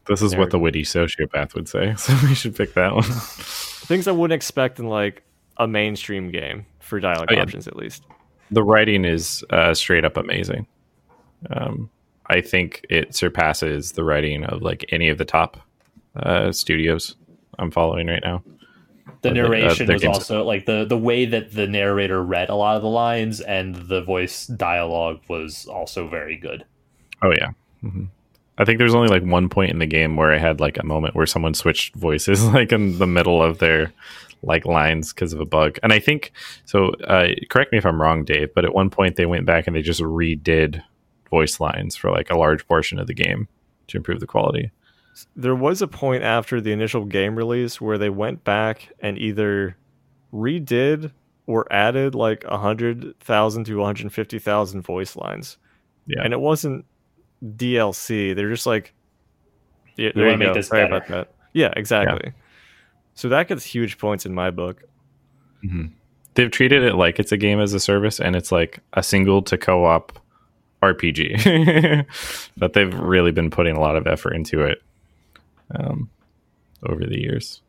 This 0.07 0.21
is 0.21 0.31
There. 0.31 0.39
what 0.39 0.51
the 0.51 0.59
witty 0.59 0.83
sociopath 0.83 1.53
would 1.55 1.67
say. 1.67 1.95
So 1.97 2.13
we 2.23 2.35
should 2.35 2.55
pick 2.55 2.73
that 2.75 2.93
one. 2.93 3.03
things 3.87 4.07
i 4.07 4.11
wouldn't 4.11 4.35
expect 4.35 4.79
in 4.79 4.87
like 4.87 5.23
a 5.57 5.67
mainstream 5.67 6.29
game 6.31 6.65
for 6.79 6.99
dialogue 6.99 7.27
Oh, 7.31 7.35
yeah. 7.35 7.41
options 7.41 7.67
at 7.67 7.75
least 7.75 8.03
the 8.51 8.63
writing 8.63 9.03
is 9.05 9.43
uh, 9.49 9.73
straight 9.73 10.05
up 10.05 10.15
amazing. 10.15 10.67
Um, 11.49 11.89
I 12.27 12.39
think 12.41 12.85
it 12.89 13.13
surpasses 13.13 13.91
the 13.93 14.03
writing 14.05 14.45
of 14.45 14.61
like 14.61 14.85
any 14.89 15.09
of 15.09 15.17
the 15.17 15.25
top 15.25 15.57
uh, 16.17 16.51
studios 16.51 17.15
I'm 17.59 17.71
following 17.71 18.07
right 18.07 18.23
now. 18.23 18.43
the 19.21 19.29
Or 19.29 19.31
uh, 19.31 19.33
narration 19.33 19.87
was 19.91 20.05
also 20.05 20.43
like 20.43 20.65
the 20.65 20.85
the 20.85 20.97
way 20.97 21.25
that 21.25 21.53
the 21.53 21.67
narrator 21.67 22.23
read 22.23 22.49
a 22.49 22.55
lot 22.55 22.75
of 22.75 22.81
the 22.81 22.89
lines 22.89 23.41
and 23.41 23.75
the 23.75 24.01
voice 24.01 24.47
dialogue 24.47 25.21
was 25.27 25.65
also 25.65 26.07
very 26.07 26.37
good 26.37 26.65
Oh 27.21 27.31
yeah, 27.31 27.51
Mm-hmm. 27.83 28.05
I 28.57 28.65
think 28.65 28.79
there's 28.79 28.95
only 28.95 29.07
like 29.07 29.23
one 29.23 29.49
point 29.49 29.71
in 29.71 29.79
the 29.79 29.85
game 29.85 30.15
where 30.15 30.33
I 30.33 30.39
had 30.39 30.59
like 30.59 30.77
a 30.79 30.85
moment 30.85 31.15
where 31.15 31.27
someone 31.27 31.53
switched 31.53 31.95
voices 31.95 32.43
like 32.53 32.71
in 32.71 32.97
the 32.97 33.07
middle 33.07 33.41
of 33.41 33.59
their 33.59 33.93
like 34.41 34.65
lines 34.65 35.13
because 35.13 35.33
of 35.33 35.39
a 35.39 35.45
bug. 35.45 35.77
And 35.83 35.93
I 35.93 35.99
think 35.99 36.31
so. 36.65 36.89
Uh, 37.03 37.29
correct 37.49 37.71
me 37.71 37.77
if 37.77 37.85
I'm 37.85 38.01
wrong, 38.01 38.23
Dave, 38.25 38.53
but 38.55 38.65
at 38.65 38.73
one 38.73 38.89
point 38.89 39.15
they 39.15 39.25
went 39.25 39.45
back 39.45 39.67
and 39.67 39.75
they 39.75 39.81
just 39.81 40.01
redid 40.01 40.81
voice 41.29 41.59
lines 41.59 41.95
for 41.95 42.09
like 42.09 42.31
a 42.31 42.37
large 42.37 42.67
portion 42.67 42.99
of 42.99 43.07
the 43.07 43.13
game 43.13 43.47
to 43.87 43.97
improve 43.97 44.19
the 44.19 44.27
quality. 44.27 44.71
There 45.35 45.55
was 45.55 45.81
a 45.81 45.87
point 45.87 46.23
after 46.23 46.61
the 46.61 46.71
initial 46.71 47.05
game 47.05 47.35
release 47.35 47.81
where 47.81 47.97
they 47.97 48.09
went 48.09 48.43
back 48.43 48.89
and 48.99 49.17
either 49.17 49.77
redid 50.33 51.11
or 51.47 51.71
added 51.71 52.13
like 52.13 52.43
a 52.43 52.57
hundred 52.57 53.15
thousand 53.19 53.63
to 53.65 53.77
one 53.77 53.85
hundred 53.87 54.11
fifty 54.13 54.37
thousand 54.39 54.81
voice 54.81 55.15
lines. 55.15 55.57
Yeah. 56.05 56.23
and 56.23 56.33
it 56.33 56.39
wasn't 56.39 56.85
DLC. 57.43 58.35
They're 58.35 58.49
just 58.49 58.65
like, 58.65 58.93
yeah, 59.97 60.11
there 60.15 60.31
you 60.31 60.37
make 60.37 60.49
go. 60.49 60.53
this 60.53 60.67
Sorry 60.67 60.83
better. 60.83 60.95
about 60.95 61.07
that. 61.09 61.33
Yeah, 61.53 61.73
exactly. 61.75 62.33
So 63.13 63.29
that 63.29 63.47
gets 63.47 63.65
huge 63.65 63.97
points 63.97 64.25
in 64.25 64.33
my 64.33 64.51
book. 64.51 64.83
Mm-hmm. 65.65 65.87
They've 66.35 66.51
treated 66.51 66.83
it 66.83 66.95
like 66.95 67.19
it's 67.19 67.31
a 67.31 67.37
game 67.37 67.59
as 67.59 67.73
a 67.73 67.79
service 67.79 68.19
and 68.19 68.35
it's 68.35 68.51
like 68.51 68.79
a 68.93 69.01
single 69.01 69.41
to 69.43 69.57
co-op 69.57 70.17
RPG. 70.83 72.05
but 72.57 72.73
they've 72.73 72.93
really 72.93 73.31
been 73.31 73.49
putting 73.49 73.75
a 73.75 73.79
lot 73.79 73.95
of 73.95 74.05
effort 74.05 74.33
into 74.33 74.61
it 74.61 74.81
um, 75.75 76.09
over 76.83 77.05
the 77.05 77.19
years. 77.19 77.61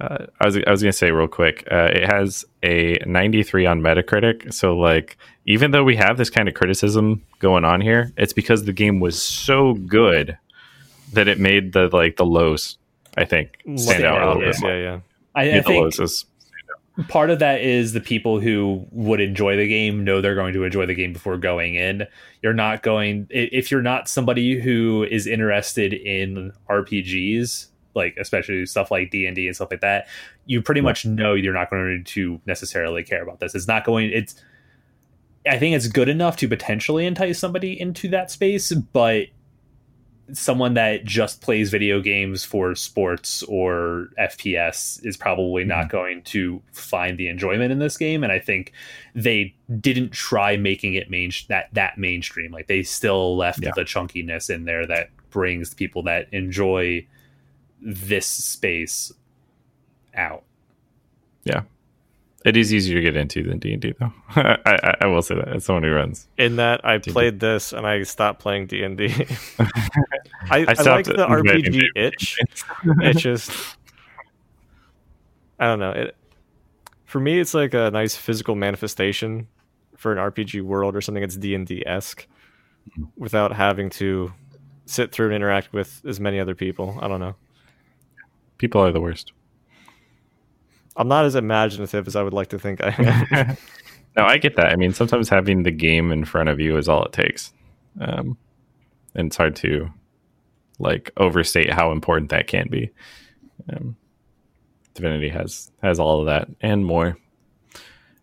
Uh, 0.00 0.26
I 0.40 0.46
was 0.46 0.56
I 0.66 0.70
was 0.70 0.82
gonna 0.82 0.92
say 0.94 1.10
real 1.10 1.28
quick. 1.28 1.66
Uh, 1.70 1.90
it 1.92 2.06
has 2.10 2.44
a 2.62 2.96
93 3.04 3.66
on 3.66 3.80
Metacritic. 3.82 4.52
So 4.54 4.74
like, 4.76 5.18
even 5.44 5.72
though 5.72 5.84
we 5.84 5.96
have 5.96 6.16
this 6.16 6.30
kind 6.30 6.48
of 6.48 6.54
criticism 6.54 7.22
going 7.38 7.64
on 7.66 7.82
here, 7.82 8.10
it's 8.16 8.32
because 8.32 8.64
the 8.64 8.72
game 8.72 8.98
was 8.98 9.20
so 9.20 9.74
good 9.74 10.38
that 11.12 11.28
it 11.28 11.38
made 11.38 11.72
the 11.74 11.88
like 11.92 12.16
the 12.16 12.24
lows. 12.24 12.78
I 13.18 13.24
think 13.26 13.58
stand 13.62 13.80
Stand 13.80 14.04
out 14.04 14.22
a 14.22 14.26
little 14.28 14.42
yeah, 14.42 14.50
bit. 14.52 14.60
more. 14.62 14.70
yeah, 14.70 14.82
yeah. 14.82 15.00
I, 15.34 15.58
I 15.58 15.62
think 15.62 15.82
lows 15.82 15.98
is- 16.00 16.24
part 17.08 17.30
of 17.30 17.38
that 17.38 17.60
is 17.60 17.92
the 17.92 18.00
people 18.00 18.40
who 18.40 18.86
would 18.90 19.20
enjoy 19.20 19.56
the 19.56 19.68
game 19.68 20.04
know 20.04 20.20
they're 20.20 20.34
going 20.34 20.52
to 20.54 20.64
enjoy 20.64 20.86
the 20.86 20.94
game 20.94 21.12
before 21.12 21.36
going 21.36 21.74
in. 21.74 22.06
You're 22.42 22.54
not 22.54 22.82
going 22.82 23.26
if 23.30 23.70
you're 23.70 23.82
not 23.82 24.08
somebody 24.08 24.58
who 24.60 25.06
is 25.10 25.26
interested 25.26 25.92
in 25.92 26.52
RPGs, 26.68 27.66
like 27.94 28.16
especially 28.18 28.66
stuff 28.66 28.90
like 28.90 29.10
D 29.10 29.26
and 29.26 29.36
D 29.36 29.46
and 29.46 29.56
stuff 29.56 29.70
like 29.70 29.80
that. 29.80 30.08
You 30.46 30.62
pretty 30.62 30.80
much 30.80 31.04
know 31.04 31.34
you're 31.34 31.54
not 31.54 31.70
going 31.70 32.04
to 32.04 32.40
necessarily 32.46 33.04
care 33.04 33.22
about 33.22 33.40
this. 33.40 33.54
It's 33.54 33.68
not 33.68 33.84
going. 33.84 34.10
It's. 34.12 34.34
I 35.46 35.58
think 35.58 35.74
it's 35.74 35.88
good 35.88 36.10
enough 36.10 36.36
to 36.36 36.48
potentially 36.48 37.06
entice 37.06 37.38
somebody 37.38 37.80
into 37.80 38.08
that 38.08 38.30
space, 38.30 38.72
but 38.72 39.28
someone 40.32 40.74
that 40.74 41.04
just 41.04 41.40
plays 41.40 41.70
video 41.70 42.00
games 42.00 42.44
for 42.44 42.74
sports 42.74 43.42
or 43.44 44.08
FPS 44.18 45.04
is 45.04 45.16
probably 45.16 45.64
not 45.64 45.82
mm-hmm. 45.82 45.96
going 45.96 46.22
to 46.22 46.62
find 46.72 47.18
the 47.18 47.28
enjoyment 47.28 47.72
in 47.72 47.78
this 47.78 47.96
game. 47.96 48.22
And 48.22 48.32
I 48.32 48.38
think 48.38 48.72
they 49.14 49.54
didn't 49.80 50.12
try 50.12 50.56
making 50.56 50.94
it 50.94 51.10
main 51.10 51.30
that 51.48 51.68
that 51.72 51.98
mainstream. 51.98 52.52
Like 52.52 52.66
they 52.66 52.82
still 52.82 53.36
left 53.36 53.62
Yeah. 53.62 53.72
the 53.74 53.82
chunkiness 53.82 54.50
in 54.50 54.64
there 54.64 54.86
that 54.86 55.10
brings 55.30 55.74
people 55.74 56.02
that 56.04 56.28
enjoy 56.32 57.06
this 57.80 58.26
space 58.26 59.12
out. 60.14 60.44
It 62.44 62.56
is 62.56 62.72
easier 62.72 62.96
to 62.96 63.02
get 63.02 63.16
into 63.16 63.42
than 63.42 63.58
D 63.58 63.74
and 63.74 63.82
D, 63.82 63.92
though. 63.98 64.12
I, 64.36 64.56
I, 64.64 64.96
I 65.02 65.06
will 65.06 65.20
say 65.20 65.34
that 65.34 65.48
as 65.48 65.64
someone 65.64 65.82
who 65.82 65.90
runs. 65.90 66.26
In 66.38 66.56
that 66.56 66.84
I 66.84 66.96
D&D. 66.96 67.12
played 67.12 67.40
this 67.40 67.72
and 67.72 67.86
I 67.86 68.02
stopped 68.04 68.40
playing 68.40 68.66
D 68.66 68.82
and 68.82 68.96
D. 68.96 69.08
I 69.58 70.64
I 70.66 70.82
like 70.82 71.04
the 71.04 71.26
RPG 71.28 71.88
itch. 71.94 72.38
It's 73.02 73.20
just 73.20 73.76
I 75.58 75.66
don't 75.66 75.80
know. 75.80 75.90
It 75.90 76.16
for 77.04 77.20
me 77.20 77.38
it's 77.38 77.52
like 77.52 77.74
a 77.74 77.90
nice 77.90 78.16
physical 78.16 78.54
manifestation 78.54 79.46
for 79.96 80.12
an 80.12 80.18
RPG 80.18 80.62
world 80.62 80.96
or 80.96 81.02
something 81.02 81.20
that's 81.20 81.36
D 81.36 81.54
and 81.54 81.66
D 81.66 81.82
esque 81.86 82.26
without 83.18 83.52
having 83.52 83.90
to 83.90 84.32
sit 84.86 85.12
through 85.12 85.26
and 85.26 85.34
interact 85.34 85.74
with 85.74 86.00
as 86.06 86.18
many 86.18 86.40
other 86.40 86.54
people. 86.54 86.98
I 87.02 87.08
don't 87.08 87.20
know. 87.20 87.36
People 88.56 88.80
are 88.80 88.92
the 88.92 89.00
worst. 89.00 89.32
I'm 91.00 91.08
not 91.08 91.24
as 91.24 91.34
imaginative 91.34 92.06
as 92.06 92.14
I 92.14 92.22
would 92.22 92.34
like 92.34 92.48
to 92.48 92.58
think 92.58 92.82
I 92.82 92.94
am. 92.98 93.56
No, 94.16 94.24
I 94.24 94.38
get 94.38 94.56
that. 94.56 94.72
I 94.72 94.76
mean, 94.76 94.92
sometimes 94.92 95.28
having 95.28 95.62
the 95.62 95.70
game 95.70 96.10
in 96.10 96.24
front 96.24 96.48
of 96.48 96.58
you 96.58 96.76
is 96.76 96.88
all 96.88 97.04
it 97.04 97.12
takes, 97.12 97.52
um, 98.00 98.36
and 99.14 99.28
it's 99.28 99.36
hard 99.36 99.54
to 99.56 99.88
like 100.80 101.12
overstate 101.16 101.72
how 101.72 101.92
important 101.92 102.30
that 102.30 102.48
can 102.48 102.68
be. 102.68 102.90
Um, 103.72 103.96
Divinity 104.94 105.28
has 105.28 105.70
has 105.80 106.00
all 106.00 106.18
of 106.18 106.26
that 106.26 106.48
and 106.60 106.84
more. 106.84 107.16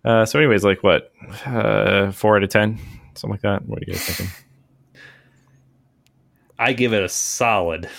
Uh, 0.04 0.26
so, 0.26 0.38
anyways, 0.38 0.66
like 0.66 0.84
what, 0.84 1.14
uh, 1.46 2.12
four 2.12 2.36
out 2.36 2.44
of 2.44 2.50
ten, 2.50 2.78
something 3.14 3.32
like 3.32 3.42
that. 3.44 3.66
What 3.66 3.80
are 3.80 3.84
you 3.88 3.94
guys 3.94 4.04
thinking? 4.04 4.36
I 6.60 6.74
give 6.74 6.92
it 6.92 7.02
a 7.02 7.10
solid. 7.10 7.90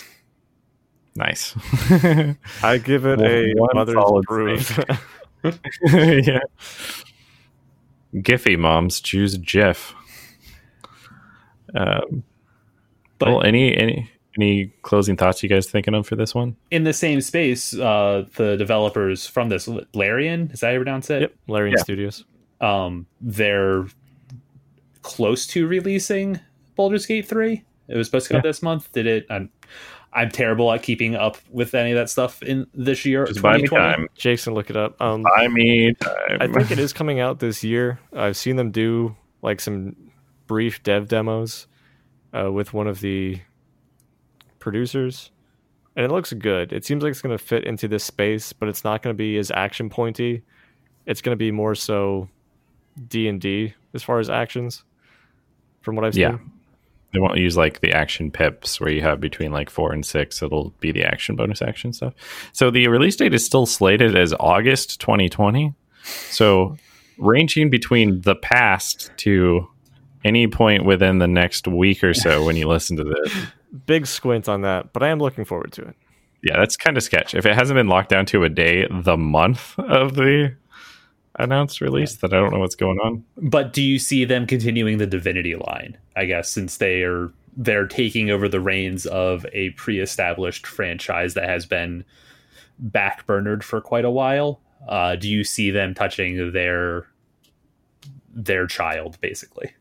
Nice. 1.19 1.55
I 2.63 2.79
give 2.79 3.05
it 3.05 3.19
One- 3.19 3.27
a 3.31 3.53
one 3.57 3.71
mother's 3.75 3.95
solid 3.95 4.25
proof. 4.25 4.79
yeah. 5.85 6.39
Giphy 8.15 8.59
moms 8.59 9.01
choose 9.01 9.37
Jeff. 9.39 9.95
Um, 11.75 12.23
But 13.19 13.29
well, 13.29 13.43
any 13.43 13.77
any 13.77 14.11
any 14.39 14.73
closing 14.83 15.17
thoughts 15.17 15.43
you 15.43 15.49
guys 15.49 15.67
thinking 15.69 15.95
of 15.95 16.07
for 16.07 16.15
this 16.17 16.35
one? 16.35 16.57
in 16.71 16.85
the 16.85 16.93
same 16.93 17.21
space, 17.21 17.75
uh, 17.75 18.25
the 18.37 18.57
developers 18.57 19.27
from 19.27 19.49
this 19.49 19.69
Larian, 19.95 20.51
is 20.53 20.61
that 20.61 20.69
how 20.69 20.73
you 20.75 20.79
pronounce 20.79 21.11
it? 21.11 21.23
yep, 21.23 21.35
Larian 21.49 21.75
Yeah. 21.77 21.83
Studios. 21.83 22.25
um, 22.61 23.07
they're 23.21 23.87
close 25.03 25.47
to 25.49 25.67
releasing 25.67 26.39
Baldur's 26.77 27.07
Gate 27.07 27.27
3. 27.27 27.65
It 27.89 27.97
was 27.97 28.07
supposed 28.07 28.27
to 28.27 28.35
come 28.35 28.39
out 28.39 28.43
this 28.45 28.63
month. 28.63 28.93
Did 28.93 29.07
it? 29.07 29.27
I'm, 29.31 29.51
I'm 30.13 30.31
terrible 30.31 30.73
at 30.73 30.83
keeping 30.83 31.15
up 31.15 31.37
with 31.51 31.75
any 31.75 31.93
of 31.93 31.97
that 31.97 32.09
stuff 32.09 32.43
in 32.43 32.67
this 32.75 33.05
year. 33.05 33.27
Just 33.27 33.43
buy 33.43 33.59
me 33.59 33.69
time. 33.69 34.09
Jason, 34.15 34.55
look 34.55 34.71
it 34.71 34.77
up. 34.77 35.01
Um, 35.01 35.23
Buy 35.23 35.49
me 35.49 35.93
time. 35.95 36.39
I 36.41 36.49
think 36.49 36.71
it 36.71 36.79
is 36.79 36.93
coming 36.93 37.21
out 37.21 37.41
this 37.41 37.63
year. 37.63 38.01
I've 38.15 38.37
seen 38.37 38.57
them 38.57 38.71
do 38.71 39.15
like 39.43 39.61
some 39.61 39.95
brief 40.47 40.83
dev 40.83 41.09
demos 41.09 41.67
uh, 42.33 42.51
with 42.51 42.73
one 42.73 42.87
of 42.87 43.01
the 43.01 43.41
producers, 44.59 45.31
and 45.95 46.05
it 46.05 46.11
looks 46.11 46.33
good. 46.33 46.73
It 46.73 46.85
seems 46.87 47.03
like 47.03 47.11
it's 47.11 47.23
going 47.23 47.37
to 47.37 47.43
fit 47.43 47.65
into 47.65 47.87
this 47.87 48.05
space, 48.05 48.53
but 48.53 48.69
it's 48.69 48.85
not 48.85 49.03
going 49.03 49.15
to 49.15 49.19
be 49.19 49.37
as 49.37 49.51
action 49.51 49.91
pointy. 49.91 50.43
It's 51.07 51.21
going 51.21 51.33
to 51.33 51.39
be 51.39 51.51
more 51.51 51.75
so 51.75 52.29
D 53.09 53.29
and 53.29 53.41
D 53.41 53.75
as 53.95 54.03
far 54.03 54.19
as 54.21 54.31
actions, 54.31 54.85
from 55.83 55.97
what 55.97 56.05
I've 56.05 56.15
seen. 56.15 56.23
Yeah. 56.23 56.39
They 57.19 57.23
won't 57.23 57.39
use 57.39 57.57
like 57.57 57.81
the 57.81 57.93
action 57.93 58.31
pips 58.31 58.81
where 58.81 58.93
you 58.93 59.03
have 59.03 59.21
between 59.21 59.51
like 59.51 59.71
four 59.71 59.93
and 59.93 60.07
six. 60.07 60.41
It'll 60.41 60.73
be 60.79 60.93
the 60.93 61.03
action 61.03 61.35
bonus 61.35 61.61
action 61.61 61.93
stuff. 61.93 62.15
So 62.53 62.71
the 62.71 62.87
release 62.87 63.17
date 63.17 63.35
is 63.35 63.45
still 63.45 63.67
slated 63.67 64.17
as 64.17 64.33
August 64.39 65.01
2020. 65.01 65.75
So 66.31 66.77
ranging 67.19 67.71
between 67.71 68.21
the 68.21 68.37
past 68.37 69.11
to 69.17 69.67
any 70.25 70.47
point 70.47 70.85
within 70.85 71.19
the 71.19 71.27
next 71.27 71.67
week 71.67 72.05
or 72.05 72.15
so 72.15 72.45
when 72.45 72.55
you 72.55 72.69
listen 72.69 72.97
to 72.99 73.03
this. 73.03 73.35
Big 73.87 74.07
squint 74.07 74.49
on 74.49 74.61
that, 74.61 74.93
but 74.93 75.03
I 75.03 75.09
am 75.09 75.19
looking 75.19 75.45
forward 75.45 75.73
to 75.73 75.89
it. 75.89 75.97
Yeah, 76.45 76.57
that's 76.57 76.77
kind 76.77 76.97
of 76.97 77.03
sketch. 77.03 77.35
If 77.35 77.47
it 77.47 77.57
hasn't 77.57 77.77
been 77.77 77.89
locked 77.89 78.11
down 78.11 78.27
to 78.27 78.45
a 78.45 78.49
day, 78.49 78.87
the 78.89 79.17
month 79.17 79.77
of 79.77 80.15
the 80.15 80.55
announced 81.39 81.81
release, 81.81 82.17
that 82.17 82.33
I 82.33 82.37
don't 82.41 82.53
know 82.53 82.59
what's 82.61 82.75
going 82.75 82.99
on. 82.99 83.25
But 83.37 83.73
do 83.73 83.83
you 83.83 83.99
see 83.99 84.25
them 84.25 84.47
continuing 84.47 84.99
the 84.99 85.07
Divinity 85.07 85.55
line? 85.57 85.97
I 86.17 86.25
guess 86.25 86.49
since 86.51 86.77
they 86.79 87.03
are 87.03 87.33
they're 87.57 87.87
taking 87.87 88.31
over 88.31 88.49
the 88.49 88.61
reins 88.61 89.05
of 89.07 89.45
a 89.53 89.71
pre-established 89.71 90.67
franchise 90.67 91.35
that 91.35 91.49
has 91.49 91.67
been 91.67 92.05
backburnered 92.85 93.63
for 93.65 93.81
quite 93.81 94.05
a 94.05 94.11
while. 94.11 94.61
Uh, 94.89 95.17
do 95.17 95.29
you 95.29 95.43
see 95.43 95.71
them 95.71 95.95
touching 95.95 96.53
their 96.53 97.07
their 98.33 98.67
child, 98.67 99.19
basically? 99.21 99.73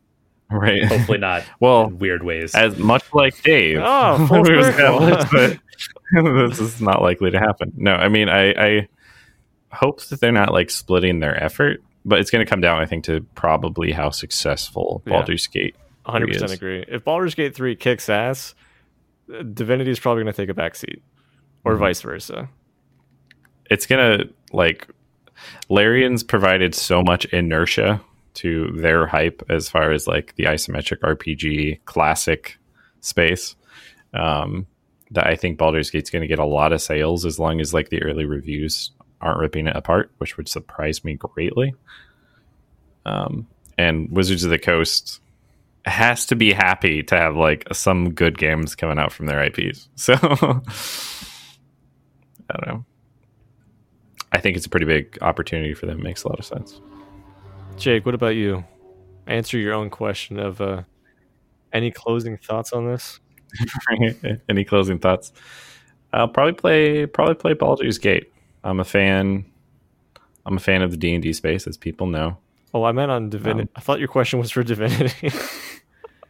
Right. 0.49 0.84
Hopefully 0.86 1.18
not 1.20 1.43
Well, 1.60 1.88
in 1.88 1.99
weird 1.99 2.24
ways. 2.24 2.55
as 2.55 2.78
much 2.78 3.03
like 3.14 3.41
Dave. 3.43 3.80
Oh, 3.82 4.26
full 4.28 4.38
we've 4.43 4.64
circle. 4.64 5.08
established 5.08 5.32
that 5.34 5.60
this 6.49 6.60
is 6.60 6.82
not 6.82 7.01
likely 7.01 7.30
to 7.32 7.39
happen. 7.39 7.72
No, 7.76 7.91
I 7.93 8.08
mean, 8.08 8.30
I, 8.30 8.51
I 8.51 8.88
hope 9.72 10.01
that 10.05 10.20
they're 10.20 10.32
not 10.32 10.51
like 10.53 10.70
splitting 10.70 11.20
their 11.20 11.41
effort, 11.43 11.82
but 12.05 12.20
it's 12.20 12.32
going 12.32 12.45
to 12.45 12.49
come 12.49 12.61
down, 12.61 12.82
I 12.82 12.86
think, 12.86 13.03
to 13.05 13.22
probably 13.36 13.91
how 13.91 14.09
successful 14.11 15.01
Yeah. 15.05 15.13
Baldur's 15.13 15.47
Gate. 15.47 15.76
100% 16.05 16.53
agree. 16.53 16.86
If 16.88 17.03
Baldur's 17.03 17.36
Gate 17.36 17.53
3 17.53 17.76
kicks 17.76 18.07
ass, 18.09 18.55
Divinity 19.53 19.91
is 19.91 19.99
probably 19.99 20.24
going 20.24 20.34
to 20.34 20.41
take 20.41 20.49
a 20.49 20.53
backseat, 20.57 21.01
or 21.65 21.76
Mhm. 21.76 21.80
vice 21.80 22.01
versa. 22.01 22.49
It's 23.70 23.86
going 23.86 24.20
to 24.20 24.30
like 24.53 24.88
Larian's 25.70 26.24
provided 26.24 26.74
so 26.74 27.03
much 27.03 27.26
inertia 27.26 27.99
to 28.36 28.72
their 28.72 29.05
hype 29.07 29.43
as 29.49 29.68
far 29.70 29.91
as 29.91 30.07
like 30.07 30.34
the 30.36 30.45
isometric 30.45 30.99
RPG 30.99 31.80
classic 31.84 32.57
space. 33.01 33.55
Um, 34.13 34.65
that 35.11 35.28
I 35.28 35.36
think 35.36 35.57
Baldur's 35.57 35.89
Gate's 35.89 36.09
going 36.09 36.22
to 36.22 36.28
get 36.28 36.39
a 36.39 36.45
lot 36.45 36.72
of 36.74 36.82
sales 36.82 37.26
as 37.26 37.38
long 37.39 37.59
as 37.59 37.74
like 37.74 37.89
the 37.89 38.01
early 38.03 38.26
reviews 38.26 38.91
aren't 39.22 39.39
ripping 39.39 39.68
it 39.68 39.76
apart, 39.76 40.11
which 40.18 40.38
would 40.38 40.47
surprise 40.47 41.03
me 41.03 41.15
greatly. 41.15 41.74
Um, 43.05 43.47
and 43.78 44.09
Wizards 44.11 44.43
of 44.43 44.49
the 44.49 44.59
Coast 44.59 45.22
has 45.86 46.26
to 46.26 46.36
be 46.36 46.51
happy 46.51 47.01
to 47.03 47.15
have 47.15 47.36
like 47.36 47.65
some 47.72 48.13
good 48.13 48.38
games 48.38 48.76
coming 48.76 48.99
out 48.99 49.11
from 49.11 49.28
their 49.28 49.43
IPs. 49.43 49.89
So 49.97 50.13
I 52.49 52.59
don't 52.59 52.68
know. 52.68 52.86
I 54.32 54.39
think 54.39 54.55
it's 54.55 54.65
a 54.65 54.70
pretty 54.70 54.86
big 54.86 55.18
opportunity 55.22 55.74
for 55.74 55.86
them. 55.86 55.99
It 55.99 56.03
makes 56.03 56.24
a 56.24 56.30
lot 56.30 56.39
of 56.39 56.45
sense. 56.45 56.80
Jake, 57.76 58.05
what 58.05 58.15
about 58.15 58.36
you? 58.36 58.63
Answer 59.28 59.57
your 59.57 59.74
own 59.74 59.89
question 59.89 60.39
of 60.39 60.61
uh, 60.61 60.84
any 61.74 61.91
closing 61.91 62.38
thoughts 62.38 62.72
on 62.72 62.88
this? 62.88 63.20
Any 64.49 64.63
closing 64.63 64.99
thoughts? 64.99 65.32
I'll 66.13 66.28
probably 66.28 66.53
play 66.53 67.05
probably 67.05 67.36
play 67.36 67.53
Baldur's 67.53 67.97
Gate. 67.97 68.32
I'm 68.64 68.80
a 68.80 68.86
fan. 68.86 69.45
I'm 70.45 70.58
a 70.58 70.60
fan 70.60 70.82
of 70.82 70.91
the 70.91 70.97
D 70.97 71.14
and 71.14 71.24
D 71.24 71.34
space, 71.34 71.68
as 71.68 71.78
people 71.78 72.08
know. 72.08 72.38
Oh, 72.74 72.84
I 72.84 72.91
meant 72.91 73.12
on 73.12 73.30
Divinity. 73.30 73.70
I 73.76 73.80
thought 73.80 73.99
your 73.99 74.08
question 74.08 74.39
was 74.39 74.51
for 74.51 74.64
Divinity. 74.64 75.32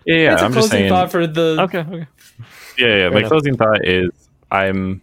Yeah, 0.07 0.15
yeah. 0.15 0.29
That's 0.29 0.41
a 0.41 0.45
I'm 0.45 0.53
just 0.53 0.69
closing 0.69 0.79
saying. 0.79 0.89
thought 0.89 1.11
for 1.11 1.27
the. 1.27 1.57
okay, 1.63 1.79
okay. 1.79 2.07
Yeah, 2.77 2.95
yeah. 2.95 3.09
My 3.09 3.19
enough. 3.19 3.29
closing 3.29 3.57
thought 3.57 3.85
is 3.85 4.09
I'm. 4.49 5.01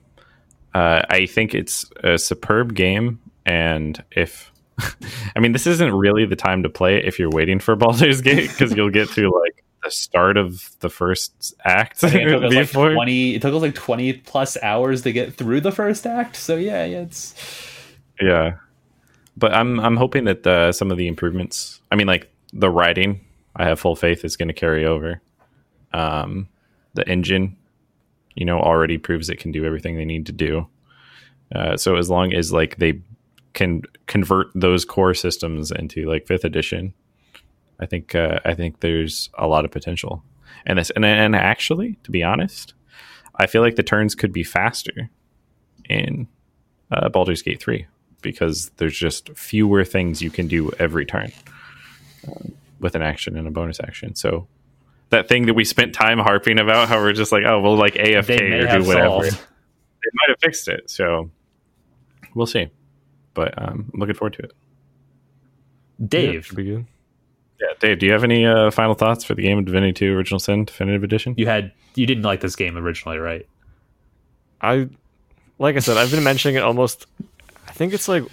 Uh, 0.75 1.03
I 1.09 1.27
think 1.27 1.55
it's 1.55 1.85
a 2.03 2.16
superb 2.16 2.75
game, 2.75 3.20
and 3.45 4.03
if 4.12 4.51
I 5.37 5.41
mean 5.41 5.53
this 5.53 5.66
isn't 5.66 5.93
really 5.93 6.25
the 6.25 6.37
time 6.37 6.62
to 6.62 6.70
play 6.70 6.97
it 6.97 7.05
if 7.05 7.18
you're 7.18 7.31
waiting 7.31 7.59
for 7.61 7.77
Baldur's 7.77 8.22
Gate 8.22 8.49
because 8.49 8.75
you'll 8.75 8.89
get 8.91 9.11
through 9.11 9.39
like 9.43 9.53
the 9.85 9.91
start 9.91 10.37
of 10.37 10.70
the 10.80 10.91
first 10.91 11.55
act 11.64 12.03
I 12.03 12.11
think 12.11 12.28
it 12.28 12.30
took 12.30 12.45
us 12.45 12.55
like 12.55 12.70
twenty. 12.70 13.35
It 13.35 13.43
took 13.43 13.55
us 13.55 13.62
like 13.62 13.74
twenty 13.74 14.12
plus 14.14 14.57
hours 14.62 15.03
to 15.03 15.12
get 15.12 15.35
through 15.35 15.61
the 15.61 15.72
first 15.72 16.07
act. 16.07 16.37
So 16.37 16.57
yeah, 16.57 16.85
yeah, 16.85 17.03
it's 17.03 17.35
Yeah, 18.20 18.57
but 19.37 19.53
I'm 19.53 19.78
I'm 19.80 19.97
hoping 19.97 20.24
that 20.24 20.47
uh, 20.47 20.72
some 20.72 20.91
of 20.91 20.99
the 20.99 21.07
improvements. 21.07 21.80
I 21.93 21.97
mean, 21.97 22.07
like 22.07 22.30
the 22.53 22.70
writing, 22.70 23.20
I 23.57 23.64
have 23.64 23.80
full 23.80 23.97
faith 23.97 24.24
is 24.24 24.37
going 24.37 24.49
to 24.49 24.55
carry 24.55 24.85
over. 24.85 25.20
Um, 25.93 26.49
the 26.95 27.09
engine, 27.09 27.57
you 28.35 28.45
know, 28.45 28.59
already 28.59 28.99
proves 28.99 29.28
it 29.28 29.39
can 29.39 29.53
do 29.53 29.64
everything 29.64 29.97
they 29.97 30.05
need 30.05 30.26
to 30.26 30.32
do. 30.32 30.66
Uh, 31.55 31.76
so 31.76 31.97
as 31.97 32.11
long 32.11 32.32
as 32.32 32.53
like 32.53 32.76
they 32.76 33.01
can 33.53 33.82
convert 34.07 34.49
those 34.55 34.85
core 34.85 35.14
systems 35.14 35.70
into 35.70 36.09
like 36.09 36.26
fifth 36.26 36.45
edition, 36.45 36.93
I 37.81 37.87
think 37.87 38.14
uh, 38.14 38.41
I 38.45 38.55
think 38.55 38.81
there's 38.81 39.31
a 39.39 39.47
lot 39.47 39.64
of 39.64 39.70
potential. 39.70 40.22
And 40.66 40.79
this 40.79 40.91
and 40.91 41.05
and 41.05 41.35
actually, 41.35 41.99
to 42.05 42.11
be 42.11 42.22
honest, 42.22 42.75
I 43.37 43.47
feel 43.47 43.62
like 43.62 43.77
the 43.77 43.83
turns 43.83 44.14
could 44.14 44.33
be 44.33 44.45
faster 44.45 45.11
in 45.89 46.29
uh, 46.91 47.09
Baldur's 47.09 47.43
Gate 47.43 47.61
three 47.61 47.87
because 48.22 48.70
there's 48.77 48.97
just 48.97 49.31
fewer 49.37 49.85
things 49.85 50.22
you 50.22 50.31
can 50.31 50.49
do 50.49 50.70
every 50.79 51.05
turn 51.05 51.31
um, 52.27 52.55
with 52.81 52.95
an 52.95 53.03
action 53.03 53.37
and 53.37 53.47
a 53.47 53.51
bonus 53.51 53.81
action. 53.81 54.14
So 54.14 54.47
that 55.11 55.29
thing 55.29 55.47
that 55.47 55.55
we 55.55 55.64
spent 55.64 55.95
time 55.95 56.18
harping 56.18 56.59
about, 56.59 56.89
how 56.89 56.99
we're 56.99 57.12
just 57.12 57.33
like, 57.33 57.45
oh, 57.45 57.61
we'll 57.61 57.77
like 57.77 57.95
AFK 57.95 58.27
they 58.27 58.61
or 58.61 58.79
do 58.81 58.87
whatever. 58.87 59.09
solved. 59.09 59.31
They 59.33 60.11
might 60.14 60.29
have 60.29 60.39
fixed 60.41 60.68
it, 60.68 60.91
so 60.91 61.31
we'll 62.35 62.47
see. 62.47 62.68
But 63.35 63.55
um, 63.57 63.91
I'm 63.93 64.01
looking 64.01 64.14
forward 64.14 64.35
to 64.35 64.43
it. 64.45 64.53
Dave. 66.07 66.47
should 66.47 66.57
be 66.57 66.64
good. 66.64 66.87
Yeah, 67.61 67.68
Dave, 67.78 67.98
do 68.00 68.07
you 68.07 68.12
have 68.12 68.24
any 68.24 68.44
uh, 68.44 68.70
final 68.70 68.94
thoughts 68.94 69.24
for 69.24 69.34
the 69.34 69.42
game 69.42 69.59
of 69.59 69.64
Divinity 69.64 69.92
2 69.92 70.16
Original 70.16 70.40
Sin 70.40 70.64
Definitive 70.64 71.05
Edition? 71.05 71.34
you 71.36 71.46
had 71.46 71.72
you 71.94 72.07
didn't 72.07 72.24
like 72.24 72.40
this 72.40 72.57
game 72.57 72.76
originally, 72.76 73.18
right? 73.18 73.46
I, 74.61 74.88
like 75.59 75.76
I 75.76 75.78
said, 75.78 75.96
I've 75.96 76.11
been 76.11 76.24
mentioning 76.24 76.57
it 76.57 76.62
almost. 76.62 77.07
I 77.68 77.72
think 77.72 77.92
it's 77.92 78.09
like 78.09 78.24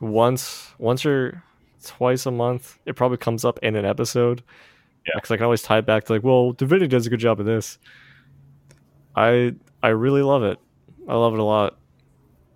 once, 0.00 0.70
once 0.78 1.04
or 1.04 1.42
twice 1.84 2.26
a 2.26 2.30
month. 2.30 2.78
It 2.86 2.94
probably 2.94 3.16
comes 3.18 3.44
up 3.44 3.58
in 3.62 3.74
an 3.74 3.84
episode. 3.84 4.42
Yeah. 5.06 5.12
because 5.16 5.30
I 5.30 5.36
can 5.36 5.44
always 5.44 5.62
tie 5.62 5.78
it 5.78 5.86
back 5.86 6.04
to 6.04 6.12
like, 6.12 6.22
well, 6.22 6.52
Divinity 6.52 6.86
does 6.88 7.06
a 7.06 7.10
good 7.10 7.20
job 7.20 7.40
of 7.40 7.46
this. 7.46 7.78
I 9.16 9.54
I 9.82 9.88
really 9.88 10.22
love 10.22 10.42
it. 10.42 10.58
I 11.08 11.14
love 11.16 11.32
it 11.34 11.40
a 11.40 11.44
lot. 11.44 11.78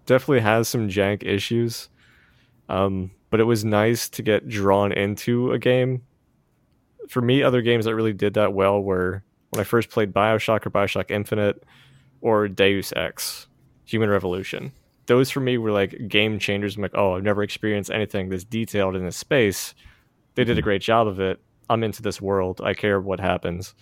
Definitely 0.07 0.41
has 0.41 0.69
some 0.69 0.89
jank 0.89 1.25
issues, 1.25 1.89
um, 2.69 3.11
but 3.31 3.41
it 3.41 3.45
was 3.45 3.65
nice 3.65 4.09
to 4.11 4.23
get 4.23 4.49
drawn 4.49 4.93
into 4.93 5.53
a 5.53 5.59
game. 5.59 6.03
For 7.09 7.21
me, 7.21 7.43
other 7.43 7.63
games 7.63 7.85
that 7.85 7.95
really 7.95 8.13
did 8.13 8.35
that 8.35 8.53
well 8.53 8.81
were 8.81 9.23
when 9.51 9.61
I 9.61 9.65
first 9.65 9.91
played 9.91 10.13
Bioshock 10.13 10.67
or 10.67 10.71
Bioshock 10.71 11.11
Infinite 11.11 11.63
or 12.21 12.49
Deus 12.49 12.93
Ex, 12.97 13.49
Human 13.85 14.09
Revolution. 14.09 14.73
Those 15.07 15.31
for 15.31 15.41
me 15.41 15.59
were 15.59 15.73
like 15.73 16.09
game 16.09 16.39
changers. 16.39 16.77
I'm 16.77 16.83
like, 16.83 16.95
oh, 16.95 17.17
I've 17.17 17.23
never 17.23 17.43
experienced 17.43 17.91
anything 17.91 18.29
this 18.29 18.45
detailed 18.45 18.97
in 18.97 19.05
this 19.05 19.17
space. 19.17 19.75
They 20.35 20.45
did 20.45 20.57
a 20.57 20.61
mm-hmm. 20.61 20.65
great 20.65 20.83
job 20.83 21.07
of 21.07 21.21
it. 21.21 21.41
I'm 21.69 21.83
into 21.83 22.03
this 22.03 22.21
world. 22.21 22.61
I 22.63 22.75
care 22.75 23.01
what 23.01 23.21
happens. 23.21 23.75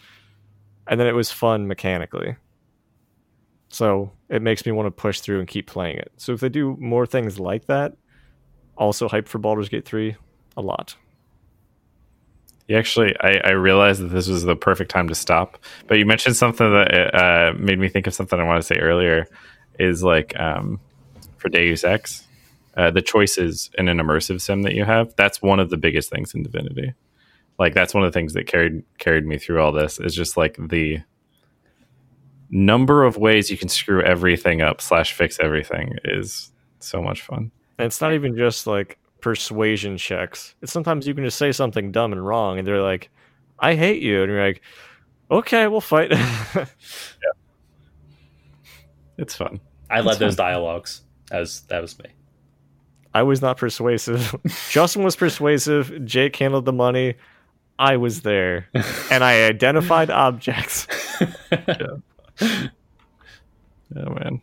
And 0.87 0.99
then 0.99 1.07
it 1.07 1.15
was 1.15 1.31
fun 1.31 1.69
mechanically. 1.69 2.37
So 3.69 4.11
it 4.29 4.43
makes 4.43 4.67
me 4.67 4.73
want 4.73 4.87
to 4.87 4.91
push 4.91 5.21
through 5.21 5.39
and 5.39 5.47
keep 5.47 5.67
playing 5.67 5.99
it. 5.99 6.11
So 6.17 6.33
if 6.33 6.41
they 6.41 6.49
do 6.49 6.77
more 6.81 7.07
things 7.07 7.39
like 7.39 7.67
that, 7.67 7.97
also 8.77 9.09
hype 9.09 9.29
for 9.29 9.39
Baldur's 9.39 9.69
Gate 9.69 9.85
3 9.85 10.17
a 10.57 10.63
lot. 10.63 10.97
You 12.71 12.79
actually, 12.79 13.17
I, 13.21 13.41
I 13.45 13.51
realized 13.51 14.01
that 14.01 14.11
this 14.11 14.29
was 14.29 14.45
the 14.45 14.55
perfect 14.55 14.93
time 14.93 15.09
to 15.09 15.15
stop. 15.17 15.59
But 15.89 15.99
you 15.99 16.07
mentioned 16.07 16.37
something 16.37 16.71
that 16.71 17.15
uh, 17.17 17.53
made 17.59 17.81
me 17.81 17.89
think 17.89 18.07
of 18.07 18.15
something 18.15 18.39
I 18.39 18.45
wanted 18.45 18.61
to 18.61 18.67
say 18.69 18.77
earlier. 18.77 19.27
Is 19.81 20.05
like 20.05 20.39
um, 20.39 20.79
for 21.37 21.49
Deus 21.49 21.83
Ex, 21.83 22.29
uh, 22.77 22.93
the 22.93 23.03
choices 23.03 23.71
in 23.77 23.89
an 23.89 23.99
immersive 23.99 24.41
sim 24.41 24.63
that 24.63 24.75
you 24.75 24.85
have. 24.85 25.13
That's 25.17 25.43
one 25.43 25.59
of 25.59 25.69
the 25.69 25.77
biggest 25.77 26.11
things 26.11 26.33
in 26.33 26.45
Divinity. 26.45 26.95
Like 27.59 27.75
that's 27.75 27.93
one 27.93 28.05
of 28.05 28.13
the 28.13 28.17
things 28.17 28.35
that 28.35 28.47
carried 28.47 28.85
carried 28.99 29.27
me 29.27 29.37
through 29.37 29.61
all 29.61 29.73
this. 29.73 29.99
Is 29.99 30.15
just 30.15 30.37
like 30.37 30.57
the 30.57 31.01
number 32.51 33.03
of 33.03 33.17
ways 33.17 33.51
you 33.51 33.57
can 33.57 33.69
screw 33.69 34.01
everything 34.01 34.63
up 34.63 34.81
slash 34.81 35.13
fix 35.13 35.41
everything 35.41 35.97
is 36.05 36.53
so 36.79 37.03
much 37.03 37.23
fun. 37.23 37.51
And 37.79 37.87
it's 37.87 38.01
not 38.01 38.13
even 38.13 38.37
just 38.37 38.69
like 38.69 39.01
persuasion 39.21 39.97
checks. 39.97 40.55
It's 40.63 40.73
sometimes 40.73 41.07
you 41.07 41.15
can 41.15 41.25
just 41.25 41.39
say 41.39 41.53
something 41.53 41.93
dumb 41.93 42.13
and 42.13 42.25
wrong, 42.25 42.59
and 42.59 42.67
they're 42.67 42.83
like, 42.83 43.11
I 43.59 43.75
hate 43.75 44.03
you. 44.03 44.23
And 44.23 44.33
you're 44.33 44.45
like, 44.45 44.63
okay, 45.31 45.67
we'll 45.69 45.81
fight. 45.81 46.11
yeah. 46.55 46.67
It's 49.19 49.35
fun. 49.35 49.61
I 49.91 50.01
led 50.01 50.19
those 50.19 50.37
dialogues. 50.37 51.03
That 51.31 51.41
was 51.41 51.61
that 51.63 51.83
was 51.83 51.99
me. 51.99 52.07
I 53.13 53.23
was 53.23 53.43
not 53.43 53.57
persuasive. 53.57 54.35
Justin 54.71 55.03
was 55.03 55.17
persuasive. 55.17 56.05
Jake 56.05 56.37
handled 56.37 56.65
the 56.65 56.73
money. 56.73 57.15
I 57.79 57.97
was 57.97 58.23
there. 58.23 58.69
and 59.11 59.25
I 59.25 59.45
identified 59.45 60.11
objects. 60.11 60.87
Oh 63.97 64.11
man. 64.11 64.41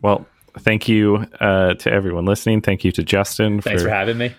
Well, 0.00 0.26
thank 0.58 0.88
you 0.88 1.26
uh, 1.40 1.74
to 1.74 1.92
everyone 1.92 2.24
listening. 2.24 2.60
Thank 2.60 2.84
you 2.84 2.92
to 2.92 3.02
Justin 3.02 3.60
Thanks 3.60 3.82
for 3.82 3.88
having 3.88 4.18
me. 4.18 4.34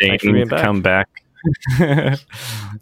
Thanks 0.00 0.22
for 0.22 0.32
deigning 0.32 0.34
being 0.34 0.48
back. 0.48 0.64
come 0.64 0.82
back. 0.82 1.08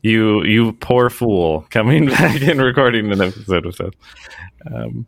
you 0.03 0.43
you 0.45 0.73
poor 0.75 1.11
fool 1.11 1.67
coming 1.71 2.07
back 2.11 2.41
and 2.43 2.61
recording 2.61 3.13
an 3.13 3.21
episode 3.21 3.67
with 3.67 3.81
us. 3.81 3.93
Um, 4.73 5.07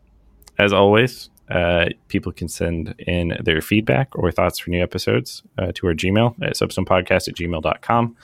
as 0.57 0.73
always, 0.73 1.29
uh, 1.49 1.85
people 2.09 2.31
can 2.31 2.47
send 2.47 2.95
in 2.99 3.37
their 3.43 3.61
feedback 3.61 4.09
or 4.15 4.31
thoughts 4.31 4.59
for 4.59 4.69
new 4.69 4.81
episodes 4.81 5.43
uh, 5.57 5.71
to 5.75 5.87
our 5.87 5.93
Gmail 5.93 6.35
at 6.43 6.53
soapstonepodcast 6.53 7.27
at 7.27 7.35
gmail.com. 7.35 8.15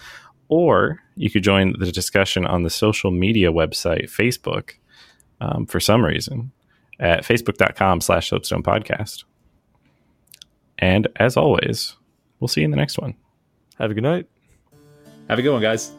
Or 0.48 1.02
you 1.16 1.32
could 1.32 1.44
join 1.44 1.74
the 1.80 1.92
discussion 1.92 2.46
on 2.46 2.64
the 2.64 2.70
social 2.70 3.10
media 3.10 3.52
website, 3.52 4.04
Facebook, 4.04 4.74
um, 5.42 5.66
for 5.66 5.80
some 5.80 6.06
reason, 6.06 6.52
at 7.00 7.24
facebook.com 7.24 8.02
slash 8.02 8.30
soapstone 8.30 8.62
podcast. 8.62 9.24
And 10.80 11.08
as 11.16 11.38
always, 11.38 11.96
we'll 12.40 12.48
see 12.48 12.62
you 12.62 12.66
in 12.66 12.72
the 12.72 12.78
next 12.78 12.98
one. 12.98 13.16
Have 13.80 13.92
a 13.92 13.94
good 13.94 14.04
night. 14.04 14.28
Have 15.30 15.40
a 15.40 15.42
good 15.42 15.52
one, 15.52 15.62
guys. 15.62 15.92